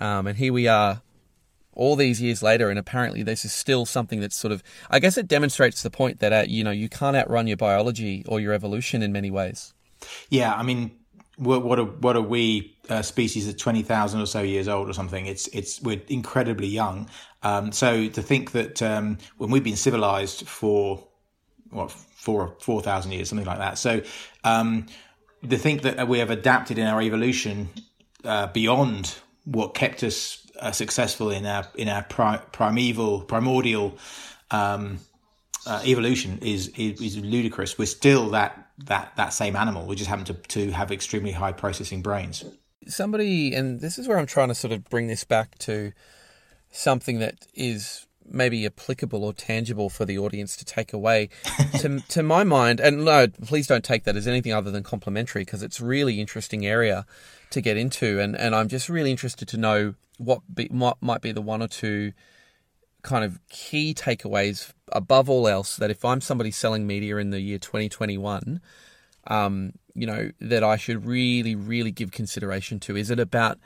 Um, 0.01 0.27
and 0.27 0.37
here 0.38 0.53
we 0.53 0.68
are 0.68 1.03
all 1.79 1.97
these 1.97 2.21
years 2.21 2.42
later, 2.42 2.68
and 2.68 2.79
apparently 2.79 3.23
this 3.23 3.44
is 3.44 3.53
still 3.53 3.87
something 3.87 4.21
that's 4.21 4.37
sort 4.37 4.53
of, 4.53 4.62
I 4.90 4.99
guess 4.99 5.16
it 5.16 5.29
demonstrates 5.29 5.83
the 5.83 5.90
point 5.90 6.18
that, 6.18 6.33
uh, 6.33 6.44
you 6.47 6.64
know, 6.64 6.73
you 6.73 6.88
can't 6.88 7.16
outrun 7.16 7.47
your 7.47 7.57
biology 7.57 8.25
or 8.27 8.40
your 8.40 8.53
evolution 8.53 9.03
in 9.03 9.12
many 9.12 9.31
ways. 9.31 9.75
Yeah, 10.29 10.55
I 10.55 10.62
mean, 10.64 10.98
what, 11.38 11.64
what 11.64 11.79
are 11.79 11.85
what 11.85 12.16
are 12.16 12.22
we 12.22 12.77
uh, 12.88 13.03
species 13.03 13.48
at 13.48 13.59
twenty 13.59 13.83
thousand 13.83 14.20
or 14.20 14.27
so 14.27 14.42
years 14.42 14.68
old 14.68 14.88
or 14.88 14.92
something? 14.92 15.27
It's 15.27 15.46
it's 15.48 15.81
we're 15.81 16.03
incredibly 16.09 16.66
young. 16.68 17.09
Um, 17.42 17.72
so 17.72 18.09
to 18.09 18.22
think 18.22 18.53
that 18.53 18.83
um, 18.83 19.18
when 19.37 19.51
we've 19.51 19.64
been 19.64 19.77
civilized 19.77 20.46
for 20.46 21.07
what 21.70 21.90
four 21.90 22.57
four 22.61 22.83
thousand 22.83 23.12
years, 23.12 23.29
something 23.29 23.46
like 23.46 23.59
that. 23.59 23.79
So 23.79 24.03
um, 24.44 24.87
to 25.48 25.57
think 25.57 25.83
that 25.83 26.09
we 26.09 26.18
have 26.18 26.31
adapted 26.31 26.79
in 26.79 26.87
our 26.87 27.01
evolution 27.01 27.68
uh, 28.24 28.48
beyond 28.48 29.16
what 29.44 29.74
kept 29.74 30.03
us 30.03 30.44
uh, 30.59 30.72
successful 30.72 31.31
in 31.31 31.46
our 31.46 31.66
in 31.77 31.88
our 31.88 32.03
pri- 32.03 32.42
primeval 32.53 33.20
primordial 33.22 33.96
um, 34.51 34.98
uh, 35.69 35.83
evolution 35.85 36.39
is, 36.43 36.69
is, 36.69 37.01
is 37.01 37.19
ludicrous. 37.19 37.79
We're 37.79 37.87
still 37.87 38.31
that 38.31 38.69
that 38.87 39.13
that 39.17 39.33
same 39.33 39.57
animal. 39.57 39.87
We 39.87 39.97
just 39.97 40.09
happen 40.09 40.25
to 40.27 40.35
to 40.35 40.71
have 40.71 40.93
extremely 40.93 41.33
high 41.33 41.53
processing 41.53 42.03
brains. 42.03 42.45
Somebody, 42.87 43.55
and 43.55 43.81
this 43.81 43.99
is 43.99 44.09
where 44.09 44.19
I'm 44.19 44.27
trying 44.27 44.49
to 44.49 44.55
sort 44.55 44.73
of 44.73 44.85
bring 44.89 45.09
this 45.09 45.25
back 45.25 45.59
to 45.59 45.93
something 46.71 47.19
that 47.19 47.47
is 47.55 48.07
maybe 48.31 48.65
applicable 48.67 49.25
or 49.25 49.33
tangible 49.33 49.89
for 49.89 50.05
the 50.05 50.19
audience 50.19 50.57
to 50.57 50.65
take 50.65 50.93
away. 50.93 51.29
to, 51.79 52.01
to 52.09 52.23
my 52.23 52.45
mind, 52.45 52.81
and 52.81 53.05
no, 53.05 53.27
please 53.27 53.67
don't 53.67 53.85
take 53.85 54.05
that 54.05 54.17
as 54.17 54.27
anything 54.27 54.53
other 54.53 54.71
than 54.71 54.83
complimentary 54.83 55.43
because 55.43 55.63
it's 55.63 55.81
really 55.81 56.21
interesting 56.21 56.67
area 56.67 57.05
to 57.51 57.61
get 57.61 57.77
into, 57.77 58.21
and 58.21 58.37
and 58.37 58.55
I'm 58.55 58.69
just 58.69 58.89
really 58.89 59.11
interested 59.11 59.49
to 59.49 59.57
know 59.57 59.95
what 60.19 60.43
be, 60.53 60.69
what 60.71 60.99
might 61.01 61.21
be 61.21 61.33
the 61.33 61.43
one 61.43 61.63
or 61.63 61.69
two 61.69 62.13
kind 63.03 63.25
of 63.25 63.39
key 63.49 63.95
takeaways 63.95 64.73
above 64.93 65.31
all 65.31 65.49
else 65.49 65.77
that 65.77 65.91
if 65.91 66.05
I'm 66.05 66.21
somebody 66.21 66.51
selling 66.51 66.87
media 66.87 67.17
in 67.17 67.31
the 67.31 67.41
year 67.41 67.59
2021, 67.59 68.61
um, 69.27 69.73
you 69.95 70.07
know, 70.07 70.31
that 70.41 70.65
I 70.65 70.77
should 70.77 71.07
really, 71.07 71.55
really 71.55 71.91
give 71.91 72.13
consideration 72.13 72.81
to. 72.81 72.97
Is 72.97 73.11
it 73.11 73.21
about 73.21 73.59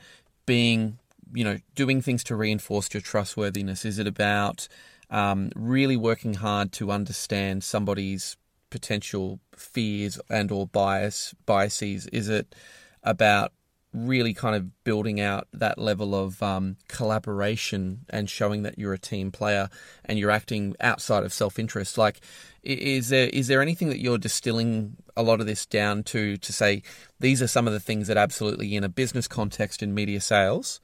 being, 0.45 0.99
you 1.33 1.43
know, 1.43 1.59
doing 1.75 2.01
things 2.01 2.23
to 2.25 2.35
reinforce 2.35 2.93
your 2.93 3.01
trustworthiness? 3.01 3.85
Is 3.85 3.99
it 3.99 4.07
about 4.07 4.67
um, 5.09 5.51
really 5.55 5.97
working 5.97 6.35
hard 6.35 6.71
to 6.73 6.91
understand 6.91 7.63
somebody's 7.63 8.37
potential 8.69 9.39
fears 9.55 10.19
and 10.29 10.51
or 10.51 10.67
bias 10.67 11.33
biases? 11.45 12.07
Is 12.07 12.29
it 12.29 12.55
about 13.03 13.51
really 13.93 14.33
kind 14.33 14.55
of 14.55 14.83
building 14.83 15.19
out 15.19 15.47
that 15.53 15.77
level 15.77 16.15
of 16.15 16.41
um, 16.41 16.77
collaboration 16.87 18.05
and 18.09 18.29
showing 18.29 18.63
that 18.63 18.77
you're 18.77 18.93
a 18.93 18.99
team 18.99 19.31
player 19.31 19.69
and 20.05 20.17
you're 20.17 20.31
acting 20.31 20.75
outside 20.81 21.23
of 21.23 21.31
self-interest. 21.31 21.97
Like 21.97 22.21
is 22.63 23.09
there 23.09 23.27
is 23.29 23.47
there 23.47 23.61
anything 23.61 23.89
that 23.89 23.99
you're 23.99 24.17
distilling 24.17 24.95
a 25.15 25.23
lot 25.23 25.39
of 25.39 25.45
this 25.45 25.65
down 25.65 26.03
to 26.03 26.37
to 26.37 26.53
say 26.53 26.81
these 27.19 27.41
are 27.41 27.47
some 27.47 27.67
of 27.67 27.73
the 27.73 27.79
things 27.79 28.07
that 28.07 28.17
absolutely 28.17 28.75
in 28.75 28.83
a 28.83 28.89
business 28.89 29.27
context 29.27 29.83
in 29.83 29.93
media 29.93 30.21
sales 30.21 30.79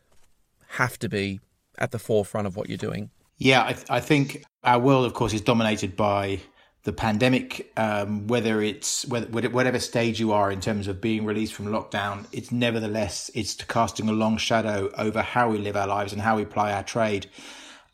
have 0.67 0.99
to 0.99 1.09
be 1.09 1.39
at 1.77 1.91
the 1.91 1.99
forefront 1.99 2.45
of 2.45 2.55
what 2.55 2.69
you're 2.69 2.77
doing? 2.77 3.09
Yeah 3.37 3.65
I, 3.65 3.73
th- 3.73 3.85
I 3.89 3.99
think 4.01 4.43
our 4.63 4.79
world 4.79 5.05
of 5.05 5.13
course 5.13 5.33
is 5.33 5.41
dominated 5.41 5.95
by 5.95 6.41
the 6.89 6.93
pandemic, 6.93 7.71
um, 7.77 8.25
whether 8.25 8.63
it's 8.63 9.05
whether, 9.05 9.47
whatever 9.51 9.77
stage 9.77 10.19
you 10.19 10.31
are 10.31 10.51
in 10.51 10.59
terms 10.59 10.87
of 10.87 10.99
being 10.99 11.23
released 11.23 11.53
from 11.53 11.67
lockdown, 11.67 12.25
it's 12.31 12.51
nevertheless 12.51 13.29
it's 13.35 13.53
casting 13.53 14.09
a 14.09 14.11
long 14.11 14.37
shadow 14.37 14.89
over 14.97 15.21
how 15.21 15.47
we 15.51 15.59
live 15.59 15.77
our 15.77 15.85
lives 15.85 16.13
and 16.13 16.19
how 16.19 16.35
we 16.35 16.45
ply 16.45 16.73
our 16.73 16.81
trade, 16.81 17.29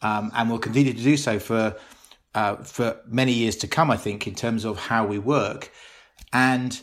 um, 0.01 0.31
and 0.33 0.49
will 0.49 0.59
continue 0.59 0.93
to 0.93 1.03
do 1.03 1.17
so 1.17 1.39
for 1.39 1.75
uh, 2.35 2.55
for 2.55 2.97
many 3.05 3.33
years 3.33 3.57
to 3.57 3.67
come. 3.67 3.91
I 3.91 3.97
think 3.97 4.27
in 4.27 4.33
terms 4.33 4.63
of 4.63 4.79
how 4.79 5.05
we 5.05 5.19
work, 5.19 5.73
and 6.31 6.79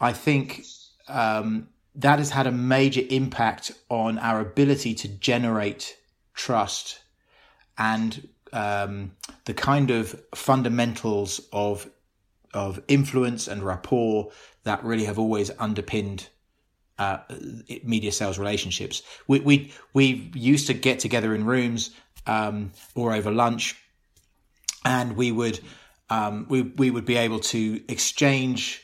I 0.00 0.14
think 0.14 0.64
um, 1.08 1.68
that 1.96 2.18
has 2.18 2.30
had 2.30 2.46
a 2.46 2.52
major 2.52 3.02
impact 3.10 3.72
on 3.90 4.18
our 4.18 4.40
ability 4.40 4.94
to 4.94 5.08
generate 5.08 5.98
trust 6.32 7.00
and 7.76 8.26
um, 8.52 9.12
the 9.44 9.54
kind 9.54 9.90
of 9.90 10.20
fundamentals 10.34 11.40
of 11.52 11.88
of 12.54 12.82
influence 12.86 13.48
and 13.48 13.62
rapport 13.62 14.30
that 14.64 14.84
really 14.84 15.04
have 15.04 15.18
always 15.18 15.50
underpinned 15.58 16.28
uh, 16.98 17.18
media 17.82 18.12
sales 18.12 18.38
relationships. 18.38 19.02
We, 19.26 19.40
we 19.40 19.72
we 19.92 20.30
used 20.34 20.66
to 20.66 20.74
get 20.74 20.98
together 20.98 21.34
in 21.34 21.44
rooms 21.44 21.90
um, 22.26 22.72
or 22.94 23.12
over 23.12 23.30
lunch, 23.30 23.76
and 24.84 25.16
we 25.16 25.32
would 25.32 25.60
um, 26.10 26.46
we 26.48 26.62
we 26.62 26.90
would 26.90 27.04
be 27.06 27.16
able 27.16 27.40
to 27.40 27.82
exchange 27.88 28.82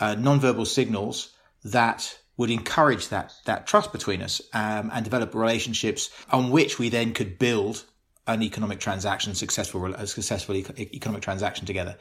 uh, 0.00 0.14
nonverbal 0.14 0.66
signals 0.66 1.32
that 1.64 2.18
would 2.36 2.50
encourage 2.50 3.08
that 3.08 3.32
that 3.46 3.66
trust 3.66 3.92
between 3.92 4.22
us 4.22 4.40
um, 4.52 4.90
and 4.92 5.04
develop 5.04 5.34
relationships 5.34 6.10
on 6.30 6.50
which 6.50 6.78
we 6.78 6.88
then 6.88 7.14
could 7.14 7.38
build 7.38 7.84
an 8.26 8.42
economic 8.42 8.80
transaction, 8.80 9.34
successful, 9.34 9.94
a 9.94 10.06
successful 10.06 10.56
economic 10.56 11.22
transaction 11.22 11.66
together. 11.66 11.96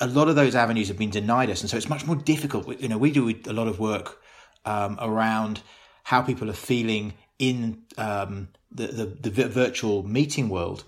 A 0.00 0.06
lot 0.06 0.28
of 0.28 0.36
those 0.36 0.54
avenues 0.54 0.88
have 0.88 0.98
been 0.98 1.10
denied 1.10 1.50
us, 1.50 1.60
and 1.60 1.70
so 1.70 1.76
it's 1.76 1.88
much 1.88 2.06
more 2.06 2.16
difficult. 2.16 2.68
You 2.80 2.88
know, 2.88 2.98
we 2.98 3.10
do 3.10 3.28
a 3.46 3.52
lot 3.52 3.68
of 3.68 3.78
work 3.78 4.20
um, 4.64 4.98
around 5.00 5.62
how 6.04 6.22
people 6.22 6.50
are 6.50 6.54
feeling 6.54 7.14
in 7.38 7.82
um, 7.96 8.48
the, 8.70 8.88
the, 8.88 9.30
the 9.30 9.48
virtual 9.48 10.02
meeting 10.06 10.48
world, 10.48 10.84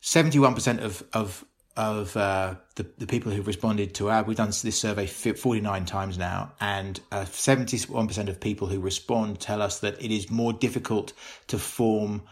71% 0.00 0.80
of, 0.80 1.04
of, 1.12 1.44
of 1.76 2.16
uh, 2.16 2.54
the, 2.76 2.86
the 2.98 3.06
people 3.06 3.32
who've 3.32 3.46
responded 3.46 3.94
to 3.94 4.10
our, 4.10 4.22
we've 4.22 4.36
done 4.36 4.48
this 4.48 4.78
survey 4.78 5.06
49 5.06 5.84
times 5.84 6.16
now, 6.16 6.52
and 6.60 7.00
uh, 7.10 7.24
71% 7.24 8.28
of 8.28 8.40
people 8.40 8.68
who 8.68 8.80
respond 8.80 9.40
tell 9.40 9.60
us 9.60 9.80
that 9.80 10.02
it 10.02 10.10
is 10.10 10.30
more 10.30 10.52
difficult 10.52 11.12
to 11.48 11.58
form 11.58 12.22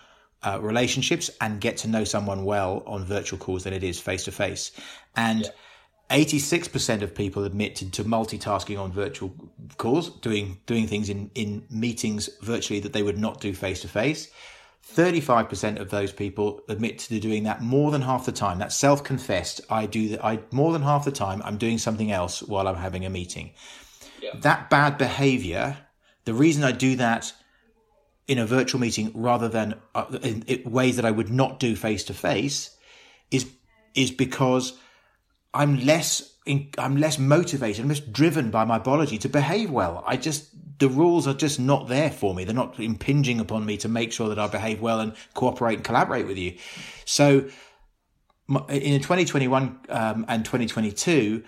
uh, 0.42 0.58
relationships 0.60 1.30
and 1.40 1.60
get 1.60 1.76
to 1.78 1.88
know 1.88 2.04
someone 2.04 2.44
well 2.44 2.82
on 2.86 3.04
virtual 3.04 3.38
calls 3.38 3.64
than 3.64 3.72
it 3.72 3.84
is 3.84 4.00
face 4.00 4.24
to 4.24 4.32
face. 4.32 4.72
And 5.16 5.42
yeah. 5.42 5.50
86% 6.10 7.02
of 7.02 7.14
people 7.14 7.44
admitted 7.44 7.92
to 7.92 8.04
multitasking 8.04 8.80
on 8.80 8.90
virtual 8.90 9.32
calls, 9.76 10.10
doing 10.10 10.58
doing 10.66 10.88
things 10.88 11.08
in, 11.08 11.30
in 11.34 11.64
meetings 11.70 12.28
virtually 12.42 12.80
that 12.80 12.92
they 12.92 13.04
would 13.04 13.18
not 13.18 13.40
do 13.40 13.54
face 13.54 13.82
to 13.82 13.88
face. 13.88 14.28
35% 14.94 15.78
of 15.78 15.90
those 15.90 16.12
people 16.12 16.62
admit 16.68 16.98
to 16.98 17.20
doing 17.20 17.44
that 17.44 17.62
more 17.62 17.92
than 17.92 18.02
half 18.02 18.26
the 18.26 18.32
time. 18.32 18.58
That's 18.58 18.74
self-confessed. 18.74 19.60
I 19.70 19.86
do 19.86 20.08
that. 20.08 20.24
I 20.24 20.40
more 20.50 20.72
than 20.72 20.82
half 20.82 21.04
the 21.04 21.12
time 21.12 21.42
I'm 21.44 21.58
doing 21.58 21.78
something 21.78 22.10
else 22.10 22.42
while 22.42 22.66
I'm 22.66 22.76
having 22.76 23.04
a 23.04 23.10
meeting. 23.10 23.52
Yeah. 24.20 24.30
That 24.34 24.68
bad 24.68 24.98
behavior, 24.98 25.76
the 26.24 26.34
reason 26.34 26.64
I 26.64 26.72
do 26.72 26.96
that 26.96 27.32
in 28.30 28.38
a 28.38 28.46
virtual 28.46 28.80
meeting 28.80 29.10
rather 29.12 29.48
than 29.48 29.74
uh, 29.92 30.04
in, 30.22 30.42
in 30.42 30.70
ways 30.70 30.94
that 30.94 31.04
I 31.04 31.10
would 31.10 31.30
not 31.30 31.58
do 31.58 31.74
face 31.74 32.04
to 32.04 32.14
face 32.14 32.70
is 33.32 33.44
is 33.96 34.12
because 34.12 34.78
I'm 35.52 35.84
less 35.84 36.36
I'm 36.78 36.96
less 36.96 37.18
motivated, 37.18 37.82
I'm 37.82 37.88
less 37.88 37.98
driven 37.98 38.52
by 38.52 38.64
my 38.64 38.78
biology 38.78 39.18
to 39.18 39.28
behave 39.28 39.72
well. 39.72 40.04
I 40.06 40.16
just 40.16 40.48
the 40.78 40.88
rules 40.88 41.26
are 41.26 41.34
just 41.34 41.58
not 41.58 41.88
there 41.88 42.12
for 42.12 42.32
me. 42.32 42.44
They're 42.44 42.54
not 42.54 42.78
impinging 42.78 43.40
upon 43.40 43.66
me 43.66 43.76
to 43.78 43.88
make 43.88 44.12
sure 44.12 44.28
that 44.28 44.38
I 44.38 44.46
behave 44.46 44.80
well 44.80 45.00
and 45.00 45.12
cooperate 45.34 45.74
and 45.74 45.84
collaborate 45.84 46.28
with 46.28 46.38
you. 46.38 46.56
So 47.06 47.48
in 48.68 49.00
2021 49.00 49.80
um, 49.88 50.24
and 50.28 50.44
2022, 50.44 51.42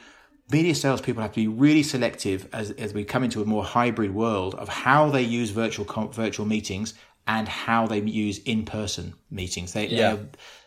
media 0.52 0.74
salespeople 0.74 1.22
have 1.22 1.32
to 1.32 1.40
be 1.40 1.48
really 1.48 1.82
selective 1.82 2.48
as, 2.52 2.70
as 2.72 2.92
we 2.92 3.04
come 3.04 3.24
into 3.24 3.42
a 3.42 3.44
more 3.44 3.64
hybrid 3.64 4.14
world 4.14 4.54
of 4.54 4.68
how 4.68 5.10
they 5.10 5.22
use 5.22 5.50
virtual 5.50 5.86
virtual 6.08 6.46
meetings 6.46 6.94
and 7.26 7.48
how 7.48 7.86
they 7.86 8.00
use 8.00 8.38
in 8.38 8.64
person 8.64 9.14
meetings. 9.30 9.72
They, 9.72 9.86
yeah. 9.86 9.96
they're, 9.96 10.26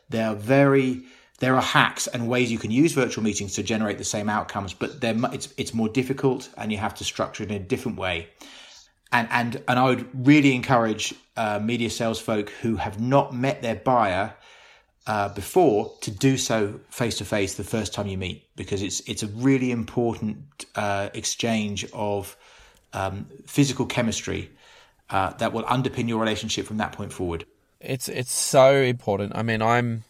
they're 0.10 0.36
very 0.36 1.04
there 1.40 1.56
are 1.56 1.62
hacks 1.62 2.08
and 2.08 2.30
ways 2.30 2.52
you 2.52 2.58
can 2.58 2.72
use 2.72 2.94
virtual 2.94 3.24
meetings 3.24 3.56
to 3.56 3.64
generate 3.64 3.98
the 3.98 4.06
same 4.06 4.30
outcomes, 4.30 4.74
but 4.74 4.92
it's 5.02 5.54
it's 5.58 5.74
more 5.74 5.90
difficult, 5.90 6.50
and 6.58 6.72
you 6.72 6.78
have 6.78 6.96
to 6.96 7.04
structure 7.04 7.44
it 7.44 7.52
in 7.52 7.56
a 7.58 7.66
different 7.66 7.98
way. 7.98 8.30
And 9.12 9.28
and 9.32 9.64
and 9.68 9.78
I 9.78 9.84
would 9.86 10.08
really 10.28 10.56
encourage 10.56 11.14
uh, 11.36 11.60
media 11.60 11.90
sales 11.90 12.20
folk 12.22 12.50
who 12.62 12.78
have 12.78 13.02
not 13.02 13.34
met 13.34 13.62
their 13.62 13.76
buyer 13.76 14.34
uh, 15.08 15.30
before 15.30 15.94
to 16.02 16.12
do 16.12 16.38
so 16.38 16.80
face 16.90 17.18
to 17.18 17.26
face 17.26 17.56
the 17.56 17.64
first 17.64 17.94
time 17.94 18.08
you 18.08 18.18
meet, 18.18 18.48
because 18.56 18.82
it's 18.82 19.02
it's 19.02 19.24
a 19.24 19.28
really 19.28 19.72
important 19.72 20.66
uh, 20.76 21.10
exchange 21.14 21.86
of 21.94 22.36
um, 22.94 23.28
physical 23.46 23.86
chemistry 23.86 24.50
uh, 25.10 25.32
that 25.34 25.54
will 25.54 25.64
underpin 25.64 26.08
your 26.08 26.20
relationship 26.20 26.66
from 26.66 26.78
that 26.78 26.92
point 26.92 27.14
forward. 27.14 27.46
It's 27.80 28.10
it's 28.10 28.32
so 28.32 28.76
important. 28.78 29.34
I 29.36 29.44
mean, 29.44 29.62
I'm 29.62 30.04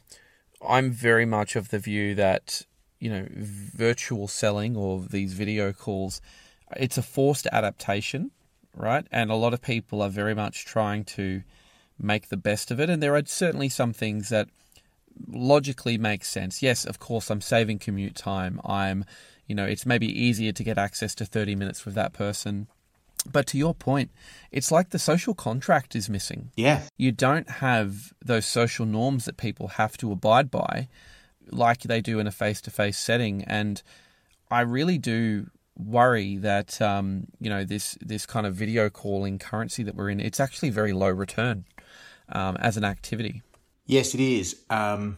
I'm 0.66 0.92
very 0.92 1.26
much 1.26 1.56
of 1.56 1.70
the 1.70 1.80
view 1.80 2.16
that 2.16 2.62
you 3.00 3.10
know 3.10 3.28
virtual 3.32 4.28
selling 4.28 4.78
or 4.78 5.02
these 5.02 5.34
video 5.34 5.74
calls, 5.74 6.22
it's 6.78 6.98
a 6.98 7.04
forced 7.04 7.48
adaptation, 7.52 8.32
right? 8.74 9.06
And 9.12 9.30
a 9.30 9.36
lot 9.36 9.54
of 9.54 9.62
people 9.62 10.02
are 10.02 10.10
very 10.10 10.34
much 10.34 10.66
trying 10.66 11.04
to 11.06 11.44
make 12.00 12.30
the 12.30 12.38
best 12.38 12.72
of 12.72 12.80
it, 12.80 12.90
and 12.90 13.04
there 13.04 13.16
are 13.16 13.26
certainly 13.26 13.70
some 13.70 13.92
things 13.92 14.30
that 14.30 14.48
logically 15.28 15.98
makes 15.98 16.30
sense. 16.30 16.62
Yes, 16.62 16.86
of 16.86 17.00
course, 17.00 17.30
I'm 17.30 17.42
saving 17.42 17.80
commute 17.80 18.16
time. 18.16 18.60
I'm, 18.66 19.06
you 19.48 19.56
know, 19.56 19.66
it's 19.66 19.86
maybe 19.86 20.08
easier 20.08 20.52
to 20.52 20.64
get 20.64 20.78
access 20.78 21.16
to 21.16 21.26
30 21.26 21.56
minutes 21.56 21.86
with 21.86 21.96
that 21.96 22.14
person. 22.14 22.68
But 23.32 23.48
to 23.48 23.58
your 23.58 23.74
point, 23.74 24.12
it's 24.52 24.72
like 24.72 24.92
the 24.92 25.00
social 25.00 25.34
contract 25.34 25.96
is 25.96 26.10
missing. 26.10 26.52
Yeah. 26.56 26.84
You 26.98 27.12
don't 27.12 27.50
have 27.50 28.14
those 28.24 28.46
social 28.46 28.86
norms 28.86 29.26
that 29.26 29.38
people 29.38 29.70
have 29.70 29.98
to 29.98 30.12
abide 30.12 30.52
by 30.52 30.88
like 31.52 31.82
they 31.82 32.02
do 32.02 32.20
in 32.20 32.28
a 32.28 32.32
face 32.32 32.62
to 32.62 32.72
face 32.72 32.98
setting. 32.98 33.44
And 33.44 33.82
I 34.52 34.62
really 34.62 34.98
do 34.98 35.48
worry 35.78 36.38
that 36.38 36.82
um, 36.82 37.28
you 37.40 37.50
know 37.50 37.64
this 37.64 37.98
this 38.02 38.26
kind 38.26 38.46
of 38.46 38.56
video 38.56 38.90
calling 38.90 39.38
currency 39.38 39.84
that 39.84 39.96
we're 39.96 40.10
in 40.10 40.20
it's 40.20 40.40
actually 40.40 40.70
very 40.70 40.94
low 40.94 41.10
return 41.10 41.66
um, 42.30 42.56
as 42.58 42.78
an 42.78 42.84
activity 42.84 43.42
yes 43.86 44.14
it 44.14 44.20
is 44.20 44.62
um, 44.70 45.18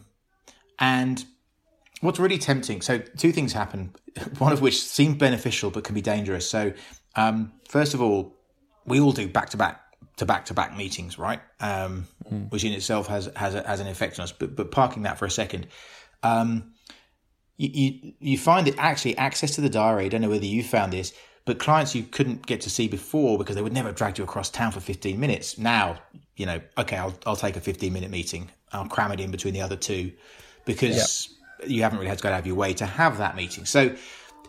and 0.78 1.24
what's 2.00 2.18
really 2.18 2.38
tempting 2.38 2.80
so 2.80 2.98
two 2.98 3.32
things 3.32 3.52
happen 3.52 3.92
one 4.38 4.52
of 4.52 4.60
which 4.60 4.80
seem 4.80 5.14
beneficial 5.14 5.70
but 5.70 5.84
can 5.84 5.94
be 5.94 6.02
dangerous 6.02 6.48
so 6.48 6.72
um, 7.18 7.52
first 7.68 7.94
of 7.94 8.00
all, 8.00 8.36
we 8.86 9.00
all 9.00 9.12
do 9.12 9.28
back 9.28 9.50
to 9.50 9.56
back 9.56 9.80
to 10.16 10.26
back 10.26 10.46
to 10.46 10.54
back 10.54 10.76
meetings, 10.76 11.18
right? 11.18 11.40
Um, 11.60 12.06
mm. 12.30 12.50
Which 12.50 12.64
in 12.64 12.72
itself 12.72 13.08
has 13.08 13.28
has 13.34 13.54
a, 13.54 13.66
has 13.66 13.80
an 13.80 13.88
effect 13.88 14.18
on 14.18 14.24
us. 14.24 14.32
But 14.32 14.54
but 14.54 14.70
parking 14.70 15.02
that 15.02 15.18
for 15.18 15.26
a 15.26 15.30
second, 15.30 15.66
um, 16.22 16.74
you, 17.56 17.70
you 17.72 18.12
you 18.20 18.38
find 18.38 18.66
that 18.68 18.76
actually 18.78 19.16
access 19.18 19.56
to 19.56 19.60
the 19.60 19.68
diary. 19.68 20.06
I 20.06 20.08
don't 20.08 20.20
know 20.20 20.30
whether 20.30 20.46
you 20.46 20.62
found 20.62 20.92
this, 20.92 21.12
but 21.48 21.58
clients 21.58 21.94
you 21.94 22.02
couldn't 22.02 22.46
get 22.46 22.60
to 22.60 22.70
see 22.70 22.88
before 22.88 23.38
because 23.38 23.56
they 23.56 23.62
would 23.62 23.72
never 23.72 23.90
drag 23.90 24.18
you 24.18 24.24
across 24.24 24.50
town 24.50 24.70
for 24.70 24.80
fifteen 24.80 25.18
minutes. 25.18 25.58
Now 25.58 25.98
you 26.36 26.46
know, 26.46 26.60
okay, 26.76 26.96
I'll 26.96 27.14
I'll 27.26 27.36
take 27.36 27.56
a 27.56 27.60
fifteen 27.60 27.92
minute 27.92 28.10
meeting. 28.10 28.50
I'll 28.72 28.86
cram 28.86 29.12
it 29.12 29.20
in 29.20 29.30
between 29.30 29.54
the 29.54 29.62
other 29.62 29.76
two 29.76 30.12
because 30.64 31.30
yep. 31.60 31.70
you 31.70 31.82
haven't 31.82 31.98
really 31.98 32.08
had 32.08 32.18
to 32.18 32.22
go 32.22 32.30
out 32.30 32.38
of 32.38 32.46
your 32.46 32.56
way 32.56 32.74
to 32.74 32.86
have 32.86 33.18
that 33.18 33.34
meeting. 33.34 33.64
So 33.64 33.96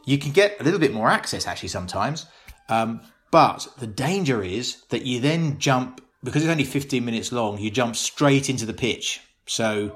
you 0.05 0.17
can 0.17 0.31
get 0.31 0.59
a 0.59 0.63
little 0.63 0.79
bit 0.79 0.93
more 0.93 1.09
access 1.09 1.47
actually 1.47 1.69
sometimes. 1.69 2.25
Um, 2.67 3.01
but 3.31 3.67
the 3.77 3.87
danger 3.87 4.43
is 4.43 4.83
that 4.89 5.05
you 5.05 5.19
then 5.19 5.57
jump, 5.57 6.01
because 6.23 6.43
it's 6.43 6.51
only 6.51 6.63
15 6.63 7.03
minutes 7.05 7.31
long, 7.31 7.57
you 7.59 7.71
jump 7.71 7.95
straight 7.95 8.49
into 8.49 8.65
the 8.65 8.73
pitch. 8.73 9.21
So, 9.45 9.95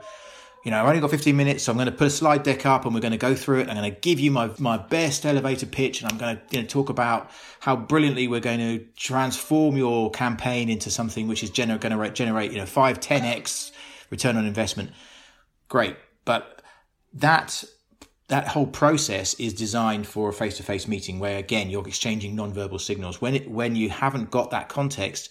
you 0.63 0.71
know, 0.71 0.80
I've 0.80 0.88
only 0.88 1.02
got 1.02 1.12
15 1.12 1.36
minutes, 1.36 1.63
so 1.63 1.71
I'm 1.71 1.78
going 1.78 1.88
to 1.88 1.91
put 1.91 2.08
a 2.08 2.10
slide 2.10 2.43
deck 2.43 2.65
up 2.65 2.86
and 2.86 2.93
we're 2.95 3.02
going 3.02 3.12
to 3.12 3.17
go 3.17 3.36
through 3.36 3.60
it. 3.60 3.69
I'm 3.69 3.76
going 3.76 3.93
to 3.93 3.99
give 3.99 4.19
you 4.19 4.32
my, 4.32 4.49
my 4.60 4.78
best 4.78 5.26
elevator 5.26 5.65
pitch 5.65 6.02
and 6.02 6.12
I'm 6.12 6.17
going 6.17 6.38
to 6.38 6.41
you 6.52 6.62
know, 6.62 6.67
talk 6.67 6.89
about 6.89 7.30
how 7.60 7.76
brilliantly 7.76 8.30
we're 8.30 8.39
going 8.39 8.60
to 8.60 8.86
transform 8.95 9.76
your 9.76 10.10
campaign 10.12 10.69
into 10.69 10.89
something 10.89 11.28
which 11.28 11.43
is 11.43 11.52
gener- 11.52 11.80
going 11.80 11.97
to 11.97 12.10
generate, 12.12 12.52
you 12.52 12.58
know, 12.58 12.65
5, 12.65 12.99
10x 13.02 13.71
return 14.10 14.38
on 14.38 14.45
investment. 14.45 14.91
Great. 15.67 15.97
But 16.23 16.62
that 17.13 17.63
that 18.30 18.47
whole 18.47 18.65
process 18.65 19.34
is 19.36 19.54
designed 19.54 20.08
for 20.08 20.30
a 20.30 20.34
face-to-face 20.34 20.88
meeting 20.88 21.19
where 21.19 21.38
again 21.38 21.69
you're 21.69 21.88
exchanging 21.88 22.36
non-verbal 22.36 22.80
signals 22.80 23.21
when 23.21 23.36
it 23.36 23.49
when 23.49 23.76
you 23.76 23.89
haven't 23.89 24.32
got 24.32 24.49
that 24.49 24.69
context 24.69 25.30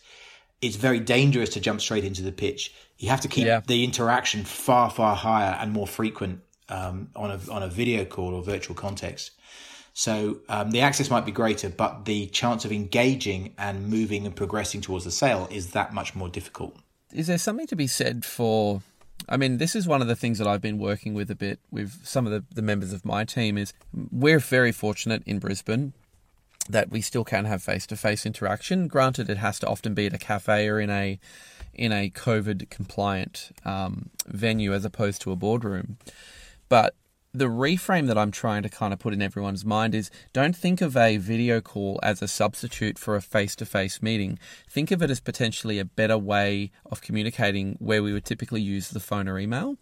it's 0.61 0.77
very 0.77 1.01
dangerous 1.01 1.49
to 1.51 1.61
jump 1.61 1.81
straight 1.81 2.05
into 2.05 2.23
the 2.23 2.31
pitch 2.31 2.73
you 3.03 3.09
have 3.09 3.21
to 3.21 3.29
keep 3.29 3.47
yeah. 3.47 3.61
the 3.67 3.85
interaction 3.85 4.45
far 4.45 4.89
far 4.89 5.17
higher 5.17 5.59
and 5.61 5.73
more 5.73 5.87
frequent 5.87 6.41
um, 6.69 7.11
on 7.17 7.31
a 7.31 7.53
on 7.53 7.63
a 7.63 7.69
video 7.69 8.05
call 8.05 8.35
or 8.35 8.43
virtual 8.43 8.75
context 8.75 9.33
so 9.93 10.39
um, 10.49 10.71
the 10.71 10.81
access 10.81 11.11
might 11.11 11.27
be 11.27 11.33
greater 11.33 11.69
but 11.69 12.05
the 12.05 12.27
chance 12.29 12.65
of 12.65 12.73
engaging 12.73 13.53
and 13.59 13.89
moving 13.89 14.25
and 14.25 14.37
progressing 14.37 14.81
towards 14.81 15.05
the 15.05 15.11
sale 15.11 15.49
is 15.51 15.73
that 15.73 15.93
much 15.93 16.15
more 16.15 16.29
difficult 16.29 16.77
is 17.13 17.27
there 17.27 17.39
something 17.39 17.67
to 17.67 17.77
be 17.77 17.87
said 17.87 18.25
for 18.25 18.81
I 19.29 19.37
mean, 19.37 19.59
this 19.59 19.77
is 19.77 19.87
one 19.87 20.03
of 20.03 20.09
the 20.09 20.17
things 20.17 20.39
that 20.39 20.49
I've 20.49 20.61
been 20.61 20.79
working 20.79 21.15
with 21.15 21.31
a 21.31 21.37
bit 21.37 21.61
with 21.71 22.05
some 22.05 22.27
of 22.27 22.33
the, 22.33 22.45
the 22.53 22.63
members 22.63 22.93
of 22.93 23.05
my 23.05 23.25
team 23.25 23.57
is 23.57 23.73
we're 24.11 24.41
very 24.41 24.73
fortunate 24.73 25.23
in 25.27 25.39
Brisbane 25.39 25.93
that 26.69 26.91
we 26.91 27.01
still 27.01 27.25
can 27.25 27.45
have 27.45 27.63
face 27.63 27.87
to 27.89 27.97
face 27.97 28.25
interaction. 28.25 28.89
Granted, 28.89 29.29
it 29.29 29.39
has 29.39 29.59
to 29.61 29.67
often 29.67 29.95
be 29.95 30.07
at 30.07 30.15
a 30.15 30.19
cafe 30.19 30.69
or 30.69 30.81
in 30.81 30.91
a 30.91 31.19
in 31.75 31.91
a 31.91 32.11
COVID 32.11 32.69
compliant 32.69 33.51
um, 33.65 34.11
venue 34.27 34.75
as 34.75 34.85
opposed 34.85 35.23
to 35.23 35.33
a 35.33 35.37
boardroom. 35.37 35.97
But 36.69 36.95
the 37.35 37.47
reframe 37.47 38.09
that 38.09 38.19
I'm 38.19 38.31
trying 38.31 38.63
to 38.63 38.69
kind 38.69 38.93
of 38.93 38.99
put 38.99 39.15
in 39.15 39.23
everyone's 39.23 39.65
mind 39.65 39.95
is 39.95 40.11
don't 40.35 40.55
think 40.55 40.83
of 40.83 40.97
a 40.97 41.17
video 41.17 41.63
call 41.63 41.99
as 42.03 42.21
a 42.21 42.29
substitute 42.29 42.99
for 42.99 43.17
a 43.17 43.23
face 43.23 43.57
to 43.57 43.65
face 43.65 44.03
meeting. 44.03 44.39
Think 44.69 44.91
of 44.91 45.03
it 45.03 45.11
as 45.11 45.21
potentially 45.21 45.79
a 45.79 45.85
better 45.85 46.19
way 46.19 46.71
of 46.85 47.01
communicating 47.01 47.77
where 47.79 48.03
we 48.03 48.13
would 48.13 48.27
typically 48.27 48.61
use 48.61 48.91
the 48.91 49.01
phone 49.01 49.29
or 49.29 49.39
email. 49.39 49.77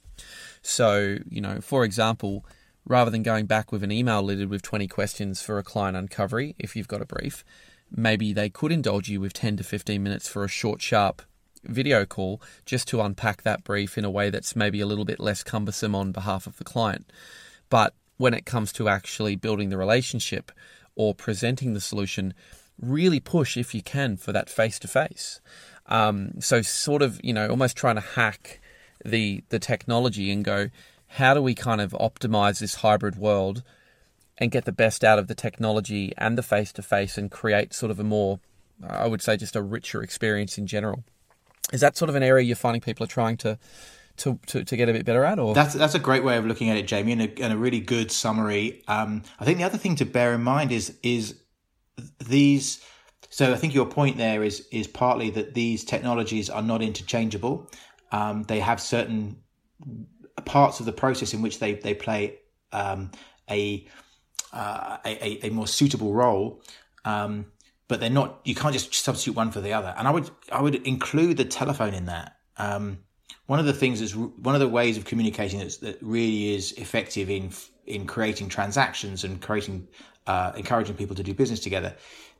So, 0.62 1.18
you 1.28 1.40
know, 1.40 1.60
for 1.60 1.82
example, 1.84 2.44
rather 2.86 3.10
than 3.10 3.22
going 3.22 3.46
back 3.46 3.72
with 3.72 3.82
an 3.82 3.92
email 3.92 4.22
littered 4.22 4.48
with 4.48 4.62
20 4.62 4.88
questions 4.88 5.42
for 5.42 5.58
a 5.58 5.62
client 5.62 5.96
uncovery, 5.96 6.54
if 6.58 6.74
you've 6.74 6.88
got 6.88 7.02
a 7.02 7.06
brief, 7.06 7.44
maybe 7.94 8.32
they 8.32 8.48
could 8.48 8.72
indulge 8.72 9.08
you 9.08 9.20
with 9.20 9.32
10 9.32 9.56
to 9.58 9.64
15 9.64 10.02
minutes 10.02 10.28
for 10.28 10.44
a 10.44 10.48
short, 10.48 10.80
sharp 10.80 11.22
video 11.64 12.06
call 12.06 12.40
just 12.64 12.88
to 12.88 13.02
unpack 13.02 13.42
that 13.42 13.64
brief 13.64 13.98
in 13.98 14.04
a 14.04 14.10
way 14.10 14.30
that's 14.30 14.56
maybe 14.56 14.80
a 14.80 14.86
little 14.86 15.04
bit 15.04 15.20
less 15.20 15.42
cumbersome 15.42 15.94
on 15.94 16.10
behalf 16.10 16.46
of 16.46 16.56
the 16.56 16.64
client. 16.64 17.12
But 17.68 17.94
when 18.16 18.34
it 18.34 18.46
comes 18.46 18.72
to 18.72 18.88
actually 18.88 19.36
building 19.36 19.68
the 19.68 19.76
relationship 19.76 20.52
or 20.96 21.14
presenting 21.14 21.74
the 21.74 21.80
solution, 21.80 22.34
really 22.80 23.20
push 23.20 23.56
if 23.56 23.74
you 23.74 23.82
can 23.82 24.16
for 24.16 24.32
that 24.32 24.48
face 24.48 24.78
to 24.78 24.88
face. 24.88 25.40
So, 25.88 26.62
sort 26.62 27.02
of, 27.02 27.20
you 27.22 27.32
know, 27.32 27.48
almost 27.48 27.76
trying 27.76 27.96
to 27.96 28.00
hack 28.00 28.60
the 29.04 29.42
the 29.48 29.58
technology 29.58 30.30
and 30.30 30.44
go, 30.44 30.68
how 31.14 31.34
do 31.34 31.42
we 31.42 31.56
kind 31.56 31.80
of 31.80 31.90
optimize 31.92 32.60
this 32.60 32.76
hybrid 32.76 33.16
world 33.16 33.64
and 34.38 34.52
get 34.52 34.64
the 34.64 34.72
best 34.72 35.02
out 35.02 35.18
of 35.18 35.26
the 35.26 35.34
technology 35.34 36.12
and 36.16 36.38
the 36.38 36.42
face 36.42 36.72
to 36.72 36.82
face 36.82 37.18
and 37.18 37.32
create 37.32 37.74
sort 37.74 37.90
of 37.90 37.98
a 37.98 38.04
more, 38.04 38.38
I 38.88 39.08
would 39.08 39.20
say, 39.20 39.36
just 39.36 39.56
a 39.56 39.62
richer 39.62 40.02
experience 40.02 40.56
in 40.56 40.68
general. 40.68 41.02
Is 41.72 41.80
that 41.80 41.96
sort 41.96 42.10
of 42.10 42.14
an 42.14 42.22
area 42.22 42.44
you're 42.44 42.54
finding 42.54 42.80
people 42.80 43.04
are 43.04 43.08
trying 43.08 43.36
to 43.38 43.58
to, 44.18 44.38
to, 44.46 44.64
to, 44.64 44.76
get 44.76 44.88
a 44.88 44.92
bit 44.92 45.04
better 45.04 45.24
at? 45.24 45.38
Or 45.40 45.52
that's 45.52 45.74
that's 45.74 45.94
a 45.94 45.98
great 45.98 46.22
way 46.22 46.36
of 46.36 46.46
looking 46.46 46.68
at 46.68 46.76
it, 46.76 46.86
Jamie, 46.86 47.12
and 47.12 47.22
a, 47.22 47.42
and 47.42 47.52
a 47.52 47.56
really 47.56 47.80
good 47.80 48.12
summary. 48.12 48.84
Um, 48.86 49.22
I 49.40 49.44
think 49.44 49.58
the 49.58 49.64
other 49.64 49.78
thing 49.78 49.96
to 49.96 50.04
bear 50.04 50.32
in 50.34 50.42
mind 50.42 50.70
is 50.70 50.96
is 51.02 51.34
these. 52.24 52.84
So 53.30 53.52
I 53.52 53.56
think 53.56 53.74
your 53.74 53.86
point 53.86 54.16
there 54.16 54.44
is 54.44 54.66
is 54.70 54.86
partly 54.86 55.30
that 55.30 55.54
these 55.54 55.84
technologies 55.84 56.50
are 56.50 56.62
not 56.62 56.82
interchangeable. 56.82 57.68
Um, 58.12 58.44
they 58.44 58.60
have 58.60 58.80
certain 58.80 59.38
parts 60.44 60.80
of 60.80 60.86
the 60.86 60.92
process 60.92 61.34
in 61.34 61.42
which 61.42 61.58
they 61.58 61.74
they 61.74 61.94
play 61.94 62.38
um, 62.72 63.10
a, 63.50 63.86
uh, 64.52 64.98
a, 65.04 65.46
a 65.46 65.50
more 65.50 65.66
suitable 65.66 66.12
role. 66.12 66.62
Um, 67.04 67.46
but 67.88 67.98
they're 67.98 68.08
not. 68.08 68.40
You 68.44 68.54
can't 68.54 68.72
just 68.72 68.94
substitute 68.94 69.34
one 69.34 69.50
for 69.50 69.60
the 69.60 69.72
other. 69.72 69.94
And 69.98 70.06
I 70.06 70.12
would 70.12 70.30
I 70.52 70.62
would 70.62 70.76
include 70.86 71.36
the 71.36 71.44
telephone 71.44 71.94
in 71.94 72.06
that. 72.06 72.36
Um, 72.56 72.98
one 73.46 73.58
of 73.58 73.66
the 73.66 73.72
things 73.72 74.00
is 74.00 74.14
one 74.14 74.54
of 74.54 74.60
the 74.60 74.68
ways 74.68 74.96
of 74.96 75.04
communicating 75.04 75.58
that 75.58 75.98
really 76.00 76.54
is 76.54 76.72
effective 76.72 77.28
in 77.28 77.50
in 77.86 78.06
creating 78.06 78.48
transactions 78.48 79.24
and 79.24 79.40
creating 79.42 79.88
uh, 80.26 80.52
encouraging 80.56 80.94
people 80.94 81.16
to 81.16 81.22
do 81.22 81.34
business 81.34 81.58
together 81.58 81.96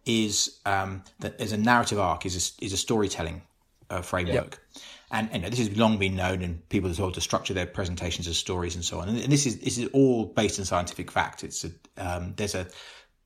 is 0.07 0.61
um, 0.67 1.03
that 1.19 1.39
there's 1.39 1.53
a 1.53 1.57
narrative 1.57 1.99
arc 1.99 2.25
is 2.25 2.37
a, 2.61 2.65
is 2.65 2.73
a 2.73 2.77
storytelling 2.77 3.43
uh, 3.91 4.03
framework. 4.03 4.35
Yep. 4.35 4.83
And, 5.13 5.29
and, 5.33 5.45
this 5.45 5.59
has 5.59 5.77
long 5.77 5.99
been 5.99 6.15
known, 6.15 6.41
and 6.43 6.67
people 6.69 6.89
are 6.89 6.95
told 6.95 7.15
to 7.15 7.21
structure 7.21 7.53
their 7.53 7.67
presentations 7.67 8.29
as 8.29 8.39
stories 8.39 8.77
and 8.77 8.85
so 8.85 9.01
on. 9.01 9.09
And, 9.09 9.19
and 9.19 9.33
this 9.33 9.45
is 9.45 9.59
this 9.59 9.77
is 9.77 9.89
all 9.93 10.27
based 10.27 10.59
on 10.61 10.65
scientific 10.65 11.11
fact. 11.11 11.43
It's 11.43 11.65
a, 11.65 11.71
um, 11.97 12.35
there's 12.37 12.55
a 12.55 12.69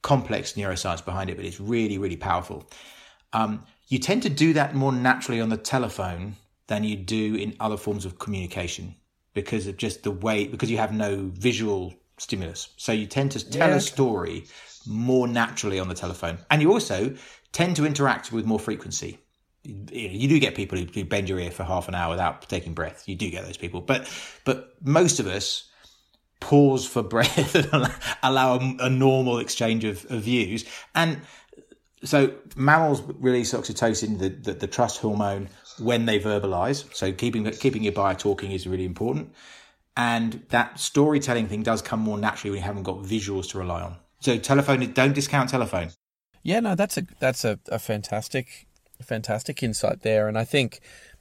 complex 0.01 0.55
neuroscience 0.55 1.05
behind 1.05 1.29
it, 1.29 1.37
but 1.37 1.45
it's 1.45 1.61
really 1.61 1.99
really 1.99 2.17
powerful. 2.17 2.69
Um, 3.35 3.65
you 3.89 3.99
tend 3.99 4.23
to 4.23 4.31
do 4.31 4.55
that 4.55 4.75
more 4.75 4.93
naturally 4.93 5.41
on 5.41 5.51
the 5.51 5.59
telephone 5.59 6.37
than 6.69 6.85
you 6.85 6.97
do 6.97 7.35
in 7.35 7.55
other 7.61 7.77
forms 7.77 8.07
of 8.07 8.19
communication 8.19 8.95
because 9.35 9.67
of 9.67 9.77
just 9.77 10.05
the 10.05 10.11
way 10.11 10.47
because 10.47 10.71
you 10.71 10.79
have 10.79 10.93
no 10.93 11.31
visual 11.35 11.93
stimulus. 12.19 12.71
So 12.79 12.93
you 12.93 13.07
tend 13.07 13.33
to 13.33 13.51
tell 13.51 13.69
yeah. 13.69 13.77
a 13.77 13.81
story 13.81 14.45
more 14.87 15.29
naturally 15.29 15.79
on 15.79 15.89
the 15.89 15.95
telephone, 15.95 16.39
and 16.51 16.63
you 16.63 16.73
also 16.73 17.15
tend 17.53 17.77
to 17.77 17.85
interact 17.85 18.33
with 18.33 18.47
more 18.47 18.59
frequency. 18.59 19.19
You, 19.65 20.29
do 20.29 20.39
get 20.39 20.55
people 20.55 20.79
who 20.79 21.05
bend 21.05 21.29
your 21.29 21.39
ear 21.39 21.51
for 21.51 21.65
half 21.65 21.89
an 21.89 21.95
hour 21.95 22.11
without 22.11 22.49
taking 22.49 22.75
breath. 22.75 23.05
You 23.07 23.17
do 23.17 23.31
get 23.31 23.45
those 23.45 23.57
people, 23.57 23.81
but 23.81 24.11
but 24.45 24.75
most 24.83 25.21
of 25.21 25.27
us 25.27 25.71
pause 26.41 26.87
for 26.87 27.03
breath 27.15 27.55
and 27.55 27.91
allow 28.23 28.59
a, 28.59 28.77
a 28.81 28.91
normal 28.91 29.39
exchange 29.39 29.85
of, 29.85 30.05
of 30.11 30.23
views. 30.23 30.65
And 30.95 31.23
so 32.05 32.35
mammals 32.57 33.03
release 33.19 33.55
oxytocin, 33.55 34.19
the, 34.19 34.29
the, 34.29 34.53
the 34.53 34.67
trust 34.67 34.99
hormone, 34.99 35.49
when 35.79 36.07
they 36.07 36.21
verbalize. 36.21 36.95
So 36.95 37.13
keeping 37.13 37.51
keeping 37.53 37.83
your 37.83 37.93
buyer 37.93 38.15
talking 38.15 38.53
is 38.53 38.67
really 38.67 38.85
important. 38.85 39.33
And 39.97 40.45
that 40.49 40.79
storytelling 40.79 41.49
thing 41.49 41.63
does 41.63 41.81
come 41.81 42.01
more 42.01 42.19
naturally 42.19 42.51
when 42.51 42.59
you 42.59 42.65
haven't 42.65 42.83
got 42.83 42.99
visuals 42.99 43.49
to 43.51 43.59
rely 43.59 43.83
on. 43.83 43.97
So 44.21 44.39
telephone, 44.39 44.93
don't 44.93 45.15
discount 45.15 45.51
telephone. 45.51 45.91
Yeah, 46.43 46.61
no, 46.61 46.75
that's 46.75 46.97
a 46.99 47.07
that's 47.21 47.45
a, 47.45 47.59
a 47.69 47.79
fantastic 47.79 48.67
fantastic 49.05 49.63
insight 49.63 50.03
there. 50.03 50.29
And 50.29 50.37
I 50.37 50.45
think, 50.45 50.81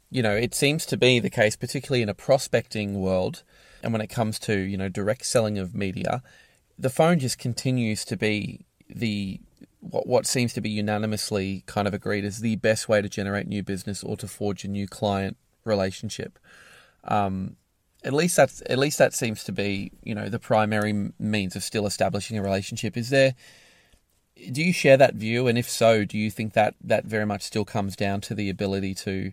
you 0.10 0.24
know, 0.24 0.36
it 0.36 0.56
seems 0.56 0.86
to 0.88 0.98
be 0.98 1.19
the 1.19 1.30
case, 1.30 1.56
particularly 1.56 2.02
in 2.02 2.10
a 2.10 2.13
prospecting 2.13 3.00
world, 3.02 3.43
and 3.82 3.91
when 3.91 4.02
it 4.02 4.08
comes 4.08 4.39
to, 4.39 4.58
you 4.58 4.78
know, 4.78 4.89
direct 4.89 5.26
selling 5.26 5.58
of 5.58 5.76
media, 5.76 6.24
the 6.80 6.89
phone 6.89 7.19
just 7.19 7.38
continues 7.38 8.06
to 8.06 8.17
be 8.17 8.65
the 8.89 9.39
what 9.80 10.08
what 10.08 10.26
seems 10.26 10.54
to 10.54 10.62
be 10.62 10.69
unanimously 10.69 11.63
kind 11.65 11.88
of 11.88 11.93
agreed 11.93 12.24
is 12.24 12.39
the 12.39 12.56
best 12.58 12.88
way 12.88 13.02
to 13.02 13.10
generate 13.10 13.48
new 13.48 13.62
business 13.62 14.04
or 14.04 14.15
to 14.17 14.28
forge 14.28 14.63
a 14.63 14.67
new 14.67 14.88
client 14.88 15.36
relationship. 15.65 16.39
Um, 17.04 17.58
at 18.04 18.13
least 18.13 18.38
that's 18.38 18.63
at 18.69 18.80
least 18.80 18.98
that 18.98 19.13
seems 19.13 19.43
to 19.43 19.52
be 19.52 19.91
you 20.04 20.15
know 20.15 20.30
the 20.30 20.39
primary 20.39 21.12
means 21.19 21.56
of 21.56 21.63
still 21.63 21.86
establishing 21.86 22.38
a 22.38 22.41
relationship. 22.41 22.96
Is 22.98 23.10
there? 23.10 23.36
Do 24.52 24.63
you 24.63 24.74
share 24.74 24.98
that 24.98 25.15
view? 25.15 25.48
And 25.48 25.58
if 25.58 25.69
so, 25.69 26.06
do 26.06 26.17
you 26.17 26.32
think 26.32 26.54
that 26.54 26.76
that 26.84 27.06
very 27.06 27.26
much 27.26 27.43
still 27.43 27.65
comes 27.65 27.96
down 27.96 28.22
to 28.22 28.36
the 28.36 28.50
ability 28.50 28.93
to 28.96 29.32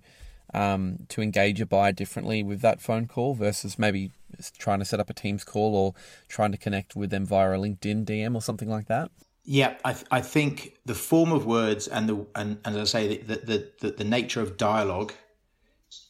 um, 0.52 1.06
to 1.08 1.22
engage 1.22 1.60
a 1.60 1.66
buyer 1.66 1.92
differently 1.92 2.42
with 2.42 2.60
that 2.60 2.80
phone 2.80 3.06
call 3.06 3.34
versus 3.34 3.78
maybe 3.78 4.10
trying 4.58 4.80
to 4.80 4.84
set 4.84 5.00
up 5.00 5.10
a 5.10 5.14
Teams 5.14 5.44
call 5.44 5.76
or 5.76 5.94
trying 6.28 6.52
to 6.52 6.58
connect 6.58 6.96
with 6.96 7.10
them 7.10 7.24
via 7.24 7.52
a 7.52 7.58
LinkedIn 7.58 8.04
DM 8.04 8.34
or 8.34 8.42
something 8.42 8.68
like 8.68 8.86
that? 8.88 9.10
Yeah, 9.44 9.76
I, 9.84 9.92
th- 9.92 10.06
I 10.10 10.20
think 10.20 10.76
the 10.84 10.94
form 10.94 11.32
of 11.32 11.46
words 11.46 11.88
and 11.88 12.08
the 12.08 12.26
and, 12.34 12.58
and 12.64 12.76
as 12.76 12.94
I 12.94 13.00
say 13.00 13.16
the, 13.18 13.36
the 13.36 13.70
the, 13.80 13.90
the 13.92 14.04
nature 14.04 14.40
of 14.40 14.56
dialogue 14.56 15.12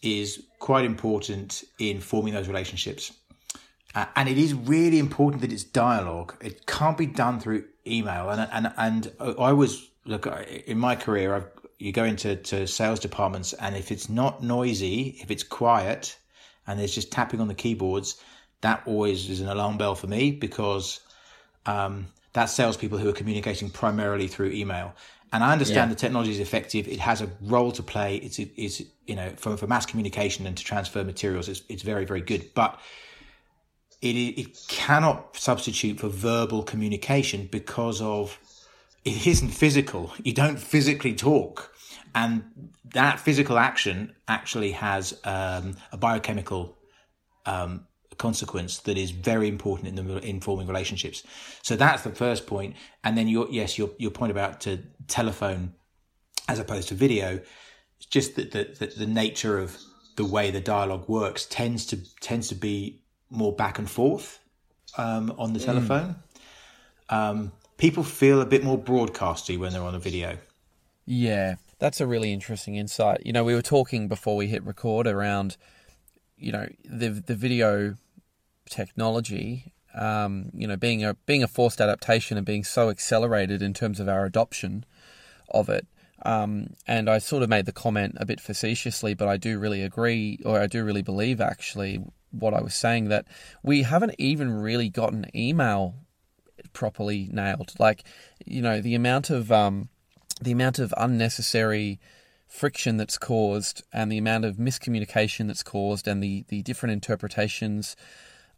is 0.02 0.44
quite 0.58 0.84
important 0.84 1.64
in 1.78 2.00
forming 2.00 2.34
those 2.34 2.48
relationships. 2.48 3.12
Uh, 3.94 4.06
and 4.14 4.28
it 4.28 4.38
is 4.38 4.54
really 4.54 4.98
important 4.98 5.40
that 5.42 5.52
it's 5.52 5.64
dialogue. 5.64 6.36
It 6.40 6.66
can't 6.66 6.96
be 6.96 7.06
done 7.06 7.40
through 7.40 7.64
email. 7.86 8.30
And 8.30 8.48
and 8.52 8.72
and 8.76 9.12
I 9.38 9.52
was 9.52 9.90
look 10.04 10.26
in 10.66 10.78
my 10.78 10.96
career. 10.96 11.34
I've, 11.34 11.46
you 11.78 11.92
go 11.92 12.04
into 12.04 12.36
to 12.36 12.66
sales 12.66 13.00
departments, 13.00 13.52
and 13.54 13.76
if 13.76 13.90
it's 13.90 14.08
not 14.08 14.42
noisy, 14.42 15.16
if 15.20 15.30
it's 15.30 15.42
quiet, 15.42 16.18
and 16.66 16.78
there's 16.78 16.94
just 16.94 17.10
tapping 17.10 17.40
on 17.40 17.48
the 17.48 17.54
keyboards, 17.54 18.22
that 18.60 18.82
always 18.86 19.30
is 19.30 19.40
an 19.40 19.48
alarm 19.48 19.78
bell 19.78 19.94
for 19.94 20.06
me 20.06 20.30
because 20.30 21.00
um, 21.66 22.06
that's 22.32 22.52
salespeople 22.52 22.98
who 22.98 23.08
are 23.08 23.14
communicating 23.14 23.70
primarily 23.70 24.28
through 24.28 24.50
email. 24.50 24.94
And 25.32 25.44
I 25.44 25.52
understand 25.52 25.90
yeah. 25.90 25.94
the 25.94 26.00
technology 26.00 26.32
is 26.32 26.40
effective. 26.40 26.88
It 26.88 26.98
has 26.98 27.22
a 27.22 27.30
role 27.42 27.70
to 27.72 27.82
play. 27.82 28.16
It's, 28.16 28.38
it's 28.38 28.82
you 29.06 29.14
know, 29.14 29.30
for, 29.36 29.56
for 29.56 29.66
mass 29.66 29.86
communication 29.86 30.46
and 30.46 30.56
to 30.56 30.64
transfer 30.64 31.04
materials, 31.04 31.48
it's, 31.48 31.62
it's 31.68 31.82
very, 31.82 32.04
very 32.04 32.20
good. 32.20 32.50
But 32.54 32.80
it, 34.02 34.16
it 34.16 34.58
cannot 34.68 35.36
substitute 35.36 36.00
for 36.00 36.08
verbal 36.08 36.62
communication 36.62 37.48
because 37.50 38.00
of 38.00 38.38
it 39.04 39.26
isn't 39.26 39.50
physical. 39.50 40.12
You 40.22 40.32
don't 40.32 40.58
physically 40.58 41.14
talk. 41.14 41.72
And 42.14 42.72
that 42.92 43.20
physical 43.20 43.58
action 43.58 44.14
actually 44.26 44.72
has 44.72 45.18
um, 45.24 45.76
a 45.92 45.96
biochemical 45.96 46.76
um, 47.46 47.86
consequence 48.18 48.78
that 48.78 48.98
is 48.98 49.12
very 49.12 49.48
important 49.48 49.88
in 49.88 49.94
the 49.94 50.18
in 50.18 50.40
forming 50.40 50.66
relationships. 50.66 51.22
So 51.62 51.76
that's 51.76 52.02
the 52.02 52.10
first 52.10 52.46
point. 52.46 52.76
And 53.04 53.16
then 53.16 53.28
your 53.28 53.46
yes, 53.50 53.78
your 53.78 53.90
your 53.98 54.10
point 54.10 54.32
about 54.32 54.60
to 54.62 54.80
telephone 55.08 55.74
as 56.48 56.58
opposed 56.58 56.88
to 56.88 56.94
video, 56.94 57.40
it's 57.96 58.06
just 58.06 58.34
that 58.36 58.50
the, 58.50 58.64
the, 58.78 58.86
the 58.86 59.06
nature 59.06 59.58
of 59.58 59.78
the 60.16 60.24
way 60.24 60.50
the 60.50 60.60
dialogue 60.60 61.08
works 61.08 61.46
tends 61.46 61.86
to 61.86 61.96
tends 62.20 62.48
to 62.48 62.54
be 62.54 62.99
more 63.30 63.52
back 63.52 63.78
and 63.78 63.90
forth 63.90 64.40
um, 64.98 65.34
on 65.38 65.52
the 65.52 65.60
mm. 65.60 65.64
telephone. 65.64 66.16
Mm. 67.08 67.14
Um, 67.14 67.52
people 67.76 68.04
feel 68.04 68.40
a 68.40 68.46
bit 68.46 68.62
more 68.62 68.78
broadcasty 68.78 69.58
when 69.58 69.72
they're 69.72 69.82
on 69.82 69.94
a 69.94 69.98
video. 69.98 70.38
Yeah, 71.06 71.56
that's 71.78 72.00
a 72.00 72.06
really 72.06 72.32
interesting 72.32 72.76
insight. 72.76 73.22
You 73.24 73.32
know, 73.32 73.42
we 73.42 73.54
were 73.54 73.62
talking 73.62 74.06
before 74.06 74.36
we 74.36 74.46
hit 74.46 74.62
record 74.64 75.06
around, 75.06 75.56
you 76.36 76.52
know, 76.52 76.68
the 76.84 77.08
the 77.08 77.34
video 77.34 77.96
technology, 78.68 79.72
um, 79.94 80.50
you 80.54 80.68
know, 80.68 80.76
being 80.76 81.04
a 81.04 81.14
being 81.26 81.42
a 81.42 81.48
forced 81.48 81.80
adaptation 81.80 82.36
and 82.36 82.46
being 82.46 82.64
so 82.64 82.90
accelerated 82.90 83.62
in 83.62 83.74
terms 83.74 83.98
of 83.98 84.08
our 84.08 84.24
adoption 84.24 84.84
of 85.48 85.68
it. 85.68 85.86
Um, 86.22 86.74
and 86.86 87.08
I 87.08 87.18
sort 87.18 87.42
of 87.42 87.48
made 87.48 87.66
the 87.66 87.72
comment 87.72 88.16
a 88.18 88.26
bit 88.26 88.40
facetiously, 88.40 89.14
but 89.14 89.28
I 89.28 89.36
do 89.36 89.58
really 89.58 89.82
agree, 89.82 90.38
or 90.44 90.60
I 90.60 90.66
do 90.66 90.84
really 90.84 91.02
believe 91.02 91.40
actually 91.40 92.02
what 92.30 92.54
I 92.54 92.60
was 92.60 92.74
saying 92.74 93.08
that 93.08 93.26
we 93.62 93.82
haven't 93.82 94.14
even 94.18 94.52
really 94.52 94.88
gotten 94.88 95.34
email 95.34 95.94
properly 96.72 97.28
nailed. 97.32 97.72
Like, 97.78 98.04
you 98.44 98.62
know, 98.62 98.80
the 98.80 98.94
amount 98.94 99.30
of 99.30 99.50
um, 99.50 99.88
the 100.40 100.52
amount 100.52 100.78
of 100.78 100.94
unnecessary 100.96 101.98
friction 102.46 102.96
that's 102.96 103.18
caused, 103.18 103.82
and 103.92 104.10
the 104.10 104.18
amount 104.18 104.44
of 104.44 104.56
miscommunication 104.56 105.46
that's 105.46 105.62
caused, 105.62 106.06
and 106.06 106.22
the 106.22 106.44
the 106.48 106.62
different 106.62 106.92
interpretations 106.92 107.96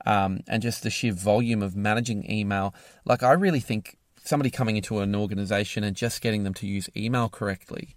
um, 0.04 0.40
and 0.48 0.62
just 0.62 0.82
the 0.82 0.90
sheer 0.90 1.12
volume 1.12 1.62
of 1.62 1.76
managing 1.76 2.28
email. 2.30 2.74
Like, 3.04 3.22
I 3.22 3.32
really 3.32 3.60
think 3.60 3.98
somebody 4.24 4.50
coming 4.50 4.76
into 4.76 5.00
an 5.00 5.14
organization 5.14 5.84
and 5.84 5.96
just 5.96 6.20
getting 6.20 6.44
them 6.44 6.54
to 6.54 6.66
use 6.66 6.88
email 6.96 7.28
correctly 7.28 7.96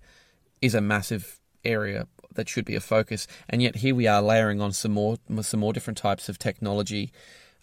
is 0.62 0.76
a 0.76 0.82
massive 0.82 1.40
area 1.64 2.08
that 2.34 2.50
should 2.50 2.66
be 2.66 2.76
a 2.76 2.82
focus. 2.82 3.28
And 3.50 3.62
yet 3.62 3.78
here 3.78 3.96
we 3.96 4.08
are 4.08 4.22
layering 4.22 4.62
on 4.62 4.74
some 4.74 4.92
more 4.92 5.18
some 5.42 5.60
more 5.60 5.74
different 5.74 5.98
types 5.98 6.30
of 6.30 6.38
technology 6.38 7.12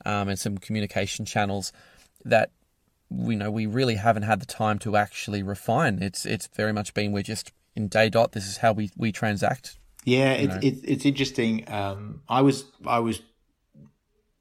um, 0.04 0.28
and 0.28 0.38
some 0.38 0.58
communication 0.58 1.24
channels 1.24 1.72
that 2.24 2.50
we 3.10 3.36
know 3.36 3.50
we 3.50 3.66
really 3.66 3.96
haven't 3.96 4.22
had 4.22 4.40
the 4.40 4.46
time 4.46 4.78
to 4.80 4.96
actually 4.96 5.42
refine. 5.42 6.02
It's 6.02 6.24
it's 6.24 6.48
very 6.48 6.72
much 6.72 6.94
been 6.94 7.12
we're 7.12 7.22
just 7.22 7.52
in 7.74 7.88
day 7.88 8.08
dot. 8.08 8.32
This 8.32 8.46
is 8.46 8.58
how 8.58 8.72
we 8.72 8.90
we 8.96 9.12
transact 9.12 9.76
Yeah, 10.04 10.32
it's 10.32 10.64
it, 10.64 10.80
it's 10.84 11.04
interesting. 11.04 11.70
Um, 11.70 12.22
I 12.28 12.42
was 12.42 12.64
I 12.86 12.98
was 12.98 13.22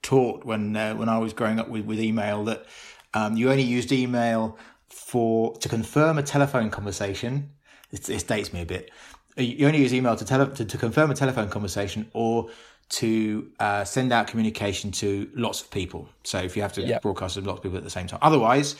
taught 0.01 0.43
when 0.43 0.75
uh, 0.75 0.95
when 0.95 1.09
I 1.09 1.17
was 1.19 1.33
growing 1.33 1.59
up 1.59 1.69
with, 1.69 1.85
with 1.85 1.99
email 1.99 2.43
that 2.45 2.65
um, 3.13 3.35
you 3.35 3.49
only 3.51 3.63
used 3.63 3.91
email 3.91 4.57
for 4.89 5.55
to 5.57 5.69
confirm 5.69 6.17
a 6.17 6.23
telephone 6.23 6.69
conversation. 6.69 7.49
It, 7.91 8.09
it 8.09 8.27
dates 8.27 8.53
me 8.53 8.61
a 8.61 8.65
bit. 8.65 8.91
You 9.37 9.65
only 9.67 9.79
use 9.79 9.93
email 9.93 10.15
to, 10.15 10.25
tele, 10.25 10.53
to, 10.55 10.65
to 10.65 10.77
confirm 10.77 11.09
a 11.09 11.15
telephone 11.15 11.49
conversation 11.49 12.09
or 12.13 12.49
to 12.89 13.49
uh, 13.59 13.85
send 13.85 14.11
out 14.11 14.27
communication 14.27 14.91
to 14.91 15.29
lots 15.33 15.61
of 15.61 15.71
people. 15.71 16.09
So 16.23 16.39
if 16.39 16.55
you 16.55 16.61
have 16.61 16.73
to 16.73 16.99
broadcast 17.01 17.35
to 17.35 17.41
lots 17.41 17.59
of 17.59 17.63
people 17.63 17.77
at 17.77 17.83
the 17.83 17.89
same 17.89 18.07
time, 18.07 18.19
otherwise, 18.21 18.75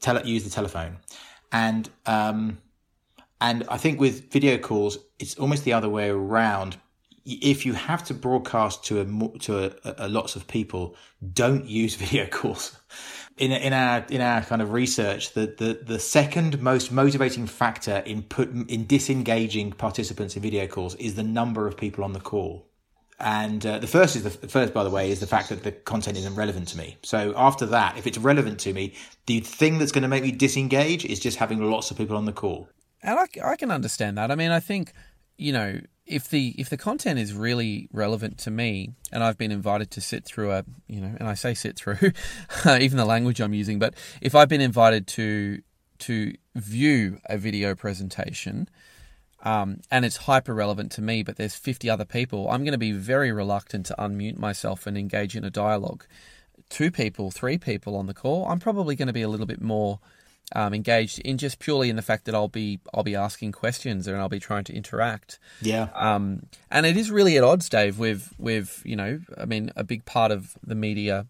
tele- 0.00 0.24
use 0.24 0.44
the 0.44 0.50
telephone. 0.50 0.98
And 1.50 1.88
um, 2.06 2.58
and 3.40 3.64
I 3.68 3.76
think 3.76 4.00
with 4.00 4.30
video 4.30 4.58
calls, 4.58 4.98
it's 5.18 5.36
almost 5.36 5.64
the 5.64 5.72
other 5.72 5.88
way 5.88 6.08
around. 6.08 6.76
If 7.24 7.66
you 7.66 7.74
have 7.74 8.04
to 8.04 8.14
broadcast 8.14 8.84
to 8.86 9.00
a 9.00 9.38
to 9.40 9.66
a, 9.84 10.06
a 10.06 10.08
lots 10.08 10.36
of 10.36 10.46
people, 10.46 10.96
don't 11.32 11.66
use 11.66 11.94
video 12.04 12.26
calls. 12.26 12.76
In, 13.38 13.52
in 13.52 13.72
our 13.72 14.04
in 14.08 14.20
our 14.20 14.42
kind 14.42 14.60
of 14.60 14.72
research, 14.72 15.32
the, 15.32 15.46
the, 15.46 15.80
the 15.84 15.98
second 15.98 16.60
most 16.60 16.90
motivating 16.90 17.46
factor 17.46 17.98
in 17.98 18.22
put 18.22 18.50
in 18.50 18.86
disengaging 18.86 19.72
participants 19.72 20.36
in 20.36 20.42
video 20.42 20.66
calls 20.66 20.94
is 20.96 21.14
the 21.14 21.22
number 21.22 21.66
of 21.66 21.76
people 21.76 22.02
on 22.02 22.12
the 22.12 22.20
call. 22.20 22.66
And 23.20 23.64
uh, 23.66 23.78
the 23.78 23.86
first 23.86 24.14
is 24.14 24.22
the, 24.22 24.30
the, 24.30 24.48
first, 24.48 24.72
by 24.72 24.84
the 24.84 24.90
way, 24.90 25.10
is 25.10 25.18
the 25.20 25.26
fact 25.26 25.48
that 25.48 25.64
the 25.64 25.72
content 25.72 26.16
isn't 26.18 26.36
relevant 26.36 26.68
to 26.68 26.78
me. 26.78 26.96
So 27.02 27.32
after 27.36 27.66
that, 27.66 27.98
if 27.98 28.06
it's 28.06 28.18
relevant 28.18 28.60
to 28.60 28.72
me, 28.72 28.94
the 29.26 29.40
thing 29.40 29.78
that's 29.78 29.90
going 29.90 30.02
to 30.02 30.08
make 30.08 30.22
me 30.22 30.30
disengage 30.30 31.04
is 31.04 31.18
just 31.18 31.36
having 31.36 31.60
lots 31.60 31.90
of 31.90 31.96
people 31.96 32.16
on 32.16 32.26
the 32.26 32.32
call. 32.32 32.68
And 33.02 33.18
I, 33.18 33.26
I 33.44 33.56
can 33.56 33.70
understand 33.70 34.18
that. 34.18 34.30
I 34.30 34.36
mean, 34.36 34.50
I 34.50 34.60
think 34.60 34.92
you 35.36 35.52
know 35.52 35.80
if 36.08 36.28
the 36.28 36.54
if 36.58 36.70
the 36.70 36.76
content 36.76 37.18
is 37.18 37.34
really 37.34 37.88
relevant 37.92 38.38
to 38.38 38.50
me, 38.50 38.92
and 39.12 39.22
I've 39.22 39.38
been 39.38 39.52
invited 39.52 39.90
to 39.92 40.00
sit 40.00 40.24
through 40.24 40.52
a 40.52 40.64
you 40.88 41.00
know, 41.00 41.14
and 41.18 41.28
I 41.28 41.34
say 41.34 41.54
sit 41.54 41.76
through, 41.76 42.12
even 42.66 42.96
the 42.96 43.04
language 43.04 43.40
I'm 43.40 43.54
using, 43.54 43.78
but 43.78 43.94
if 44.20 44.34
I've 44.34 44.48
been 44.48 44.60
invited 44.60 45.06
to 45.08 45.62
to 46.00 46.32
view 46.54 47.18
a 47.26 47.36
video 47.36 47.74
presentation 47.74 48.68
um, 49.42 49.80
and 49.90 50.04
it's 50.04 50.16
hyper 50.16 50.54
relevant 50.54 50.92
to 50.92 51.02
me, 51.02 51.22
but 51.22 51.36
there's 51.36 51.54
50 51.54 51.88
other 51.90 52.04
people, 52.04 52.48
I'm 52.50 52.64
going 52.64 52.72
to 52.72 52.78
be 52.78 52.92
very 52.92 53.30
reluctant 53.30 53.86
to 53.86 53.94
unmute 53.98 54.38
myself 54.38 54.86
and 54.86 54.98
engage 54.98 55.36
in 55.36 55.44
a 55.44 55.50
dialogue. 55.50 56.06
Two 56.68 56.90
people, 56.90 57.30
three 57.30 57.58
people 57.58 57.96
on 57.96 58.06
the 58.06 58.14
call, 58.14 58.46
I'm 58.46 58.58
probably 58.58 58.96
going 58.96 59.06
to 59.06 59.12
be 59.12 59.22
a 59.22 59.28
little 59.28 59.46
bit 59.46 59.60
more 59.60 60.00
um, 60.54 60.72
engaged 60.72 61.18
in 61.20 61.38
just 61.38 61.58
purely 61.58 61.90
in 61.90 61.96
the 61.96 62.02
fact 62.02 62.24
that 62.24 62.34
I'll 62.34 62.48
be 62.48 62.80
I'll 62.94 63.02
be 63.02 63.14
asking 63.14 63.52
questions 63.52 64.06
and 64.06 64.16
I'll 64.16 64.28
be 64.28 64.40
trying 64.40 64.64
to 64.64 64.74
interact. 64.74 65.38
Yeah. 65.60 65.88
Um, 65.94 66.46
and 66.70 66.86
it 66.86 66.96
is 66.96 67.10
really 67.10 67.36
at 67.36 67.44
odds, 67.44 67.68
Dave, 67.68 67.98
with 67.98 68.32
with 68.38 68.82
you 68.84 68.96
know, 68.96 69.20
I 69.36 69.44
mean, 69.44 69.70
a 69.76 69.84
big 69.84 70.04
part 70.04 70.32
of 70.32 70.56
the 70.62 70.74
media, 70.74 71.26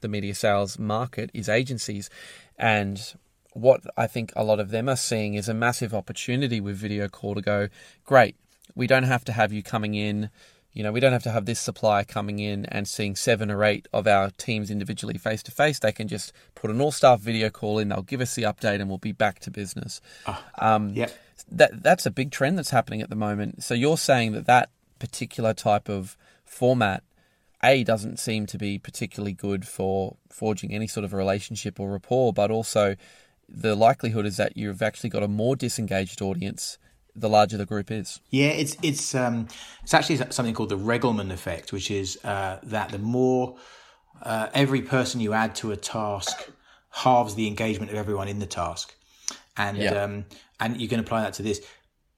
the 0.00 0.08
media 0.08 0.34
sales 0.34 0.78
market 0.78 1.30
is 1.34 1.48
agencies, 1.48 2.10
and 2.58 3.14
what 3.52 3.82
I 3.96 4.06
think 4.06 4.32
a 4.36 4.44
lot 4.44 4.60
of 4.60 4.70
them 4.70 4.88
are 4.88 4.96
seeing 4.96 5.34
is 5.34 5.48
a 5.48 5.54
massive 5.54 5.92
opportunity 5.92 6.60
with 6.60 6.76
video 6.76 7.08
call 7.08 7.34
to 7.34 7.42
go, 7.42 7.68
great, 8.04 8.36
we 8.74 8.86
don't 8.86 9.02
have 9.02 9.24
to 9.24 9.32
have 9.32 9.52
you 9.52 9.62
coming 9.62 9.94
in. 9.94 10.30
You 10.72 10.84
know, 10.84 10.92
we 10.92 11.00
don't 11.00 11.12
have 11.12 11.24
to 11.24 11.32
have 11.32 11.46
this 11.46 11.58
supplier 11.58 12.04
coming 12.04 12.38
in 12.38 12.64
and 12.66 12.86
seeing 12.86 13.16
seven 13.16 13.50
or 13.50 13.64
eight 13.64 13.88
of 13.92 14.06
our 14.06 14.30
teams 14.30 14.70
individually 14.70 15.18
face 15.18 15.42
to 15.44 15.50
face. 15.50 15.80
They 15.80 15.92
can 15.92 16.06
just 16.06 16.32
put 16.54 16.70
an 16.70 16.80
all 16.80 16.92
staff 16.92 17.20
video 17.20 17.50
call 17.50 17.78
in, 17.78 17.88
they'll 17.88 18.02
give 18.02 18.20
us 18.20 18.34
the 18.34 18.42
update, 18.42 18.80
and 18.80 18.88
we'll 18.88 18.98
be 18.98 19.12
back 19.12 19.40
to 19.40 19.50
business. 19.50 20.00
Oh, 20.26 20.44
um, 20.58 20.90
yeah. 20.90 21.08
That, 21.50 21.82
that's 21.82 22.06
a 22.06 22.10
big 22.10 22.30
trend 22.30 22.56
that's 22.56 22.70
happening 22.70 23.02
at 23.02 23.10
the 23.10 23.16
moment. 23.16 23.64
So 23.64 23.74
you're 23.74 23.98
saying 23.98 24.32
that 24.32 24.46
that 24.46 24.70
particular 25.00 25.54
type 25.54 25.88
of 25.88 26.16
format 26.44 27.02
a 27.62 27.84
doesn't 27.84 28.18
seem 28.18 28.46
to 28.46 28.58
be 28.58 28.78
particularly 28.78 29.32
good 29.32 29.66
for 29.66 30.16
forging 30.28 30.72
any 30.72 30.86
sort 30.86 31.04
of 31.04 31.12
a 31.12 31.16
relationship 31.16 31.78
or 31.78 31.90
rapport, 31.90 32.32
but 32.32 32.50
also 32.50 32.96
the 33.48 33.74
likelihood 33.74 34.26
is 34.26 34.36
that 34.36 34.56
you've 34.56 34.82
actually 34.82 35.10
got 35.10 35.22
a 35.22 35.28
more 35.28 35.56
disengaged 35.56 36.22
audience 36.22 36.78
the 37.20 37.28
larger 37.28 37.56
the 37.56 37.66
group 37.66 37.90
is. 37.90 38.20
Yeah, 38.30 38.48
it's 38.48 38.76
it's 38.82 39.14
um, 39.14 39.48
it's 39.82 39.94
actually 39.94 40.16
something 40.30 40.54
called 40.54 40.70
the 40.70 40.78
Ringelmann 40.78 41.30
effect, 41.30 41.72
which 41.72 41.90
is 41.90 42.18
uh, 42.24 42.58
that 42.62 42.90
the 42.90 42.98
more 42.98 43.56
uh, 44.22 44.48
every 44.54 44.82
person 44.82 45.20
you 45.20 45.32
add 45.32 45.54
to 45.56 45.72
a 45.72 45.76
task 45.76 46.50
halves 46.90 47.34
the 47.34 47.46
engagement 47.46 47.90
of 47.90 47.96
everyone 47.96 48.28
in 48.28 48.38
the 48.38 48.46
task, 48.46 48.94
and 49.56 49.78
yeah. 49.78 50.02
um, 50.02 50.24
and 50.58 50.80
you 50.80 50.88
can 50.88 51.00
apply 51.00 51.22
that 51.22 51.34
to 51.34 51.42
this. 51.42 51.60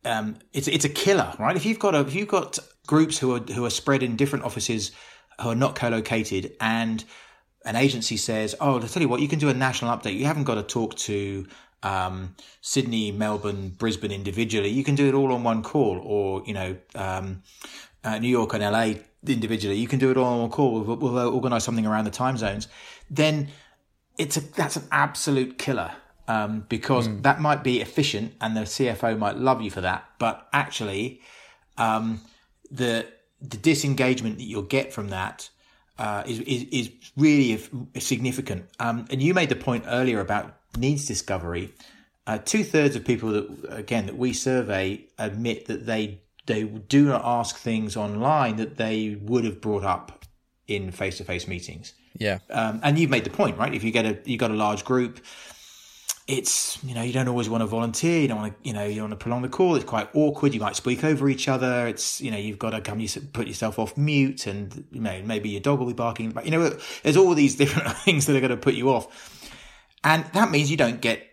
Um, 0.05 0.37
it's 0.53 0.69
it's 0.69 0.85
a 0.85 0.89
killer, 0.89 1.35
right? 1.39 1.57
If 1.57 1.65
you've 1.65 1.79
got 1.79 1.95
a, 1.95 2.01
if 2.01 2.15
you've 2.15 2.29
got 2.29 2.59
groups 2.87 3.19
who 3.19 3.35
are 3.37 3.41
who 3.41 3.65
are 3.65 3.71
spread 3.71 4.03
in 4.03 4.17
different 4.17 4.45
offices 4.45 4.93
who 5.41 5.51
are 5.51 5.55
not 5.55 5.75
co-located, 5.75 6.53
and 6.61 7.05
an 7.65 7.77
agency 7.77 8.17
says, 8.17 8.55
"Oh, 8.61 8.75
I'll 8.75 8.81
tell 8.81 9.03
you 9.03 9.09
what, 9.09 9.21
you 9.21 9.29
can 9.29 9.39
do 9.39 9.49
a 9.49 9.55
national 9.55 9.97
update. 9.97 10.17
You 10.17 10.27
haven't 10.27 10.45
got 10.45 10.57
to 10.57 10.63
talk 10.63 10.97
to 10.97 11.47
um, 11.83 12.35
Sydney, 12.61 13.13
Melbourne, 13.13 13.71
Brisbane 13.71 14.13
individually. 14.13 14.69
You 14.69 14.85
can 14.85 14.95
do 14.95 15.09
it 15.09 15.15
all 15.15 15.33
on 15.33 15.43
one 15.43 15.63
call, 15.63 16.01
or 16.03 16.43
you 16.47 16.55
know, 16.55 16.77
um, 16.95 17.43
uh, 18.05 18.19
New 18.19 18.29
York 18.29 18.55
and 18.55 18.63
LA 18.63 19.01
individually. 19.27 19.77
You 19.77 19.89
can 19.89 19.99
do 19.99 20.11
it 20.11 20.17
all 20.17 20.27
on 20.27 20.41
one 20.41 20.51
call. 20.51 20.81
We'll, 20.81 20.97
we'll 20.97 21.35
organise 21.35 21.65
something 21.65 21.87
around 21.87 22.05
the 22.05 22.11
time 22.11 22.37
zones. 22.37 22.69
Then 23.11 23.49
it's 24.19 24.37
a 24.37 24.41
that's 24.41 24.77
an 24.77 24.87
absolute 24.91 25.59
killer 25.59 25.93
um, 26.29 26.65
because 26.69 27.09
mm. 27.09 27.23
that 27.23 27.41
might 27.41 27.63
be 27.65 27.81
efficient, 27.81 28.35
and 28.41 28.57
the 28.57 28.63
CFO 28.63 29.19
might 29.19 29.37
love 29.37 29.61
you 29.63 29.71
for 29.71 29.81
that. 29.81 30.05
But 30.19 30.49
actually, 30.53 31.21
um, 31.79 32.21
the 32.71 33.07
the 33.41 33.57
disengagement 33.57 34.39
that 34.39 34.45
you'll 34.45 34.63
get 34.63 34.93
from 34.93 35.09
that 35.09 35.51
uh, 35.99 36.23
is, 36.27 36.41
is, 36.41 36.65
is 36.71 36.91
really 37.17 37.61
significant. 37.99 38.67
Um, 38.79 39.07
and 39.11 39.23
you 39.23 39.35
made 39.35 39.49
the 39.49 39.57
point 39.57 39.85
earlier 39.89 40.21
about 40.21 40.57
needs 40.77 41.07
discovery. 41.07 41.73
Uh, 42.27 42.39
Two 42.39 42.65
thirds 42.65 42.97
of 42.97 43.05
people 43.05 43.31
that 43.31 43.49
again 43.71 44.07
that 44.07 44.17
we 44.17 44.33
survey 44.33 45.07
admit 45.19 45.67
that 45.67 45.87
they 45.87 46.23
they 46.47 46.65
do 46.65 47.05
not 47.07 47.23
ask 47.25 47.57
things 47.57 47.97
online 47.97 48.57
that 48.57 48.77
they 48.77 49.17
would 49.21 49.45
have 49.45 49.61
brought 49.61 49.85
up 49.85 50.25
in 50.67 50.91
face 50.91 51.19
to 51.19 51.25
face 51.25 51.49
meetings. 51.49 51.95
Yeah, 52.19 52.39
um, 52.51 52.81
and 52.83 52.99
you've 52.99 53.11
made 53.11 53.25
the 53.25 53.31
point, 53.31 53.59
right? 53.59 53.75
If 53.75 53.83
you 53.83 53.91
get 53.91 54.07
a 54.07 54.19
you 54.25 54.37
got 54.37 54.51
a 54.51 54.55
large 54.55 54.85
group, 54.85 55.21
it's 56.29 56.83
you 56.85 56.95
know 56.95 57.03
you 57.03 57.13
don't 57.13 57.27
always 57.27 57.49
want 57.49 57.63
to 57.63 57.67
volunteer 57.67 58.21
you 58.21 58.29
don't 58.29 58.39
want 58.39 58.63
to 58.63 58.69
you 58.69 58.73
know 58.73 58.85
you 58.85 58.95
don't 58.95 59.11
want 59.11 59.19
to 59.19 59.23
prolong 59.23 59.43
the 59.43 59.49
call 59.49 59.75
it's 59.75 59.85
quite 59.85 60.09
awkward 60.15 60.55
you 60.55 60.61
might 60.61 60.77
speak 60.77 61.03
over 61.03 61.29
each 61.29 61.49
other 61.49 61.89
it's 61.89 62.21
you 62.21 62.31
know 62.31 62.37
you've 62.37 62.61
got 62.61 62.71
to 62.71 62.81
come 62.81 63.01
you 63.01 63.09
put 63.33 63.49
yourself 63.49 63.77
off 63.79 63.97
mute 63.97 64.47
and 64.47 64.85
you 64.93 65.01
know 65.01 65.21
maybe 65.25 65.49
your 65.49 65.61
dog 65.61 65.81
will 65.81 65.87
be 65.87 65.93
barking 65.93 66.31
but 66.31 66.45
you 66.45 66.53
know 66.53 66.71
there's 67.03 67.17
all 67.17 67.35
these 67.35 67.57
different 67.63 67.89
things 67.99 68.27
that 68.27 68.37
are 68.37 68.41
going 68.41 68.51
to 68.51 68.57
put 68.57 68.75
you 68.75 68.89
off 68.89 69.42
and 70.05 70.25
that 70.33 70.51
means 70.51 70.71
you 70.71 70.77
don't 70.77 71.01
get 71.01 71.29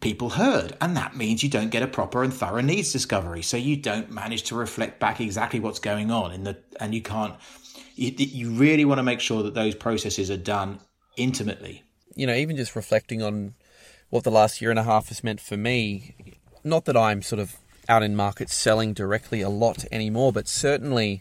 people 0.00 0.30
heard 0.30 0.76
and 0.80 0.96
that 0.96 1.16
means 1.16 1.42
you 1.42 1.48
don't 1.48 1.70
get 1.70 1.82
a 1.82 1.86
proper 1.86 2.22
and 2.22 2.32
thorough 2.32 2.60
needs 2.60 2.92
discovery 2.92 3.42
so 3.42 3.56
you 3.56 3.76
don't 3.76 4.10
manage 4.10 4.44
to 4.44 4.54
reflect 4.54 5.00
back 5.00 5.20
exactly 5.20 5.58
what's 5.58 5.80
going 5.80 6.12
on 6.12 6.30
in 6.30 6.44
the 6.44 6.56
and 6.78 6.94
you 6.94 7.02
can't 7.02 7.34
you, 7.96 8.12
you 8.16 8.50
really 8.50 8.84
want 8.84 8.98
to 8.98 9.02
make 9.02 9.18
sure 9.18 9.42
that 9.42 9.54
those 9.54 9.74
processes 9.74 10.30
are 10.30 10.36
done 10.36 10.78
intimately 11.16 11.82
you 12.14 12.24
know 12.24 12.34
even 12.34 12.56
just 12.56 12.76
reflecting 12.76 13.20
on 13.20 13.54
what 14.14 14.22
the 14.22 14.30
last 14.30 14.60
year 14.60 14.70
and 14.70 14.78
a 14.78 14.84
half 14.84 15.08
has 15.08 15.24
meant 15.24 15.40
for 15.40 15.56
me. 15.56 16.14
Not 16.62 16.84
that 16.84 16.96
I'm 16.96 17.20
sort 17.20 17.40
of 17.40 17.56
out 17.88 18.04
in 18.04 18.14
markets 18.14 18.54
selling 18.54 18.94
directly 18.94 19.40
a 19.40 19.48
lot 19.48 19.84
anymore, 19.90 20.32
but 20.32 20.46
certainly 20.46 21.20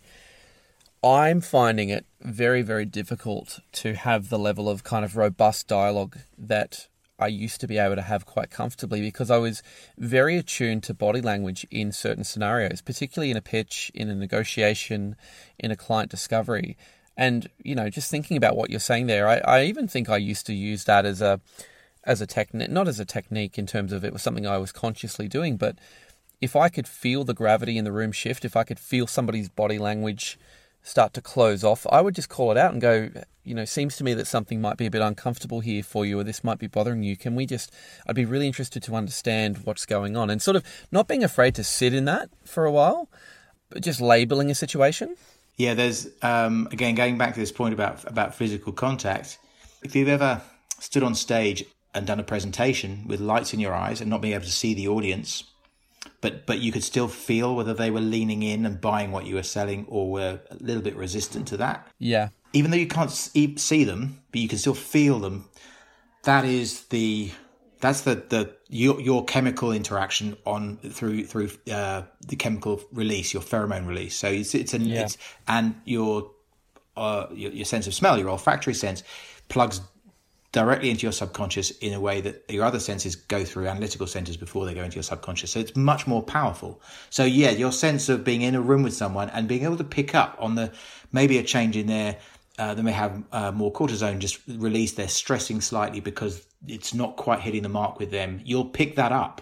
I'm 1.04 1.42
finding 1.42 1.90
it 1.90 2.06
very, 2.22 2.62
very 2.62 2.86
difficult 2.86 3.60
to 3.72 3.96
have 3.96 4.30
the 4.30 4.38
level 4.38 4.70
of 4.70 4.84
kind 4.84 5.04
of 5.04 5.18
robust 5.18 5.68
dialogue 5.68 6.20
that 6.38 6.88
I 7.24 7.28
used 7.28 7.62
to 7.62 7.68
be 7.68 7.78
able 7.78 7.96
to 7.96 8.02
have 8.02 8.26
quite 8.26 8.50
comfortably 8.50 9.02
because 9.02 9.32
I 9.32 9.38
was 9.38 9.64
very 9.98 10.38
attuned 10.38 10.84
to 10.84 10.94
body 10.94 11.22
language 11.22 11.66
in 11.72 11.92
certain 11.92 12.24
scenarios, 12.24 12.82
particularly 12.82 13.32
in 13.32 13.38
a 13.38 13.42
pitch, 13.42 13.92
in 13.94 14.10
a 14.10 14.16
negotiation, 14.16 15.16
in 15.58 15.72
a 15.72 15.78
client 15.78 16.12
discovery. 16.12 16.78
And, 17.16 17.50
you 17.58 17.76
know, 17.76 17.90
just 17.90 18.12
thinking 18.12 18.36
about 18.36 18.58
what 18.58 18.70
you're 18.70 18.80
saying 18.80 19.08
there, 19.08 19.28
I, 19.28 19.38
I 19.38 19.64
even 19.64 19.88
think 19.88 20.10
I 20.10 20.18
used 20.18 20.46
to 20.48 20.54
use 20.54 20.84
that 20.86 21.06
as 21.06 21.22
a 21.22 21.40
as 22.06 22.20
a 22.20 22.28
technique, 22.28 22.70
not 22.70 22.90
as 22.90 23.00
a 23.00 23.06
technique 23.06 23.58
in 23.58 23.66
terms 23.66 23.94
of 23.94 24.04
it 24.04 24.12
was 24.12 24.22
something 24.22 24.46
I 24.46 24.58
was 24.58 24.74
consciously 24.74 25.30
doing, 25.30 25.56
but 25.56 25.78
if 26.42 26.54
I 26.54 26.68
could 26.68 26.88
feel 26.88 27.24
the 27.24 27.34
gravity 27.34 27.78
in 27.78 27.86
the 27.86 27.94
room 27.94 28.12
shift, 28.12 28.44
if 28.44 28.58
I 28.58 28.66
could 28.66 28.80
feel 28.80 29.08
somebody's 29.08 29.48
body 29.48 29.80
language 29.80 30.38
start 30.84 31.14
to 31.14 31.22
close 31.22 31.64
off, 31.64 31.88
I 31.90 32.02
would 32.02 32.14
just 32.14 32.30
call 32.30 32.52
it 32.52 32.58
out 32.58 32.74
and 32.74 32.82
go, 32.82 33.10
you 33.44 33.56
know, 33.56 33.66
seems 33.66 33.96
to 33.98 34.04
me 34.04 34.14
that 34.14 34.28
something 34.28 34.62
might 34.62 34.78
be 34.78 34.86
a 34.86 34.92
bit 34.92 35.02
uncomfortable 35.02 35.62
here 35.62 35.82
for 35.82 36.06
you, 36.06 36.20
or 36.20 36.24
this 36.24 36.44
might 36.44 36.60
be 36.60 36.68
bothering 36.68 37.04
you. 37.04 37.16
Can 37.16 37.36
we 37.36 37.46
just, 37.46 37.74
I'd 38.06 38.16
be 38.16 38.26
really 38.26 38.48
interested 38.48 38.84
to 38.84 38.96
understand 38.96 39.60
what's 39.66 39.86
going 39.86 40.16
on 40.18 40.30
and 40.30 40.42
sort 40.42 40.58
of 40.58 40.64
not 40.92 41.08
being 41.08 41.24
afraid 41.24 41.56
to 41.56 41.64
sit 41.64 41.94
in 41.94 42.06
that 42.06 42.30
for 42.46 42.66
a 42.66 42.72
while, 42.72 43.10
but 43.70 43.82
just 43.82 44.02
labeling 44.02 44.52
a 44.52 44.56
situation. 44.56 45.16
Yeah, 45.56 45.74
there's, 45.74 46.08
um, 46.22 46.68
again, 46.72 46.96
going 46.96 47.18
back 47.18 47.34
to 47.34 47.40
this 47.40 47.52
point 47.52 47.74
about, 47.74 48.04
about 48.06 48.36
physical 48.36 48.74
contact, 48.74 49.38
if 49.84 49.96
you've 49.96 50.10
ever 50.10 50.42
stood 50.80 51.04
on 51.04 51.16
stage 51.16 51.64
and 51.94 52.06
done 52.06 52.20
a 52.20 52.24
presentation 52.24 53.06
with 53.08 53.20
lights 53.20 53.54
in 53.54 53.60
your 53.60 53.74
eyes 53.74 54.02
and 54.02 54.10
not 54.10 54.22
being 54.22 54.34
able 54.34 54.46
to 54.46 54.52
see 54.52 54.74
the 54.74 54.88
audience, 54.88 55.44
but 56.22 56.46
but 56.46 56.60
you 56.60 56.72
could 56.72 56.84
still 56.84 57.08
feel 57.08 57.56
whether 57.56 57.74
they 57.74 57.92
were 57.92 58.02
leaning 58.02 58.44
in 58.44 58.66
and 58.66 58.80
buying 58.80 59.12
what 59.12 59.26
you 59.26 59.36
were 59.36 59.44
selling 59.44 59.86
or 59.88 60.10
were 60.10 60.40
a 60.50 60.56
little 60.56 60.82
bit 60.82 60.96
resistant 60.96 61.48
to 61.50 61.58
that. 61.58 61.88
Yeah. 62.00 62.30
Even 62.54 62.72
though 62.72 62.78
you 62.78 62.88
can't 62.88 63.12
see 63.12 63.84
them, 63.84 64.22
but 64.32 64.42
you 64.42 64.48
can 64.48 64.58
still 64.58 64.76
feel 64.76 65.20
them. 65.20 65.50
That 66.24 66.46
is 66.46 66.84
the 66.86 67.32
that's 67.82 68.02
the 68.02 68.16
the 68.16 68.56
your 68.70 69.02
your 69.02 69.26
chemical 69.26 69.74
interaction 69.74 70.38
on 70.46 70.78
through 70.78 71.26
through 71.26 71.50
uh, 71.72 72.04
the 72.26 72.38
chemical 72.38 72.82
release, 72.94 73.34
your 73.34 73.44
pheromone 73.44 73.86
release. 73.86 74.16
So 74.16 74.30
it's 74.30 74.56
it's 74.56 74.74
an 74.74 74.86
yeah. 74.86 75.02
it's 75.02 75.18
and 75.48 75.76
your, 75.84 76.32
uh, 76.96 77.28
your 77.34 77.52
your 77.52 77.66
sense 77.66 77.86
of 77.88 77.94
smell, 77.94 78.18
your 78.18 78.30
olfactory 78.30 78.74
sense, 78.74 79.04
plugs 79.50 79.82
directly 80.54 80.92
into 80.92 81.02
your 81.02 81.12
subconscious 81.12 81.72
in 81.72 81.94
a 81.94 82.00
way 82.00 82.22
that 82.22 82.46
your 82.48 82.64
other 82.64 82.80
senses 82.80 83.16
go 83.16 83.44
through 83.44 83.68
analytical 83.68 84.08
centers 84.08 84.38
before 84.38 84.66
they 84.66 84.74
go 84.74 84.84
into 84.84 84.96
your 84.96 85.04
subconscious. 85.04 85.52
So 85.52 85.60
it's 85.60 85.76
much 85.76 86.08
more 86.08 86.24
powerful. 86.24 86.80
So 87.10 87.26
yeah, 87.26 87.50
your 87.50 87.72
sense 87.72 88.08
of 88.08 88.24
being 88.24 88.44
in 88.44 88.56
a 88.56 88.62
room 88.62 88.84
with 88.84 88.94
someone 88.94 89.30
and 89.32 89.48
being 89.48 89.64
able 89.64 89.78
to 89.78 89.84
pick 89.84 90.16
up 90.16 90.38
on 90.40 90.56
the 90.56 90.72
maybe 91.12 91.40
a 91.40 91.44
change 91.44 91.76
in 91.76 91.88
their 91.88 92.18
uh, 92.60 92.76
they 92.76 92.84
may 92.84 92.92
have 92.92 93.24
uh, 93.32 93.52
more 93.52 93.74
cortisone 93.74 94.20
just 94.20 94.40
released. 94.48 94.96
They're 94.96 95.08
stressing 95.08 95.60
slightly 95.60 96.00
because 96.00 96.46
it's 96.68 96.94
not 96.94 97.16
quite 97.16 97.40
hitting 97.40 97.64
the 97.64 97.70
mark 97.70 98.00
with 98.00 98.12
them. 98.12 98.42
You'll 98.46 98.66
pick 98.66 98.96
that 98.96 99.12
up. 99.12 99.42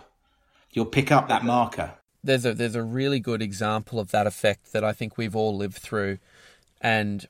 You'll 0.72 0.86
pick 0.86 1.12
up 1.12 1.28
that 1.28 1.44
marker. 1.44 1.94
There's 2.24 2.46
a 2.46 2.54
there's 2.54 2.76
a 2.76 2.84
really 2.84 3.20
good 3.20 3.42
example 3.42 4.00
of 4.00 4.12
that 4.12 4.28
effect 4.28 4.72
that 4.72 4.86
I 4.86 4.94
think 4.94 5.18
we've 5.18 5.36
all 5.36 5.58
lived 5.58 5.78
through, 5.78 6.20
and 6.80 7.28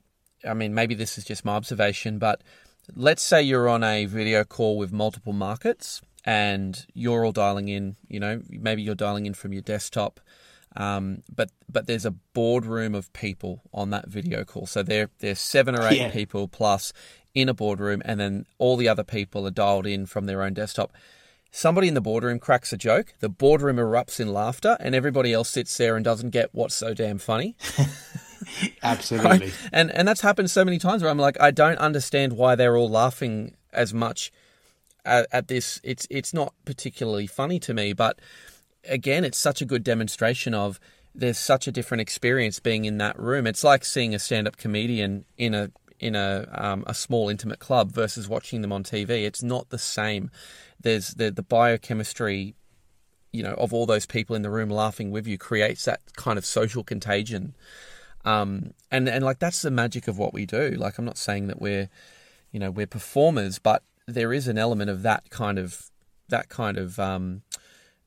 I 0.48 0.54
mean 0.54 0.72
maybe 0.72 0.94
this 0.94 1.18
is 1.18 1.24
just 1.24 1.44
my 1.44 1.54
observation, 1.54 2.18
but 2.18 2.42
let's 2.94 3.22
say 3.22 3.42
you're 3.42 3.68
on 3.68 3.84
a 3.84 4.06
video 4.06 4.44
call 4.44 4.76
with 4.76 4.92
multiple 4.92 5.32
markets 5.32 6.02
and 6.24 6.86
you're 6.94 7.24
all 7.24 7.32
dialing 7.32 7.68
in, 7.68 7.96
you 8.08 8.20
know, 8.20 8.42
maybe 8.48 8.82
you're 8.82 8.94
dialing 8.94 9.26
in 9.26 9.34
from 9.34 9.52
your 9.52 9.62
desktop. 9.62 10.20
Um, 10.74 11.22
but 11.34 11.50
but 11.70 11.86
there's 11.86 12.06
a 12.06 12.12
boardroom 12.32 12.94
of 12.94 13.12
people 13.12 13.62
on 13.74 13.90
that 13.90 14.08
video 14.08 14.44
call. 14.44 14.66
So 14.66 14.82
there 14.82 15.10
there's 15.18 15.38
seven 15.38 15.78
or 15.78 15.86
eight 15.86 15.98
yeah. 15.98 16.10
people 16.10 16.48
plus 16.48 16.92
in 17.34 17.48
a 17.48 17.54
boardroom, 17.54 18.02
and 18.04 18.18
then 18.18 18.46
all 18.58 18.76
the 18.76 18.88
other 18.88 19.04
people 19.04 19.46
are 19.46 19.50
dialed 19.50 19.86
in 19.86 20.06
from 20.06 20.26
their 20.26 20.42
own 20.42 20.54
desktop. 20.54 20.92
Somebody 21.50 21.88
in 21.88 21.94
the 21.94 22.00
boardroom 22.00 22.38
cracks 22.38 22.72
a 22.72 22.78
joke, 22.78 23.12
the 23.20 23.28
boardroom 23.28 23.76
erupts 23.76 24.18
in 24.18 24.32
laughter, 24.32 24.78
and 24.80 24.94
everybody 24.94 25.34
else 25.34 25.50
sits 25.50 25.76
there 25.76 25.96
and 25.96 26.04
doesn't 26.04 26.30
get 26.30 26.48
what's 26.52 26.74
so 26.74 26.94
damn 26.94 27.18
funny. 27.18 27.54
Absolutely. 28.82 29.30
Right? 29.30 29.54
And 29.72 29.90
and 29.90 30.06
that's 30.06 30.20
happened 30.20 30.50
so 30.50 30.64
many 30.64 30.78
times 30.78 31.02
where 31.02 31.10
I'm 31.10 31.18
like, 31.18 31.40
I 31.40 31.50
don't 31.50 31.78
understand 31.78 32.34
why 32.34 32.54
they're 32.54 32.76
all 32.76 32.90
laughing 32.90 33.56
as 33.72 33.92
much 33.94 34.32
at, 35.04 35.26
at 35.32 35.48
this. 35.48 35.80
It's 35.82 36.06
it's 36.10 36.32
not 36.34 36.54
particularly 36.64 37.26
funny 37.26 37.58
to 37.60 37.74
me, 37.74 37.92
but 37.92 38.18
again, 38.88 39.24
it's 39.24 39.38
such 39.38 39.62
a 39.62 39.64
good 39.64 39.84
demonstration 39.84 40.54
of 40.54 40.80
there's 41.14 41.38
such 41.38 41.66
a 41.66 41.72
different 41.72 42.00
experience 42.00 42.58
being 42.58 42.84
in 42.84 42.98
that 42.98 43.18
room. 43.18 43.46
It's 43.46 43.62
like 43.62 43.84
seeing 43.84 44.14
a 44.14 44.18
stand-up 44.18 44.56
comedian 44.56 45.24
in 45.36 45.54
a 45.54 45.70
in 46.00 46.16
a 46.16 46.48
um, 46.52 46.84
a 46.86 46.94
small 46.94 47.28
intimate 47.28 47.58
club 47.58 47.92
versus 47.92 48.28
watching 48.28 48.62
them 48.62 48.72
on 48.72 48.82
TV. 48.82 49.24
It's 49.24 49.42
not 49.42 49.70
the 49.70 49.78
same. 49.78 50.30
There's 50.80 51.14
the 51.14 51.30
the 51.30 51.42
biochemistry, 51.42 52.54
you 53.32 53.42
know, 53.42 53.54
of 53.54 53.72
all 53.72 53.86
those 53.86 54.06
people 54.06 54.34
in 54.34 54.42
the 54.42 54.50
room 54.50 54.70
laughing 54.70 55.10
with 55.10 55.26
you 55.26 55.38
creates 55.38 55.84
that 55.84 56.00
kind 56.16 56.38
of 56.38 56.44
social 56.44 56.82
contagion 56.82 57.54
um, 58.24 58.74
and 58.90 59.08
and 59.08 59.24
like 59.24 59.38
that's 59.38 59.62
the 59.62 59.70
magic 59.70 60.08
of 60.08 60.18
what 60.18 60.32
we 60.32 60.46
do. 60.46 60.70
Like 60.70 60.98
I'm 60.98 61.04
not 61.04 61.18
saying 61.18 61.48
that 61.48 61.60
we're, 61.60 61.88
you 62.50 62.60
know, 62.60 62.70
we're 62.70 62.86
performers, 62.86 63.58
but 63.58 63.82
there 64.06 64.32
is 64.32 64.48
an 64.48 64.58
element 64.58 64.90
of 64.90 65.02
that 65.02 65.30
kind 65.30 65.58
of 65.58 65.90
that 66.28 66.48
kind 66.48 66.78
of 66.78 66.98
um, 66.98 67.42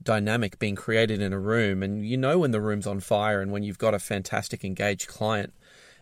dynamic 0.02 0.60
being 0.60 0.76
created 0.76 1.22
in 1.22 1.34
a 1.34 1.40
room, 1.40 1.84
and 1.84 2.06
you 2.06 2.18
know 2.18 2.40
when 2.40 2.52
the 2.52 2.62
room's 2.62 2.88
on 2.88 3.00
fire, 3.00 3.42
and 3.42 3.52
when 3.52 3.64
you've 3.64 3.78
got 3.78 3.94
a 3.94 4.00
fantastic 4.00 4.64
engaged 4.64 5.08
client. 5.08 5.54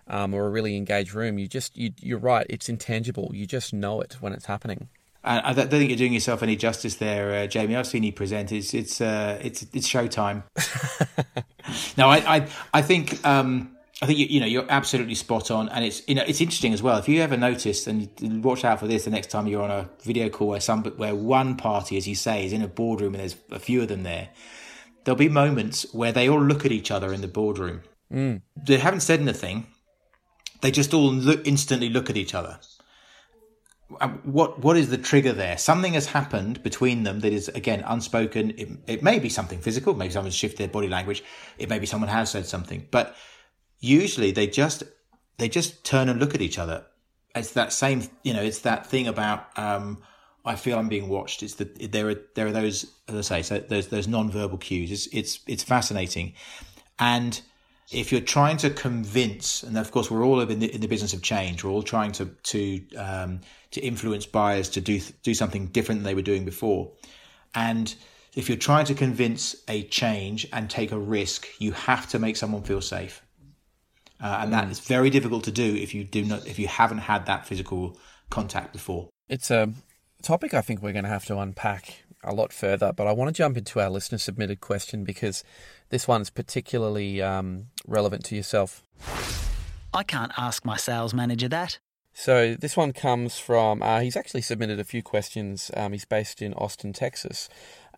Um, 0.06 0.34
or 0.34 0.48
a 0.48 0.50
really 0.50 0.76
engaged 0.76 1.14
room, 1.14 1.40
you 1.40 1.48
just 1.48 1.78
you, 1.78 1.94
you're 2.02 2.20
right. 2.20 2.46
It's 2.50 2.68
intangible. 2.68 3.32
You 3.34 3.46
just 3.46 3.74
know 3.74 4.02
it 4.02 4.18
when 4.20 4.34
it's 4.34 4.48
happening. 4.48 4.90
I 5.26 5.54
don't 5.54 5.70
think 5.70 5.90
you're 5.90 5.98
doing 5.98 6.14
yourself 6.14 6.44
any 6.44 6.58
justice 6.58 6.96
there, 6.96 7.44
uh, 7.44 7.48
Jamie. 7.48 7.78
I've 7.78 7.88
seen 7.88 8.04
you 8.04 8.12
present. 8.12 8.52
It's 8.52 8.74
it's 8.74 9.00
uh, 9.00 9.40
it's 9.42 9.66
it's 9.74 9.88
showtime. 9.88 10.44
no, 11.98 12.10
I 12.10 12.36
I, 12.36 12.48
I 12.74 12.82
think 12.82 13.26
um, 13.26 13.73
I 14.02 14.06
think 14.06 14.18
you, 14.20 14.26
you 14.26 14.40
know 14.40 14.48
you're 14.48 14.66
absolutely 14.70 15.16
spot 15.16 15.52
on, 15.52 15.70
and 15.70 15.86
it's 15.86 16.02
you 16.08 16.16
know 16.16 16.24
it's 16.26 16.42
interesting 16.42 16.74
as 16.74 16.82
well. 16.82 16.98
If 16.98 17.08
you 17.08 17.22
ever 17.22 17.38
noticed, 17.38 17.88
and 17.88 18.44
watch 18.44 18.66
out 18.66 18.80
for 18.80 18.88
this 18.88 19.06
the 19.06 19.12
next 19.12 19.28
time 19.28 19.48
you're 19.48 19.62
on 19.62 19.72
a 19.72 19.90
video 20.04 20.30
call 20.30 20.48
where 20.48 20.60
some 20.60 20.84
where 20.84 21.16
one 21.16 21.56
party, 21.56 21.98
as 21.98 22.08
you 22.08 22.16
say, 22.16 22.46
is 22.46 22.54
in 22.54 22.62
a 22.62 22.68
boardroom 22.68 23.14
and 23.14 23.22
there's 23.22 23.36
a 23.52 23.60
few 23.60 23.82
of 23.82 23.88
them 23.88 24.04
there, 24.04 24.30
there'll 25.04 25.18
be 25.18 25.30
moments 25.30 25.86
where 25.94 26.12
they 26.12 26.28
all 26.28 26.42
look 26.42 26.66
at 26.66 26.72
each 26.72 26.92
other 26.92 27.14
in 27.14 27.22
the 27.22 27.28
boardroom. 27.28 27.82
Mm. 28.12 28.42
They 28.56 28.78
haven't 28.78 29.02
said 29.02 29.20
anything. 29.20 29.68
They 30.62 30.72
just 30.72 30.94
all 30.94 31.14
look 31.14 31.46
instantly 31.46 31.90
look 31.90 32.10
at 32.10 32.18
each 32.18 32.34
other. 32.34 32.60
What 34.24 34.60
what 34.60 34.76
is 34.76 34.90
the 34.90 34.98
trigger 34.98 35.34
there? 35.34 35.58
Something 35.58 35.94
has 35.94 36.08
happened 36.08 36.64
between 36.64 37.04
them 37.04 37.20
that 37.20 37.32
is 37.32 37.48
again 37.50 37.84
unspoken. 37.86 38.52
It, 38.58 38.70
it 38.88 39.04
may 39.04 39.20
be 39.20 39.30
something 39.30 39.60
physical. 39.60 39.94
Maybe 39.94 40.14
someone's 40.14 40.36
shifted 40.36 40.58
their 40.58 40.68
body 40.68 40.88
language. 40.88 41.24
It 41.60 41.70
may 41.70 41.78
be 41.78 41.86
someone 41.86 42.10
has 42.10 42.32
said 42.32 42.48
something, 42.48 42.88
but 42.90 43.16
usually 43.84 44.32
they 44.32 44.48
just 44.48 44.84
they 45.38 45.50
just 45.50 45.84
turn 45.84 46.10
and 46.10 46.20
look 46.20 46.34
at 46.34 46.42
each 46.42 46.58
other. 46.58 46.86
It's 47.36 47.52
that 47.52 47.74
same, 47.74 48.04
you 48.24 48.34
know, 48.34 48.42
it's 48.42 48.60
that 48.60 48.88
thing 48.88 49.08
about 49.08 49.48
um, 49.58 50.02
I 50.46 50.56
feel 50.56 50.78
I'm 50.78 50.88
being 50.88 51.10
watched. 51.10 51.44
It's 51.44 51.56
the 51.56 51.66
there 51.66 52.10
are 52.10 52.16
there 52.36 52.48
are 52.48 52.52
those 52.52 52.92
as 53.08 53.32
I 53.32 53.42
say, 53.42 53.42
so 53.42 53.60
those 53.60 53.88
those 53.90 54.08
non-verbal 54.08 54.60
cues. 54.60 54.92
It's 54.92 55.08
it's 55.08 55.40
it's 55.48 55.64
fascinating, 55.64 56.34
and 56.98 57.42
if 57.92 58.12
you're 58.12 58.22
trying 58.22 58.58
to 58.58 58.70
convince, 58.70 59.64
and 59.64 59.78
of 59.78 59.92
course 59.92 60.10
we're 60.10 60.24
all 60.24 60.40
in 60.40 60.60
the, 60.60 60.74
in 60.74 60.82
the 60.82 60.88
business 60.88 61.14
of 61.14 61.22
change, 61.22 61.64
we're 61.64 61.72
all 61.72 61.84
trying 61.84 62.12
to 62.14 62.26
to 62.26 62.96
um, 62.98 63.42
to 63.72 63.82
influence 63.82 64.26
buyers 64.26 64.70
to 64.70 64.82
do 64.82 65.00
do 65.24 65.34
something 65.34 65.68
different 65.68 66.00
than 66.00 66.06
they 66.06 66.16
were 66.16 66.22
doing 66.22 66.46
before, 66.46 66.92
and 67.56 67.96
if 68.36 68.48
you're 68.50 68.58
trying 68.58 68.86
to 68.86 68.96
convince 68.96 69.56
a 69.68 69.84
change 69.84 70.48
and 70.54 70.70
take 70.70 70.92
a 70.92 70.98
risk, 70.98 71.48
you 71.60 71.72
have 71.72 72.08
to 72.10 72.18
make 72.18 72.36
someone 72.36 72.64
feel 72.64 72.82
safe 72.82 73.23
uh, 74.24 74.40
and 74.42 74.54
that 74.54 74.68
mm. 74.68 74.88
very 74.88 75.10
difficult 75.10 75.44
to 75.44 75.52
do 75.52 75.76
if 75.76 75.94
you 75.94 76.04
do 76.04 76.24
not 76.24 76.48
if 76.48 76.58
you 76.58 76.68
haven't 76.68 77.00
had 77.00 77.26
that 77.26 77.46
physical 77.46 77.98
contact 78.30 78.72
before. 78.72 79.10
It's 79.28 79.52
a 79.52 79.72
topic 80.24 80.54
I 80.54 80.62
think 80.62 80.82
we're 80.82 80.94
going 80.94 81.04
to 81.04 81.10
have 81.10 81.26
to 81.26 81.38
unpack 81.38 82.04
a 82.24 82.34
lot 82.34 82.54
further, 82.54 82.94
but 82.94 83.06
I 83.06 83.12
want 83.12 83.28
to 83.28 83.34
jump 83.34 83.58
into 83.58 83.82
our 83.82 83.90
listener 83.90 84.18
submitted 84.18 84.62
question 84.62 85.04
because 85.04 85.44
this 85.90 86.08
one's 86.08 86.30
particularly 86.30 87.22
um, 87.22 87.68
relevant 87.86 88.24
to 88.26 88.36
yourself. 88.36 88.82
I 89.94 90.04
can't 90.04 90.32
ask 90.38 90.66
my 90.66 90.78
sales 90.78 91.14
manager 91.14 91.50
that. 91.50 91.80
So 92.14 92.56
this 92.56 92.78
one 92.78 92.94
comes 92.94 93.38
from, 93.40 93.82
uh, 93.82 94.00
he's 94.00 94.16
actually 94.16 94.42
submitted 94.42 94.80
a 94.80 94.84
few 94.84 95.04
questions. 95.04 95.70
Um, 95.76 95.92
he's 95.92 96.06
based 96.06 96.42
in 96.42 96.54
Austin, 96.54 96.94
Texas. 96.94 97.50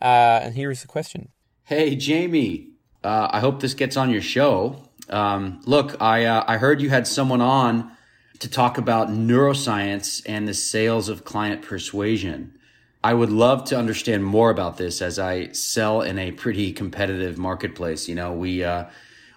Uh, 0.02 0.40
and 0.42 0.56
here 0.56 0.72
is 0.72 0.82
the 0.82 0.88
question 0.88 1.30
Hey, 1.64 1.96
Jamie, 1.96 2.72
uh, 3.04 3.28
I 3.30 3.40
hope 3.40 3.60
this 3.60 3.76
gets 3.76 3.96
on 3.96 4.10
your 4.10 4.22
show. 4.22 4.90
Um, 5.10 5.62
look, 5.66 6.01
I 6.01 6.26
uh, 6.26 6.43
I 6.47 6.58
heard 6.58 6.82
you 6.82 6.89
had 6.89 7.08
someone 7.08 7.41
on 7.41 7.91
to 8.39 8.49
talk 8.49 8.78
about 8.78 9.10
neuroscience 9.10 10.22
and 10.26 10.47
the 10.47 10.53
sales 10.53 11.10
of 11.10 11.24
client 11.24 11.62
persuasion. 11.62 12.58
I 13.03 13.14
would 13.14 13.30
love 13.30 13.66
to 13.66 13.78
understand 13.78 14.26
more 14.26 14.49
about 14.49 14.78
this 14.78 15.01
as 15.01 15.20
I 15.20 15.51
sell 15.51 16.01
in 16.01 16.18
a 16.18 16.32
pretty 16.32 16.74
competitive 16.74 17.38
marketplace. 17.38 18.08
You 18.08 18.16
know, 18.16 18.34
we 18.34 18.64
uh, 18.64 18.86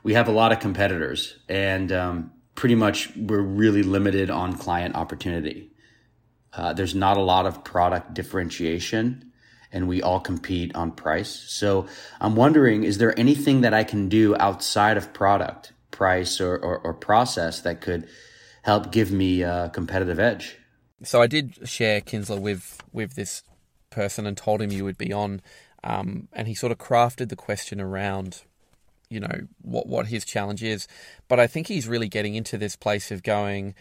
we 0.02 0.14
have 0.14 0.28
a 0.28 0.32
lot 0.32 0.52
of 0.52 0.60
competitors, 0.60 1.38
and 1.48 1.92
um, 1.92 2.32
pretty 2.54 2.74
much 2.74 3.14
we're 3.16 3.40
really 3.40 3.82
limited 3.82 4.30
on 4.30 4.54
client 4.54 4.94
opportunity. 4.94 5.70
Uh, 6.52 6.72
there's 6.72 6.94
not 6.94 7.16
a 7.16 7.20
lot 7.20 7.46
of 7.46 7.62
product 7.62 8.14
differentiation 8.14 9.27
and 9.72 9.88
we 9.88 10.02
all 10.02 10.20
compete 10.20 10.74
on 10.74 10.92
price. 10.92 11.28
So 11.28 11.86
I'm 12.20 12.36
wondering, 12.36 12.84
is 12.84 12.98
there 12.98 13.18
anything 13.18 13.60
that 13.62 13.74
I 13.74 13.84
can 13.84 14.08
do 14.08 14.34
outside 14.36 14.96
of 14.96 15.12
product, 15.12 15.72
price, 15.90 16.40
or, 16.40 16.56
or, 16.56 16.78
or 16.78 16.94
process 16.94 17.60
that 17.60 17.80
could 17.80 18.08
help 18.62 18.92
give 18.92 19.12
me 19.12 19.42
a 19.42 19.70
competitive 19.72 20.18
edge? 20.18 20.56
So 21.02 21.22
I 21.22 21.26
did 21.26 21.68
share 21.68 22.00
Kinsler 22.00 22.40
with 22.40 22.82
with 22.92 23.14
this 23.14 23.42
person 23.90 24.26
and 24.26 24.36
told 24.36 24.60
him 24.60 24.72
you 24.72 24.84
would 24.84 24.98
be 24.98 25.12
on, 25.12 25.40
um, 25.84 26.28
and 26.32 26.48
he 26.48 26.54
sort 26.54 26.72
of 26.72 26.78
crafted 26.78 27.28
the 27.28 27.36
question 27.36 27.80
around, 27.80 28.42
you 29.08 29.20
know, 29.20 29.46
what 29.62 29.86
what 29.86 30.06
his 30.08 30.24
challenge 30.24 30.62
is. 30.62 30.88
But 31.28 31.38
I 31.38 31.46
think 31.46 31.68
he's 31.68 31.86
really 31.86 32.08
getting 32.08 32.34
into 32.34 32.58
this 32.58 32.74
place 32.74 33.10
of 33.10 33.22
going 33.22 33.74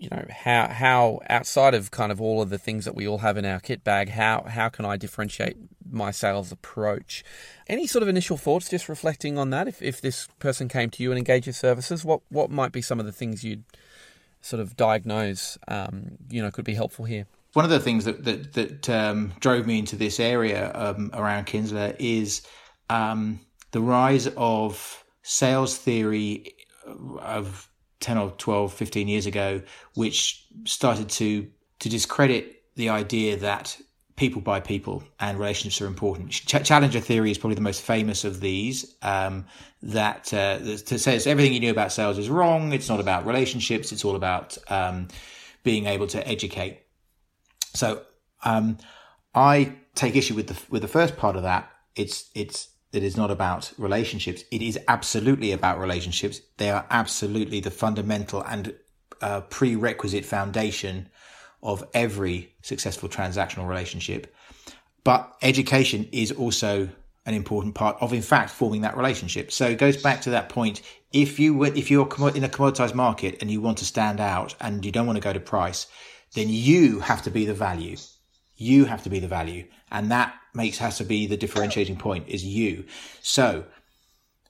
you 0.00 0.08
know 0.10 0.24
how 0.30 0.66
how 0.68 1.20
outside 1.28 1.74
of 1.74 1.90
kind 1.90 2.10
of 2.10 2.20
all 2.20 2.40
of 2.40 2.48
the 2.48 2.58
things 2.58 2.86
that 2.86 2.94
we 2.94 3.06
all 3.06 3.18
have 3.18 3.36
in 3.36 3.44
our 3.44 3.60
kit 3.60 3.84
bag 3.84 4.08
how 4.08 4.44
how 4.48 4.70
can 4.70 4.86
I 4.86 4.96
differentiate 4.96 5.56
my 5.92 6.10
sales 6.10 6.50
approach? 6.50 7.22
Any 7.68 7.86
sort 7.86 8.02
of 8.02 8.08
initial 8.08 8.36
thoughts 8.36 8.70
just 8.70 8.88
reflecting 8.88 9.36
on 9.36 9.50
that? 9.50 9.68
If, 9.68 9.82
if 9.82 10.00
this 10.00 10.28
person 10.38 10.68
came 10.68 10.88
to 10.90 11.02
you 11.02 11.10
and 11.10 11.18
engaged 11.18 11.46
your 11.46 11.52
services 11.52 12.04
what 12.04 12.22
what 12.30 12.50
might 12.50 12.72
be 12.72 12.80
some 12.80 12.98
of 12.98 13.06
the 13.06 13.12
things 13.12 13.44
you'd 13.44 13.64
sort 14.40 14.60
of 14.60 14.74
diagnose 14.74 15.58
um, 15.68 16.12
you 16.30 16.42
know 16.42 16.50
could 16.50 16.64
be 16.64 16.74
helpful 16.74 17.04
here? 17.04 17.26
One 17.52 17.66
of 17.66 17.70
the 17.70 17.80
things 17.80 18.06
that 18.06 18.24
that, 18.24 18.54
that 18.54 18.88
um, 18.88 19.34
drove 19.40 19.66
me 19.66 19.78
into 19.78 19.96
this 19.96 20.18
area 20.18 20.72
um, 20.74 21.10
around 21.12 21.46
Kinsler 21.46 21.94
is 21.98 22.40
um, 22.88 23.40
the 23.72 23.82
rise 23.82 24.28
of 24.36 25.04
sales 25.22 25.76
theory 25.76 26.54
of 27.20 27.69
10 28.00 28.18
or 28.18 28.30
12, 28.32 28.72
15 28.72 29.08
years 29.08 29.26
ago, 29.26 29.62
which 29.94 30.46
started 30.64 31.08
to, 31.08 31.48
to 31.78 31.88
discredit 31.88 32.62
the 32.76 32.88
idea 32.88 33.36
that 33.36 33.78
people 34.16 34.42
by 34.42 34.60
people 34.60 35.02
and 35.18 35.38
relationships 35.38 35.80
are 35.80 35.86
important. 35.86 36.30
Ch- 36.30 36.62
Challenger 36.62 37.00
theory 37.00 37.30
is 37.30 37.38
probably 37.38 37.54
the 37.54 37.62
most 37.62 37.80
famous 37.82 38.24
of 38.24 38.40
these. 38.40 38.94
Um, 39.00 39.46
that 39.82 40.32
uh, 40.34 40.76
says 40.76 41.26
everything 41.26 41.54
you 41.54 41.60
knew 41.60 41.70
about 41.70 41.90
sales 41.90 42.18
is 42.18 42.28
wrong. 42.28 42.72
It's 42.72 42.88
not 42.88 43.00
about 43.00 43.24
relationships. 43.24 43.92
It's 43.92 44.04
all 44.04 44.16
about 44.16 44.58
um, 44.68 45.08
being 45.62 45.86
able 45.86 46.06
to 46.08 46.28
educate. 46.28 46.82
So 47.74 48.02
um, 48.44 48.76
I 49.34 49.74
take 49.94 50.16
issue 50.16 50.34
with 50.34 50.48
the 50.48 50.58
with 50.68 50.82
the 50.82 50.88
first 50.88 51.16
part 51.16 51.36
of 51.36 51.44
that. 51.44 51.70
It's 51.96 52.30
it's 52.34 52.68
it 52.92 53.02
is 53.02 53.16
not 53.16 53.30
about 53.30 53.72
relationships. 53.78 54.44
It 54.50 54.62
is 54.62 54.78
absolutely 54.88 55.52
about 55.52 55.78
relationships. 55.78 56.40
They 56.56 56.70
are 56.70 56.86
absolutely 56.90 57.60
the 57.60 57.70
fundamental 57.70 58.42
and 58.42 58.74
uh, 59.20 59.42
prerequisite 59.42 60.24
foundation 60.24 61.08
of 61.62 61.86
every 61.94 62.54
successful 62.62 63.08
transactional 63.08 63.68
relationship. 63.68 64.34
But 65.04 65.36
education 65.42 66.08
is 66.10 66.32
also 66.32 66.88
an 67.26 67.34
important 67.34 67.74
part 67.74 67.96
of, 68.00 68.12
in 68.12 68.22
fact, 68.22 68.50
forming 68.50 68.80
that 68.80 68.96
relationship. 68.96 69.52
So 69.52 69.66
it 69.66 69.78
goes 69.78 69.96
back 69.96 70.22
to 70.22 70.30
that 70.30 70.48
point. 70.48 70.82
If 71.12 71.38
you 71.38 71.54
were, 71.54 71.66
if 71.66 71.90
you're 71.90 72.08
in 72.34 72.44
a 72.44 72.48
commoditized 72.48 72.94
market 72.94 73.38
and 73.40 73.50
you 73.50 73.60
want 73.60 73.78
to 73.78 73.84
stand 73.84 74.20
out 74.20 74.54
and 74.60 74.84
you 74.84 74.90
don't 74.90 75.06
want 75.06 75.16
to 75.16 75.22
go 75.22 75.32
to 75.32 75.40
price, 75.40 75.86
then 76.34 76.48
you 76.48 77.00
have 77.00 77.22
to 77.22 77.30
be 77.30 77.44
the 77.44 77.54
value. 77.54 77.96
You 78.56 78.84
have 78.86 79.02
to 79.04 79.10
be 79.10 79.20
the 79.20 79.28
value, 79.28 79.66
and 79.90 80.10
that 80.10 80.34
makes 80.54 80.78
has 80.78 80.98
to 80.98 81.04
be 81.04 81.26
the 81.26 81.36
differentiating 81.36 81.96
point 81.96 82.28
is 82.28 82.44
you. 82.44 82.84
So 83.20 83.64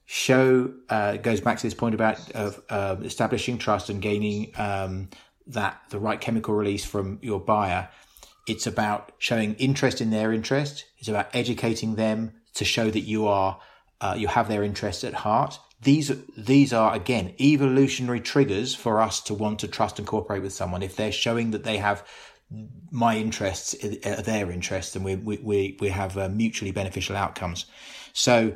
show 0.06 0.72
uh, 0.88 1.16
goes 1.18 1.40
back 1.40 1.56
to 1.58 1.62
this 1.62 1.74
point 1.74 1.94
about 1.94 2.30
of 2.32 2.60
uh, 2.68 2.96
establishing 3.02 3.58
trust 3.58 3.88
and 3.90 4.02
gaining 4.02 4.52
um, 4.56 5.08
that 5.46 5.80
the 5.90 5.98
right 5.98 6.20
chemical 6.20 6.54
release 6.54 6.84
from 6.84 7.18
your 7.22 7.40
buyer. 7.40 7.88
It's 8.46 8.66
about 8.66 9.12
showing 9.18 9.54
interest 9.54 10.00
in 10.00 10.10
their 10.10 10.32
interest. 10.32 10.86
It's 10.98 11.08
about 11.08 11.28
educating 11.34 11.94
them 11.94 12.32
to 12.54 12.64
show 12.64 12.90
that 12.90 13.00
you 13.00 13.28
are 13.28 13.60
uh, 14.00 14.14
you 14.16 14.28
have 14.28 14.48
their 14.48 14.64
interests 14.64 15.04
at 15.04 15.14
heart. 15.14 15.58
These 15.82 16.12
these 16.36 16.72
are 16.72 16.94
again 16.94 17.34
evolutionary 17.40 18.20
triggers 18.20 18.74
for 18.74 19.00
us 19.00 19.20
to 19.22 19.34
want 19.34 19.60
to 19.60 19.68
trust 19.68 19.98
and 19.98 20.08
cooperate 20.08 20.42
with 20.42 20.52
someone. 20.52 20.82
If 20.82 20.96
they're 20.96 21.12
showing 21.12 21.52
that 21.52 21.64
they 21.64 21.76
have 21.76 22.06
my 22.90 23.16
interests 23.16 23.74
are 24.04 24.22
their 24.22 24.50
interests, 24.50 24.96
and 24.96 25.04
we 25.04 25.16
we 25.16 25.76
we 25.80 25.88
have 25.88 26.16
uh, 26.18 26.28
mutually 26.28 26.72
beneficial 26.72 27.16
outcomes. 27.16 27.66
So 28.12 28.54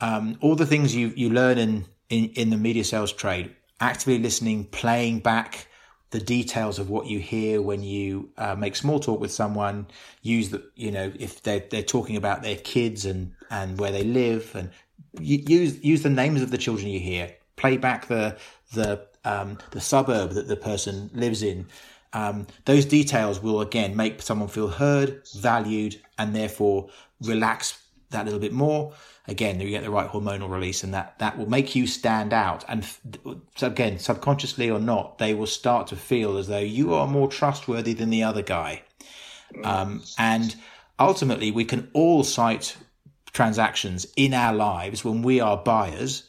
um, 0.00 0.38
all 0.40 0.56
the 0.56 0.66
things 0.66 0.94
you 0.94 1.12
you 1.16 1.30
learn 1.30 1.58
in, 1.58 1.86
in 2.08 2.30
in 2.30 2.50
the 2.50 2.56
media 2.56 2.84
sales 2.84 3.12
trade, 3.12 3.54
actively 3.80 4.18
listening, 4.18 4.64
playing 4.64 5.20
back 5.20 5.68
the 6.10 6.20
details 6.20 6.78
of 6.78 6.88
what 6.88 7.06
you 7.06 7.18
hear 7.18 7.60
when 7.60 7.82
you 7.82 8.30
uh, 8.38 8.54
make 8.54 8.74
small 8.76 8.98
talk 8.98 9.20
with 9.20 9.30
someone. 9.30 9.86
Use 10.22 10.50
the, 10.50 10.62
you 10.74 10.90
know, 10.90 11.12
if 11.18 11.42
they're, 11.42 11.64
they're 11.70 11.82
talking 11.82 12.16
about 12.16 12.42
their 12.42 12.56
kids 12.56 13.04
and, 13.04 13.32
and 13.50 13.78
where 13.78 13.92
they 13.92 14.04
live 14.04 14.54
and 14.54 14.70
use, 15.20 15.82
use 15.84 16.02
the 16.02 16.10
names 16.10 16.40
of 16.40 16.50
the 16.50 16.58
children 16.58 16.88
you 16.88 17.00
hear. 17.00 17.34
Play 17.56 17.76
back 17.76 18.08
the, 18.08 18.38
the, 18.72 19.06
um, 19.24 19.58
the 19.72 19.80
suburb 19.80 20.30
that 20.30 20.48
the 20.48 20.56
person 20.56 21.10
lives 21.12 21.42
in. 21.42 21.66
Um, 22.12 22.46
those 22.64 22.84
details 22.84 23.42
will 23.42 23.60
again 23.60 23.96
make 23.96 24.22
someone 24.22 24.48
feel 24.48 24.68
heard, 24.68 25.22
valued, 25.36 26.00
and 26.18 26.34
therefore 26.34 26.88
relax 27.22 27.82
that 28.10 28.24
little 28.24 28.40
bit 28.40 28.52
more. 28.52 28.92
Again 29.26 29.60
you 29.60 29.68
get 29.68 29.82
the 29.82 29.90
right 29.90 30.08
hormonal 30.08 30.50
release 30.50 30.82
and 30.82 30.94
that 30.94 31.18
that 31.18 31.36
will 31.36 31.48
make 31.48 31.76
you 31.76 31.86
stand 31.86 32.32
out. 32.32 32.64
And 32.68 32.86
again 33.60 33.98
subconsciously 33.98 34.70
or 34.70 34.78
not 34.78 35.18
they 35.18 35.34
will 35.34 35.46
start 35.46 35.88
to 35.88 35.96
feel 35.96 36.38
as 36.38 36.48
though 36.48 36.58
you 36.58 36.94
are 36.94 37.06
more 37.06 37.28
trustworthy 37.28 37.92
than 37.92 38.10
the 38.10 38.22
other 38.22 38.42
guy. 38.42 38.82
Um, 39.64 40.02
and 40.18 40.56
ultimately 40.98 41.50
we 41.50 41.64
can 41.64 41.90
all 41.92 42.24
cite 42.24 42.76
transactions 43.32 44.06
in 44.16 44.32
our 44.32 44.54
lives 44.54 45.04
when 45.04 45.22
we 45.22 45.40
are 45.40 45.56
buyers 45.56 46.28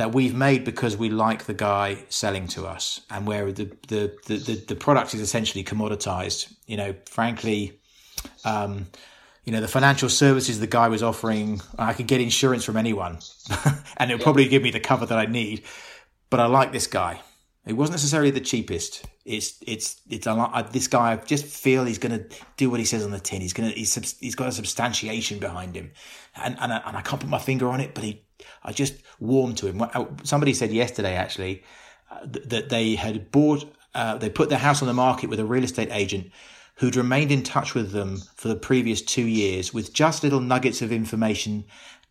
that 0.00 0.12
we've 0.12 0.34
made 0.34 0.64
because 0.64 0.96
we 0.96 1.10
like 1.10 1.44
the 1.44 1.54
guy 1.54 2.04
selling 2.08 2.48
to 2.48 2.66
us 2.66 3.00
and 3.10 3.26
where 3.26 3.52
the 3.52 3.64
the 3.88 4.16
the, 4.26 4.36
the, 4.36 4.64
the 4.68 4.74
product 4.74 5.14
is 5.14 5.20
essentially 5.20 5.62
commoditized 5.62 6.52
you 6.66 6.76
know 6.76 6.94
frankly 7.06 7.80
um, 8.44 8.86
you 9.44 9.52
know, 9.52 9.60
the 9.60 9.68
financial 9.68 10.08
services 10.08 10.60
the 10.60 10.66
guy 10.66 10.88
was 10.88 11.02
offering, 11.02 11.60
I 11.78 11.92
could 11.92 12.06
get 12.06 12.20
insurance 12.20 12.64
from 12.64 12.76
anyone 12.76 13.18
and 13.96 14.10
it'll 14.10 14.22
probably 14.22 14.48
give 14.48 14.62
me 14.62 14.70
the 14.70 14.80
cover 14.80 15.06
that 15.06 15.18
I 15.18 15.26
need. 15.26 15.64
But 16.28 16.40
I 16.40 16.46
like 16.46 16.72
this 16.72 16.86
guy. 16.86 17.20
It 17.66 17.74
wasn't 17.74 17.94
necessarily 17.94 18.30
the 18.30 18.40
cheapest. 18.40 19.04
It's 19.24 19.58
it's 19.66 20.00
it's 20.08 20.26
a 20.26 20.68
this 20.72 20.88
guy. 20.88 21.12
I 21.12 21.16
just 21.16 21.44
feel 21.44 21.84
he's 21.84 21.98
going 21.98 22.18
to 22.18 22.36
do 22.56 22.70
what 22.70 22.80
he 22.80 22.86
says 22.86 23.04
on 23.04 23.10
the 23.10 23.20
tin. 23.20 23.40
He's 23.40 23.52
going 23.52 23.70
to 23.70 23.76
he's 23.76 24.18
he's 24.18 24.34
got 24.34 24.48
a 24.48 24.52
substantiation 24.52 25.38
behind 25.38 25.76
him, 25.76 25.92
and 26.36 26.56
and 26.58 26.72
I, 26.72 26.78
and 26.86 26.96
I 26.96 27.02
can't 27.02 27.20
put 27.20 27.28
my 27.28 27.38
finger 27.38 27.68
on 27.68 27.80
it, 27.80 27.94
but 27.94 28.02
he 28.02 28.24
I 28.62 28.72
just 28.72 28.94
warmed 29.18 29.56
to 29.58 29.66
him. 29.66 29.82
Uh, 29.82 30.06
somebody 30.22 30.54
said 30.54 30.72
yesterday 30.72 31.14
actually 31.14 31.62
uh, 32.10 32.20
that 32.24 32.68
they 32.68 32.94
had 32.94 33.30
bought 33.30 33.64
uh, 33.94 34.16
they 34.16 34.30
put 34.30 34.48
their 34.48 34.58
house 34.58 34.82
on 34.82 34.88
the 34.88 34.94
market 34.94 35.28
with 35.28 35.40
a 35.40 35.44
real 35.44 35.64
estate 35.64 35.88
agent 35.90 36.30
who'd 36.76 36.96
remained 36.96 37.32
in 37.32 37.42
touch 37.42 37.74
with 37.74 37.92
them 37.92 38.18
for 38.36 38.48
the 38.48 38.56
previous 38.56 39.02
two 39.02 39.26
years 39.26 39.74
with 39.74 39.92
just 39.92 40.22
little 40.22 40.40
nuggets 40.40 40.80
of 40.80 40.92
information 40.92 41.64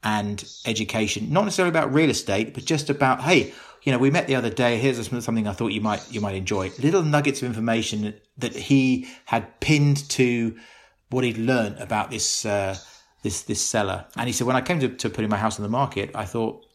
and 0.03 0.45
education, 0.65 1.31
not 1.31 1.43
necessarily 1.43 1.69
about 1.69 1.93
real 1.93 2.09
estate, 2.09 2.53
but 2.53 2.63
just 2.63 2.89
about, 2.89 3.21
hey, 3.21 3.53
you 3.83 3.91
know, 3.91 3.97
we 3.97 4.11
met 4.11 4.27
the 4.27 4.35
other 4.35 4.49
day. 4.49 4.77
Here's 4.77 5.07
something 5.23 5.47
I 5.47 5.53
thought 5.53 5.71
you 5.71 5.81
might 5.81 6.11
you 6.11 6.21
might 6.21 6.35
enjoy. 6.35 6.71
Little 6.79 7.03
nuggets 7.03 7.41
of 7.41 7.47
information 7.47 8.13
that 8.37 8.55
he 8.55 9.07
had 9.25 9.59
pinned 9.59 10.07
to 10.09 10.57
what 11.09 11.23
he'd 11.23 11.37
learned 11.37 11.79
about 11.79 12.11
this 12.11 12.45
uh, 12.45 12.77
this 13.23 13.43
this 13.43 13.65
seller. 13.65 14.05
And 14.15 14.27
he 14.27 14.33
said, 14.33 14.47
when 14.47 14.55
I 14.55 14.61
came 14.61 14.79
to, 14.79 14.89
to 14.89 15.09
putting 15.09 15.29
my 15.29 15.37
house 15.37 15.59
on 15.59 15.63
the 15.63 15.69
market, 15.69 16.11
I 16.15 16.25
thought, 16.25 16.65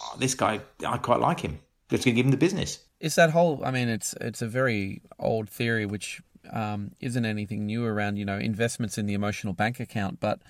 oh, 0.00 0.16
this 0.18 0.34
guy, 0.34 0.60
I 0.86 0.98
quite 0.98 1.20
like 1.20 1.40
him. 1.40 1.58
Let's 1.90 2.04
give 2.04 2.16
him 2.16 2.30
the 2.30 2.36
business. 2.36 2.80
It's 3.00 3.14
that 3.14 3.30
whole. 3.30 3.62
I 3.64 3.70
mean, 3.70 3.88
it's 3.88 4.14
it's 4.20 4.42
a 4.42 4.48
very 4.48 5.02
old 5.18 5.48
theory 5.48 5.86
which 5.86 6.20
um, 6.52 6.92
isn't 7.00 7.24
anything 7.24 7.66
new 7.66 7.84
around 7.84 8.16
you 8.16 8.24
know 8.24 8.38
investments 8.38 8.98
in 8.98 9.06
the 9.06 9.14
emotional 9.14 9.52
bank 9.52 9.80
account, 9.80 10.18
but 10.20 10.40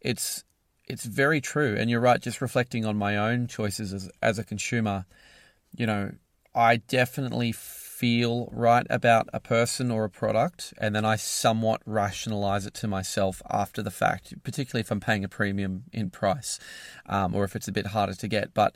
it's 0.00 0.44
it's 0.86 1.04
very 1.04 1.40
true. 1.40 1.76
And 1.78 1.88
you're 1.88 2.00
right. 2.00 2.20
Just 2.20 2.40
reflecting 2.40 2.84
on 2.84 2.96
my 2.96 3.16
own 3.16 3.46
choices 3.46 3.92
as 3.92 4.10
as 4.22 4.38
a 4.38 4.44
consumer, 4.44 5.06
you 5.76 5.86
know, 5.86 6.12
I 6.54 6.76
definitely 6.76 7.52
feel 8.00 8.48
right 8.50 8.86
about 8.88 9.28
a 9.34 9.38
person 9.38 9.90
or 9.90 10.04
a 10.04 10.10
product, 10.10 10.72
and 10.78 10.96
then 10.96 11.04
I 11.04 11.16
somewhat 11.16 11.82
rationalize 11.84 12.64
it 12.64 12.72
to 12.74 12.88
myself 12.88 13.42
after 13.50 13.82
the 13.82 13.90
fact, 13.90 14.32
particularly 14.42 14.80
if 14.80 14.90
I'm 14.90 15.00
paying 15.00 15.22
a 15.22 15.28
premium 15.28 15.84
in 15.92 16.08
price, 16.08 16.58
um, 17.04 17.34
or 17.34 17.44
if 17.44 17.54
it's 17.54 17.68
a 17.68 17.72
bit 17.72 17.88
harder 17.88 18.14
to 18.14 18.26
get. 18.26 18.54
But 18.54 18.74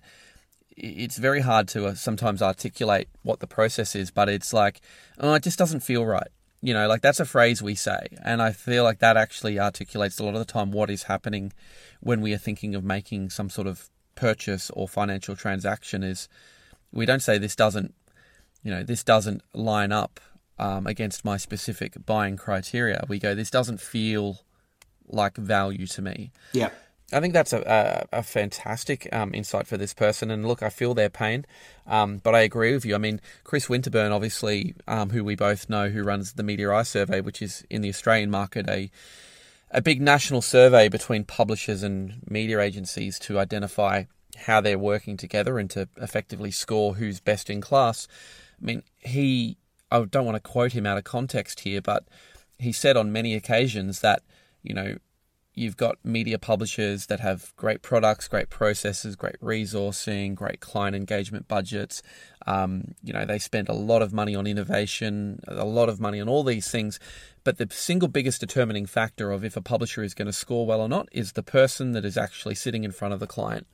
it's 0.76 1.16
very 1.16 1.40
hard 1.40 1.68
to 1.68 1.86
uh, 1.86 1.94
sometimes 1.94 2.42
articulate 2.42 3.08
what 3.22 3.40
the 3.40 3.46
process 3.46 3.96
is, 3.96 4.10
but 4.10 4.28
it's 4.28 4.52
like, 4.52 4.82
oh, 5.18 5.32
it 5.32 5.42
just 5.42 5.58
doesn't 5.58 5.80
feel 5.80 6.04
right. 6.04 6.28
You 6.60 6.74
know, 6.74 6.86
like 6.86 7.00
that's 7.00 7.20
a 7.20 7.24
phrase 7.24 7.62
we 7.62 7.74
say. 7.74 8.08
And 8.22 8.42
I 8.42 8.52
feel 8.52 8.84
like 8.84 8.98
that 8.98 9.16
actually 9.16 9.58
articulates 9.58 10.18
a 10.18 10.24
lot 10.24 10.34
of 10.34 10.40
the 10.46 10.52
time 10.52 10.70
what 10.70 10.90
is 10.90 11.04
happening 11.04 11.54
when 12.00 12.20
we 12.20 12.34
are 12.34 12.38
thinking 12.38 12.74
of 12.74 12.84
making 12.84 13.30
some 13.30 13.48
sort 13.48 13.68
of 13.68 13.88
purchase 14.16 14.68
or 14.70 14.86
financial 14.86 15.34
transaction 15.34 16.02
is 16.02 16.28
we 16.92 17.06
don't 17.06 17.22
say 17.22 17.38
this 17.38 17.56
doesn't, 17.56 17.94
you 18.64 18.70
know, 18.70 18.82
this 18.82 19.04
doesn't 19.04 19.42
line 19.52 19.92
up 19.92 20.18
um, 20.58 20.86
against 20.86 21.24
my 21.24 21.36
specific 21.36 22.04
buying 22.04 22.36
criteria. 22.36 23.04
We 23.08 23.20
go, 23.20 23.34
this 23.34 23.50
doesn't 23.50 23.80
feel 23.80 24.40
like 25.06 25.36
value 25.36 25.86
to 25.86 26.02
me. 26.02 26.32
Yeah. 26.52 26.70
I 27.12 27.20
think 27.20 27.34
that's 27.34 27.52
a, 27.52 28.06
a, 28.12 28.18
a 28.18 28.22
fantastic 28.22 29.08
um, 29.12 29.34
insight 29.34 29.66
for 29.66 29.76
this 29.76 29.92
person. 29.92 30.30
And 30.30 30.48
look, 30.48 30.62
I 30.62 30.70
feel 30.70 30.94
their 30.94 31.10
pain, 31.10 31.44
um, 31.86 32.18
but 32.18 32.34
I 32.34 32.40
agree 32.40 32.72
with 32.72 32.84
you. 32.84 32.94
I 32.94 32.98
mean, 32.98 33.20
Chris 33.44 33.66
Winterburn, 33.66 34.10
obviously, 34.10 34.74
um, 34.88 35.10
who 35.10 35.22
we 35.22 35.36
both 35.36 35.68
know, 35.68 35.90
who 35.90 36.02
runs 36.02 36.32
the 36.32 36.42
Media 36.42 36.72
Eye 36.72 36.82
survey, 36.82 37.20
which 37.20 37.42
is 37.42 37.64
in 37.68 37.82
the 37.82 37.90
Australian 37.90 38.30
market 38.30 38.68
a 38.68 38.90
a 39.70 39.82
big 39.82 40.00
national 40.00 40.40
survey 40.40 40.88
between 40.88 41.24
publishers 41.24 41.82
and 41.82 42.22
media 42.30 42.60
agencies 42.60 43.18
to 43.18 43.40
identify 43.40 44.04
how 44.46 44.60
they're 44.60 44.78
working 44.78 45.16
together 45.16 45.58
and 45.58 45.68
to 45.70 45.88
effectively 45.96 46.52
score 46.52 46.94
who's 46.94 47.18
best 47.18 47.50
in 47.50 47.60
class. 47.60 48.06
I 48.64 48.66
mean, 48.66 48.82
he, 48.98 49.58
I 49.90 50.04
don't 50.04 50.24
want 50.24 50.36
to 50.36 50.40
quote 50.40 50.72
him 50.72 50.86
out 50.86 50.96
of 50.96 51.04
context 51.04 51.60
here, 51.60 51.82
but 51.82 52.04
he 52.58 52.72
said 52.72 52.96
on 52.96 53.12
many 53.12 53.34
occasions 53.34 54.00
that, 54.00 54.22
you 54.62 54.74
know, 54.74 54.96
you've 55.54 55.76
got 55.76 55.98
media 56.02 56.38
publishers 56.38 57.06
that 57.06 57.20
have 57.20 57.54
great 57.56 57.82
products, 57.82 58.26
great 58.26 58.48
processes, 58.50 59.16
great 59.16 59.38
resourcing, 59.40 60.34
great 60.34 60.60
client 60.60 60.96
engagement 60.96 61.46
budgets. 61.46 62.02
Um, 62.46 62.94
you 63.02 63.12
know, 63.12 63.24
they 63.24 63.38
spend 63.38 63.68
a 63.68 63.74
lot 63.74 64.02
of 64.02 64.12
money 64.12 64.34
on 64.34 64.46
innovation, 64.46 65.40
a 65.46 65.64
lot 65.64 65.88
of 65.88 66.00
money 66.00 66.20
on 66.20 66.28
all 66.28 66.42
these 66.42 66.70
things. 66.70 66.98
But 67.44 67.58
the 67.58 67.68
single 67.70 68.08
biggest 68.08 68.40
determining 68.40 68.86
factor 68.86 69.30
of 69.30 69.44
if 69.44 69.56
a 69.56 69.62
publisher 69.62 70.02
is 70.02 70.14
going 70.14 70.26
to 70.26 70.32
score 70.32 70.66
well 70.66 70.80
or 70.80 70.88
not 70.88 71.08
is 71.12 71.32
the 71.32 71.42
person 71.42 71.92
that 71.92 72.04
is 72.04 72.16
actually 72.16 72.54
sitting 72.54 72.82
in 72.82 72.92
front 72.92 73.14
of 73.14 73.20
the 73.20 73.26
client. 73.26 73.66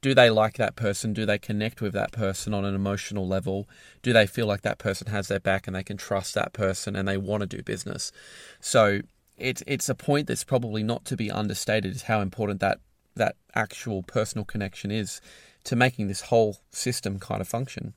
Do 0.00 0.14
they 0.14 0.30
like 0.30 0.56
that 0.56 0.76
person? 0.76 1.12
Do 1.12 1.26
they 1.26 1.38
connect 1.38 1.80
with 1.80 1.92
that 1.92 2.12
person 2.12 2.54
on 2.54 2.64
an 2.64 2.74
emotional 2.74 3.26
level? 3.26 3.68
Do 4.02 4.12
they 4.12 4.26
feel 4.26 4.46
like 4.46 4.62
that 4.62 4.78
person 4.78 5.08
has 5.08 5.28
their 5.28 5.40
back 5.40 5.66
and 5.66 5.76
they 5.76 5.82
can 5.82 5.98
trust 5.98 6.34
that 6.34 6.52
person 6.52 6.96
and 6.96 7.06
they 7.06 7.18
want 7.18 7.42
to 7.42 7.46
do 7.46 7.62
business? 7.62 8.10
So 8.60 9.00
it's 9.36 9.62
it's 9.66 9.88
a 9.88 9.94
point 9.94 10.26
that's 10.26 10.44
probably 10.44 10.82
not 10.82 11.04
to 11.06 11.16
be 11.16 11.30
understated 11.30 11.94
is 11.94 12.02
how 12.02 12.20
important 12.20 12.60
that 12.60 12.80
that 13.16 13.36
actual 13.54 14.02
personal 14.02 14.44
connection 14.44 14.90
is 14.90 15.20
to 15.64 15.76
making 15.76 16.08
this 16.08 16.22
whole 16.22 16.58
system 16.70 17.18
kind 17.18 17.40
of 17.40 17.48
function. 17.48 17.94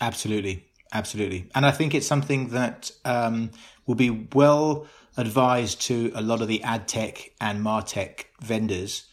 Absolutely, 0.00 0.66
absolutely, 0.92 1.48
and 1.54 1.66
I 1.66 1.70
think 1.70 1.94
it's 1.94 2.06
something 2.06 2.48
that 2.48 2.90
um, 3.04 3.50
will 3.86 3.94
be 3.94 4.10
well 4.32 4.86
advised 5.16 5.80
to 5.82 6.12
a 6.14 6.22
lot 6.22 6.42
of 6.42 6.48
the 6.48 6.62
ad 6.62 6.88
tech 6.88 7.30
and 7.40 7.64
martech 7.64 8.24
vendors 8.40 9.06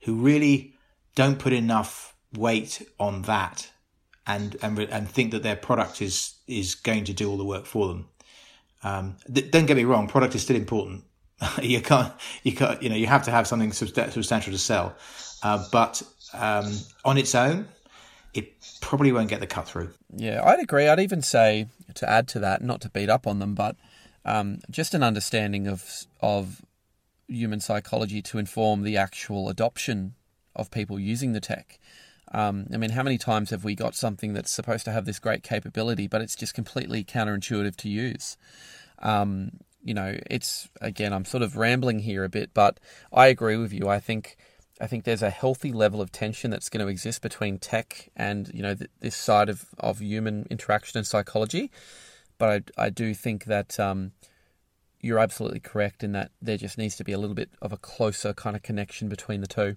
who 0.00 0.14
really 0.14 0.74
don't 1.14 1.38
put 1.38 1.52
enough 1.52 2.14
weight 2.36 2.82
on 2.98 3.22
that 3.22 3.70
and 4.26 4.56
and 4.62 4.78
and 4.78 5.08
think 5.08 5.32
that 5.32 5.42
their 5.42 5.56
product 5.56 6.00
is 6.00 6.34
is 6.46 6.74
going 6.74 7.04
to 7.04 7.12
do 7.12 7.30
all 7.30 7.36
the 7.36 7.44
work 7.44 7.66
for 7.66 7.88
them. 7.88 8.08
Um, 8.82 9.16
th- 9.32 9.50
don't 9.50 9.66
get 9.66 9.76
me 9.76 9.84
wrong, 9.84 10.08
product 10.08 10.34
is 10.34 10.42
still 10.42 10.56
important. 10.56 11.04
you 11.62 11.80
can't, 11.80 12.12
you 12.42 12.52
can't, 12.52 12.82
you 12.82 12.88
know, 12.88 12.96
you 12.96 13.06
have 13.06 13.24
to 13.24 13.30
have 13.30 13.46
something 13.46 13.72
substantial 13.72 14.52
to 14.52 14.58
sell. 14.58 14.96
Uh, 15.42 15.64
but 15.70 16.02
um, 16.32 16.72
on 17.04 17.18
its 17.18 17.34
own, 17.34 17.66
it 18.34 18.52
probably 18.80 19.12
won't 19.12 19.28
get 19.28 19.40
the 19.40 19.46
cut 19.46 19.66
through. 19.66 19.90
Yeah, 20.14 20.42
I'd 20.44 20.60
agree. 20.60 20.88
I'd 20.88 21.00
even 21.00 21.22
say 21.22 21.66
to 21.94 22.08
add 22.08 22.28
to 22.28 22.38
that, 22.40 22.62
not 22.62 22.80
to 22.82 22.90
beat 22.90 23.10
up 23.10 23.26
on 23.26 23.38
them, 23.38 23.54
but 23.54 23.76
um, 24.24 24.60
just 24.70 24.94
an 24.94 25.02
understanding 25.02 25.66
of 25.66 26.06
of 26.20 26.62
human 27.26 27.60
psychology 27.60 28.20
to 28.20 28.38
inform 28.38 28.82
the 28.82 28.96
actual 28.96 29.48
adoption 29.48 30.14
of 30.56 30.70
people 30.70 30.98
using 30.98 31.32
the 31.32 31.40
tech. 31.40 31.78
Um, 32.32 32.66
I 32.72 32.76
mean, 32.76 32.90
how 32.90 33.02
many 33.02 33.18
times 33.18 33.50
have 33.50 33.64
we 33.64 33.74
got 33.74 33.94
something 33.94 34.32
that's 34.32 34.50
supposed 34.50 34.84
to 34.84 34.92
have 34.92 35.04
this 35.04 35.18
great 35.18 35.42
capability, 35.42 36.06
but 36.06 36.20
it's 36.20 36.36
just 36.36 36.54
completely 36.54 37.02
counterintuitive 37.02 37.76
to 37.76 37.88
use? 37.88 38.36
Um, 39.00 39.52
you 39.82 39.94
know, 39.94 40.16
it's 40.30 40.68
again, 40.80 41.12
I'm 41.12 41.24
sort 41.24 41.42
of 41.42 41.56
rambling 41.56 42.00
here 42.00 42.24
a 42.24 42.28
bit, 42.28 42.50
but 42.54 42.78
I 43.12 43.26
agree 43.28 43.56
with 43.56 43.72
you. 43.72 43.88
I 43.88 43.98
think 43.98 44.36
I 44.80 44.86
think 44.86 45.04
there's 45.04 45.22
a 45.22 45.30
healthy 45.30 45.72
level 45.72 46.00
of 46.00 46.10
tension 46.10 46.50
that's 46.50 46.68
going 46.68 46.84
to 46.84 46.90
exist 46.90 47.20
between 47.20 47.58
tech 47.58 48.08
and 48.16 48.50
you 48.54 48.62
know 48.62 48.74
th- 48.74 48.90
this 49.00 49.16
side 49.16 49.48
of, 49.48 49.66
of 49.78 50.00
human 50.00 50.46
interaction 50.50 50.98
and 50.98 51.06
psychology. 51.06 51.70
But 52.38 52.70
I, 52.78 52.84
I 52.86 52.90
do 52.90 53.12
think 53.12 53.44
that 53.44 53.78
um, 53.78 54.12
you're 55.00 55.18
absolutely 55.18 55.60
correct 55.60 56.02
in 56.02 56.12
that 56.12 56.30
there 56.40 56.56
just 56.56 56.78
needs 56.78 56.96
to 56.96 57.04
be 57.04 57.12
a 57.12 57.18
little 57.18 57.34
bit 57.34 57.50
of 57.60 57.72
a 57.72 57.76
closer 57.76 58.32
kind 58.32 58.56
of 58.56 58.62
connection 58.62 59.08
between 59.08 59.40
the 59.40 59.46
two. 59.46 59.76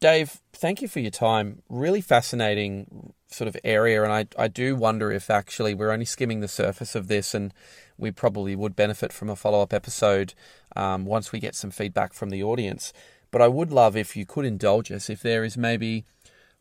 Dave, 0.00 0.40
thank 0.52 0.82
you 0.82 0.88
for 0.88 1.00
your 1.00 1.10
time. 1.10 1.62
Really 1.68 2.00
fascinating 2.00 3.12
sort 3.28 3.48
of 3.48 3.56
area, 3.64 4.02
and 4.02 4.12
I 4.12 4.26
I 4.38 4.48
do 4.48 4.76
wonder 4.76 5.10
if 5.10 5.30
actually 5.30 5.74
we're 5.74 5.90
only 5.90 6.04
skimming 6.04 6.40
the 6.40 6.48
surface 6.48 6.94
of 6.94 7.08
this 7.08 7.34
and 7.34 7.52
we 7.98 8.10
probably 8.10 8.54
would 8.54 8.76
benefit 8.76 9.12
from 9.12 9.30
a 9.30 9.36
follow 9.36 9.62
up 9.62 9.72
episode 9.72 10.34
um, 10.74 11.06
once 11.06 11.32
we 11.32 11.40
get 11.40 11.54
some 11.54 11.70
feedback 11.70 12.12
from 12.12 12.30
the 12.30 12.42
audience. 12.42 12.92
But 13.30 13.42
I 13.42 13.48
would 13.48 13.72
love 13.72 13.96
if 13.96 14.16
you 14.16 14.26
could 14.26 14.44
indulge 14.44 14.90
us 14.92 15.10
if 15.10 15.22
there 15.22 15.44
is 15.44 15.56
maybe 15.56 16.04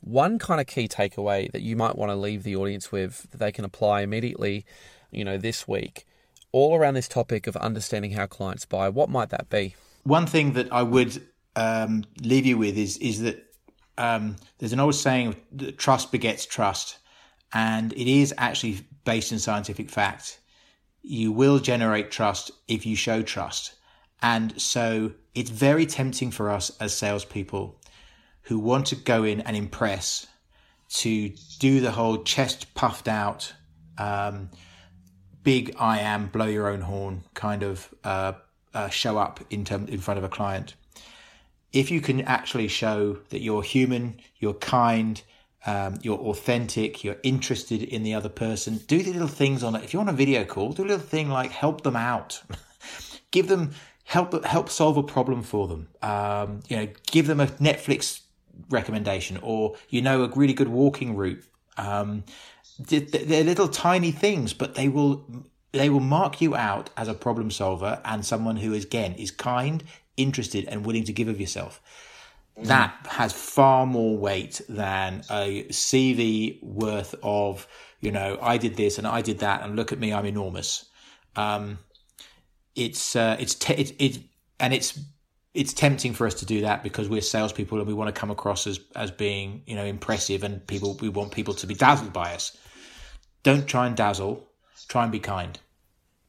one 0.02 0.40
kind 0.40 0.62
of 0.62 0.68
key 0.68 0.88
takeaway 0.88 1.52
that 1.52 1.62
you 1.62 1.76
might 1.76 1.98
want 1.98 2.12
to 2.12 2.16
leave 2.16 2.44
the 2.44 2.56
audience 2.56 2.92
with 2.92 3.30
that 3.32 3.38
they 3.38 3.52
can 3.52 3.66
apply 3.66 4.02
immediately, 4.02 4.66
you 5.12 5.26
know, 5.26 5.38
this 5.38 5.68
week, 5.68 6.06
all 6.52 6.76
around 6.76 6.94
this 6.94 7.08
topic 7.08 7.48
of 7.48 7.56
understanding 7.58 8.12
how 8.12 8.26
clients 8.26 8.66
buy. 8.66 8.90
What 8.90 9.10
might 9.10 9.30
that 9.30 9.50
be? 9.50 9.76
One 10.04 10.28
thing 10.28 10.54
that 10.54 10.72
I 10.72 10.84
would 10.84 11.22
um, 11.56 12.04
leave 12.22 12.46
you 12.46 12.58
with 12.58 12.78
is 12.78 12.98
is 12.98 13.22
that 13.22 13.44
um, 13.98 14.36
there's 14.58 14.74
an 14.74 14.80
old 14.80 14.96
saying 14.96 15.36
that 15.54 15.78
trust 15.78 16.12
begets 16.12 16.46
trust, 16.46 16.98
and 17.54 17.94
it 17.94 18.08
is 18.08 18.34
actually 18.38 18.82
based 19.04 19.32
in 19.32 19.40
scientific 19.40 19.90
fact 19.90 20.40
you 21.06 21.32
will 21.32 21.60
generate 21.60 22.10
trust 22.10 22.52
if 22.68 22.86
you 22.86 22.96
show 22.96 23.22
trust. 23.22 23.76
And 24.22 24.60
so 24.60 25.12
it's 25.36 25.52
very 25.52 25.86
tempting 25.86 26.32
for 26.32 26.50
us 26.50 26.72
as 26.80 26.96
salespeople 26.96 27.80
who 28.44 28.58
want 28.58 28.88
to 28.88 28.96
go 28.96 29.24
in 29.24 29.42
and 29.42 29.56
impress 29.56 30.26
to 30.88 31.32
do 31.60 31.80
the 31.80 31.92
whole 31.92 32.24
chest 32.24 32.74
puffed 32.74 33.08
out, 33.08 33.54
um, 33.98 34.50
big 35.44 35.76
I 35.80 36.00
am, 36.00 36.28
blow 36.28 36.46
your 36.46 36.68
own 36.70 36.82
horn 36.82 37.24
kind 37.34 37.64
of 37.64 37.94
uh, 38.04 38.34
uh, 38.74 38.90
show 38.90 39.18
up 39.18 39.40
in, 39.50 39.64
term, 39.64 39.88
in 39.88 40.00
front 40.00 40.18
of 40.18 40.24
a 40.24 40.30
client. 40.30 40.76
If 41.76 41.92
you 41.92 42.00
can 42.00 42.22
actually 42.22 42.70
show 42.70 43.20
that 43.30 43.42
you're 43.42 43.62
human, 43.62 44.22
you're 44.40 44.54
kind, 44.54 45.22
um, 45.66 46.00
you're 46.02 46.18
authentic, 46.18 47.04
you're 47.04 47.18
interested 47.22 47.84
in 47.84 48.02
the 48.02 48.14
other 48.14 48.30
person. 48.30 48.78
Do 48.88 49.04
the 49.04 49.12
little 49.12 49.28
things 49.28 49.62
on 49.62 49.76
it. 49.76 49.84
If 49.84 49.94
you 49.94 50.00
want 50.00 50.10
a 50.10 50.14
video 50.14 50.46
call, 50.46 50.72
do 50.72 50.84
a 50.84 50.86
little 50.86 51.00
thing 51.00 51.30
like 51.30 51.52
help 51.52 51.82
them 51.82 51.98
out, 51.98 52.42
give 53.32 53.50
them 53.50 53.72
help 54.06 54.46
help 54.46 54.70
solve 54.70 54.96
a 54.96 55.04
problem 55.04 55.44
for 55.44 55.68
them. 55.68 55.90
Um, 56.02 56.62
you 56.70 56.78
know, 56.78 56.88
give 57.08 57.28
them 57.28 57.42
a 57.42 57.48
Netflix 57.48 58.22
recommendation, 58.70 59.38
or 59.42 59.76
you 59.90 60.02
know, 60.02 60.24
a 60.24 60.30
really 60.30 60.54
good 60.54 60.70
walking 60.70 61.18
route. 61.18 61.44
Um, 61.76 62.24
they're 62.80 63.44
little 63.44 63.68
tiny 63.68 64.12
things, 64.12 64.54
but 64.54 64.76
they 64.76 64.88
will 64.88 65.46
they 65.74 65.90
will 65.90 66.00
mark 66.00 66.40
you 66.40 66.56
out 66.56 66.90
as 66.96 67.10
a 67.10 67.14
problem 67.14 67.52
solver 67.52 68.00
and 68.06 68.26
someone 68.26 68.56
who, 68.56 68.74
is, 68.74 68.86
again, 68.86 69.14
is 69.16 69.30
kind, 69.30 69.84
interested, 70.18 70.66
and 70.66 70.86
willing 70.86 71.04
to 71.04 71.14
give 71.14 71.28
of 71.28 71.40
yourself 71.40 71.82
that 72.64 72.96
has 73.10 73.34
far 73.34 73.86
more 73.86 74.18
weight 74.18 74.62
than 74.70 75.24
a 75.30 75.64
CV 75.66 76.62
worth 76.64 77.14
of, 77.22 77.68
you 78.00 78.12
know, 78.12 78.38
I 78.42 78.58
did 78.58 78.76
this 78.76 78.98
and 78.98 79.06
I 79.06 79.22
did 79.22 79.40
that 79.40 79.62
and 79.62 79.76
look 79.76 79.92
at 79.92 80.00
me, 80.00 80.14
I'm 80.14 80.26
enormous. 80.26 80.86
Um, 81.36 81.80
it's, 82.76 83.16
uh, 83.16 83.36
it's, 83.40 83.56
te- 83.56 83.74
it, 83.74 83.96
it, 84.00 84.20
and 84.60 84.74
it's, 84.74 85.00
it's 85.54 85.74
tempting 85.74 86.14
for 86.14 86.28
us 86.28 86.36
to 86.36 86.46
do 86.46 86.62
that 86.62 86.84
because 86.84 87.10
we're 87.10 87.22
salespeople 87.22 87.78
and 87.80 87.88
we 87.88 87.94
want 87.94 88.14
to 88.14 88.20
come 88.20 88.32
across 88.32 88.68
as, 88.68 88.80
as 88.96 89.12
being, 89.12 89.62
you 89.66 89.76
know, 89.76 89.86
impressive 89.86 90.44
and 90.44 90.66
people, 90.66 90.98
we 91.02 91.10
want 91.10 91.32
people 91.32 91.54
to 91.56 91.68
be 91.68 91.74
dazzled 91.74 92.14
by 92.14 92.34
us. 92.34 92.58
Don't 93.44 93.68
try 93.68 93.86
and 93.86 93.96
dazzle, 93.96 94.48
try 94.88 95.04
and 95.04 95.12
be 95.12 95.20
kind. 95.20 95.60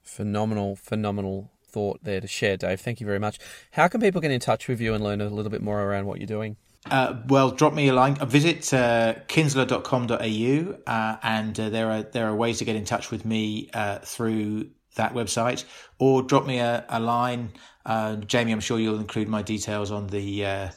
Phenomenal, 0.03 0.77
phenomenal 0.77 1.53
thought 1.77 2.03
there 2.03 2.23
to 2.23 2.27
share, 2.27 2.57
Dave. 2.57 2.81
Thank 2.81 3.01
you 3.01 3.07
very 3.07 3.19
much. 3.19 3.39
How 3.73 3.87
can 3.87 4.01
people 4.01 4.23
get 4.23 4.31
in 4.31 4.41
touch 4.41 4.67
with 4.67 4.81
you 4.81 4.95
and 4.95 5.05
learn 5.05 5.21
a 5.21 5.29
little 5.29 5.51
bit 5.51 5.61
more 5.61 5.83
around 5.83 6.07
what 6.07 6.19
you're 6.19 6.27
doing? 6.27 6.57
Uh, 6.91 7.17
well, 7.29 7.51
drop 7.51 7.75
me 7.75 7.89
a 7.89 7.93
line. 7.93 8.17
Uh, 8.19 8.25
visit 8.25 8.73
uh, 8.73 9.15
kinsler.com.au, 9.29 10.79
uh, 10.91 11.17
and 11.23 11.61
uh, 11.61 11.69
there 11.69 11.91
are 11.91 12.03
there 12.03 12.29
are 12.29 12.35
ways 12.35 12.59
to 12.59 12.65
get 12.65 12.77
in 12.77 12.87
touch 12.87 13.11
with 13.11 13.27
me 13.27 13.69
uh, 13.75 13.99
through 13.99 14.71
that 14.95 15.13
website, 15.13 15.65
or 15.99 16.23
drop 16.23 16.47
me 16.47 16.61
a, 16.61 16.87
a 16.89 16.99
line. 16.99 17.53
Uh, 17.85 18.17
Jamie, 18.17 18.53
I'm 18.53 18.61
sure 18.61 18.79
you'll 18.79 18.99
include 18.99 19.29
my 19.29 19.43
details 19.43 19.91
on 19.91 20.07
the 20.07 20.71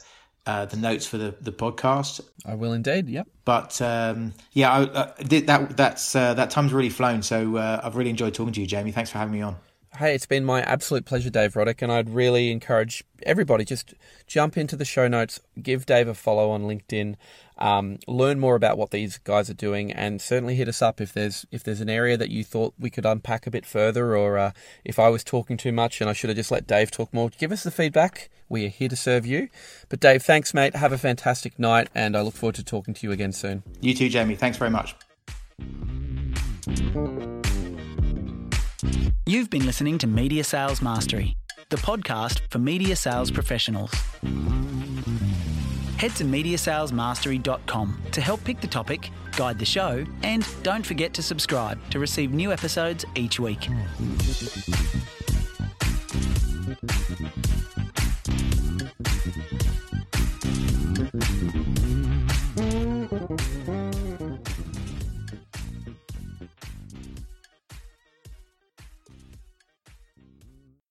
the 0.44 0.76
notes 0.76 1.06
for 1.06 1.16
the, 1.16 1.34
the 1.40 1.52
podcast. 1.52 2.20
I 2.44 2.56
will 2.56 2.74
indeed. 2.74 3.08
Yep. 3.08 3.26
But 3.46 3.80
um, 3.80 4.34
yeah, 4.52 4.70
I, 4.70 5.14
that 5.22 5.76
that's 5.78 6.12
that 6.12 6.50
time's 6.50 6.74
really 6.74 6.90
flown. 6.90 7.22
So 7.22 7.56
I've 7.56 7.96
really 7.96 8.10
enjoyed 8.10 8.34
talking 8.34 8.52
to 8.52 8.60
you, 8.60 8.66
Jamie. 8.66 8.92
Thanks 8.92 9.10
for 9.10 9.16
having 9.16 9.32
me 9.32 9.40
on. 9.40 9.56
Hey, 9.98 10.14
it's 10.14 10.24
been 10.24 10.44
my 10.44 10.62
absolute 10.62 11.04
pleasure, 11.04 11.30
Dave 11.30 11.54
Roddick, 11.54 11.82
and 11.82 11.90
I'd 11.90 12.08
really 12.08 12.50
encourage 12.50 13.04
everybody 13.24 13.64
just 13.64 13.92
jump 14.26 14.56
into 14.56 14.76
the 14.76 14.84
show 14.84 15.08
notes, 15.08 15.40
give 15.60 15.84
Dave 15.84 16.06
a 16.08 16.14
follow 16.14 16.50
on 16.50 16.62
LinkedIn, 16.62 17.16
um, 17.58 17.98
learn 18.06 18.38
more 18.38 18.54
about 18.54 18.78
what 18.78 18.92
these 18.92 19.18
guys 19.18 19.50
are 19.50 19.54
doing, 19.54 19.92
and 19.92 20.22
certainly 20.22 20.54
hit 20.54 20.68
us 20.68 20.80
up 20.80 21.00
if 21.00 21.12
there's 21.12 21.44
if 21.50 21.64
there's 21.64 21.80
an 21.80 21.90
area 21.90 22.16
that 22.16 22.30
you 22.30 22.44
thought 22.44 22.72
we 22.78 22.88
could 22.88 23.04
unpack 23.04 23.46
a 23.46 23.50
bit 23.50 23.66
further, 23.66 24.16
or 24.16 24.38
uh, 24.38 24.52
if 24.84 24.98
I 24.98 25.08
was 25.08 25.24
talking 25.24 25.56
too 25.56 25.72
much 25.72 26.00
and 26.00 26.08
I 26.08 26.12
should 26.12 26.30
have 26.30 26.36
just 26.36 26.52
let 26.52 26.66
Dave 26.68 26.90
talk 26.90 27.12
more. 27.12 27.28
Give 27.30 27.52
us 27.52 27.64
the 27.64 27.70
feedback. 27.70 28.30
We 28.48 28.64
are 28.66 28.70
here 28.70 28.88
to 28.88 28.96
serve 28.96 29.26
you. 29.26 29.48
But 29.88 30.00
Dave, 30.00 30.22
thanks, 30.22 30.54
mate. 30.54 30.76
Have 30.76 30.92
a 30.92 30.98
fantastic 30.98 31.58
night, 31.58 31.88
and 31.94 32.16
I 32.16 32.22
look 32.22 32.34
forward 32.34 32.54
to 32.54 32.64
talking 32.64 32.94
to 32.94 33.06
you 33.06 33.12
again 33.12 33.32
soon. 33.32 33.64
You 33.80 33.94
too, 33.94 34.08
Jamie. 34.08 34.36
Thanks 34.36 34.56
very 34.56 34.70
much. 34.70 34.94
You've 39.30 39.48
been 39.48 39.64
listening 39.64 39.96
to 39.98 40.08
Media 40.08 40.42
Sales 40.42 40.82
Mastery, 40.82 41.36
the 41.68 41.76
podcast 41.76 42.40
for 42.50 42.58
media 42.58 42.96
sales 42.96 43.30
professionals. 43.30 43.92
Head 45.98 46.16
to 46.16 46.24
MediaSalesMastery.com 46.24 48.02
to 48.10 48.20
help 48.20 48.42
pick 48.42 48.60
the 48.60 48.66
topic, 48.66 49.12
guide 49.36 49.60
the 49.60 49.64
show, 49.64 50.04
and 50.24 50.44
don't 50.64 50.84
forget 50.84 51.14
to 51.14 51.22
subscribe 51.22 51.78
to 51.90 52.00
receive 52.00 52.32
new 52.32 52.50
episodes 52.50 53.04
each 53.14 53.38
week. 53.38 53.68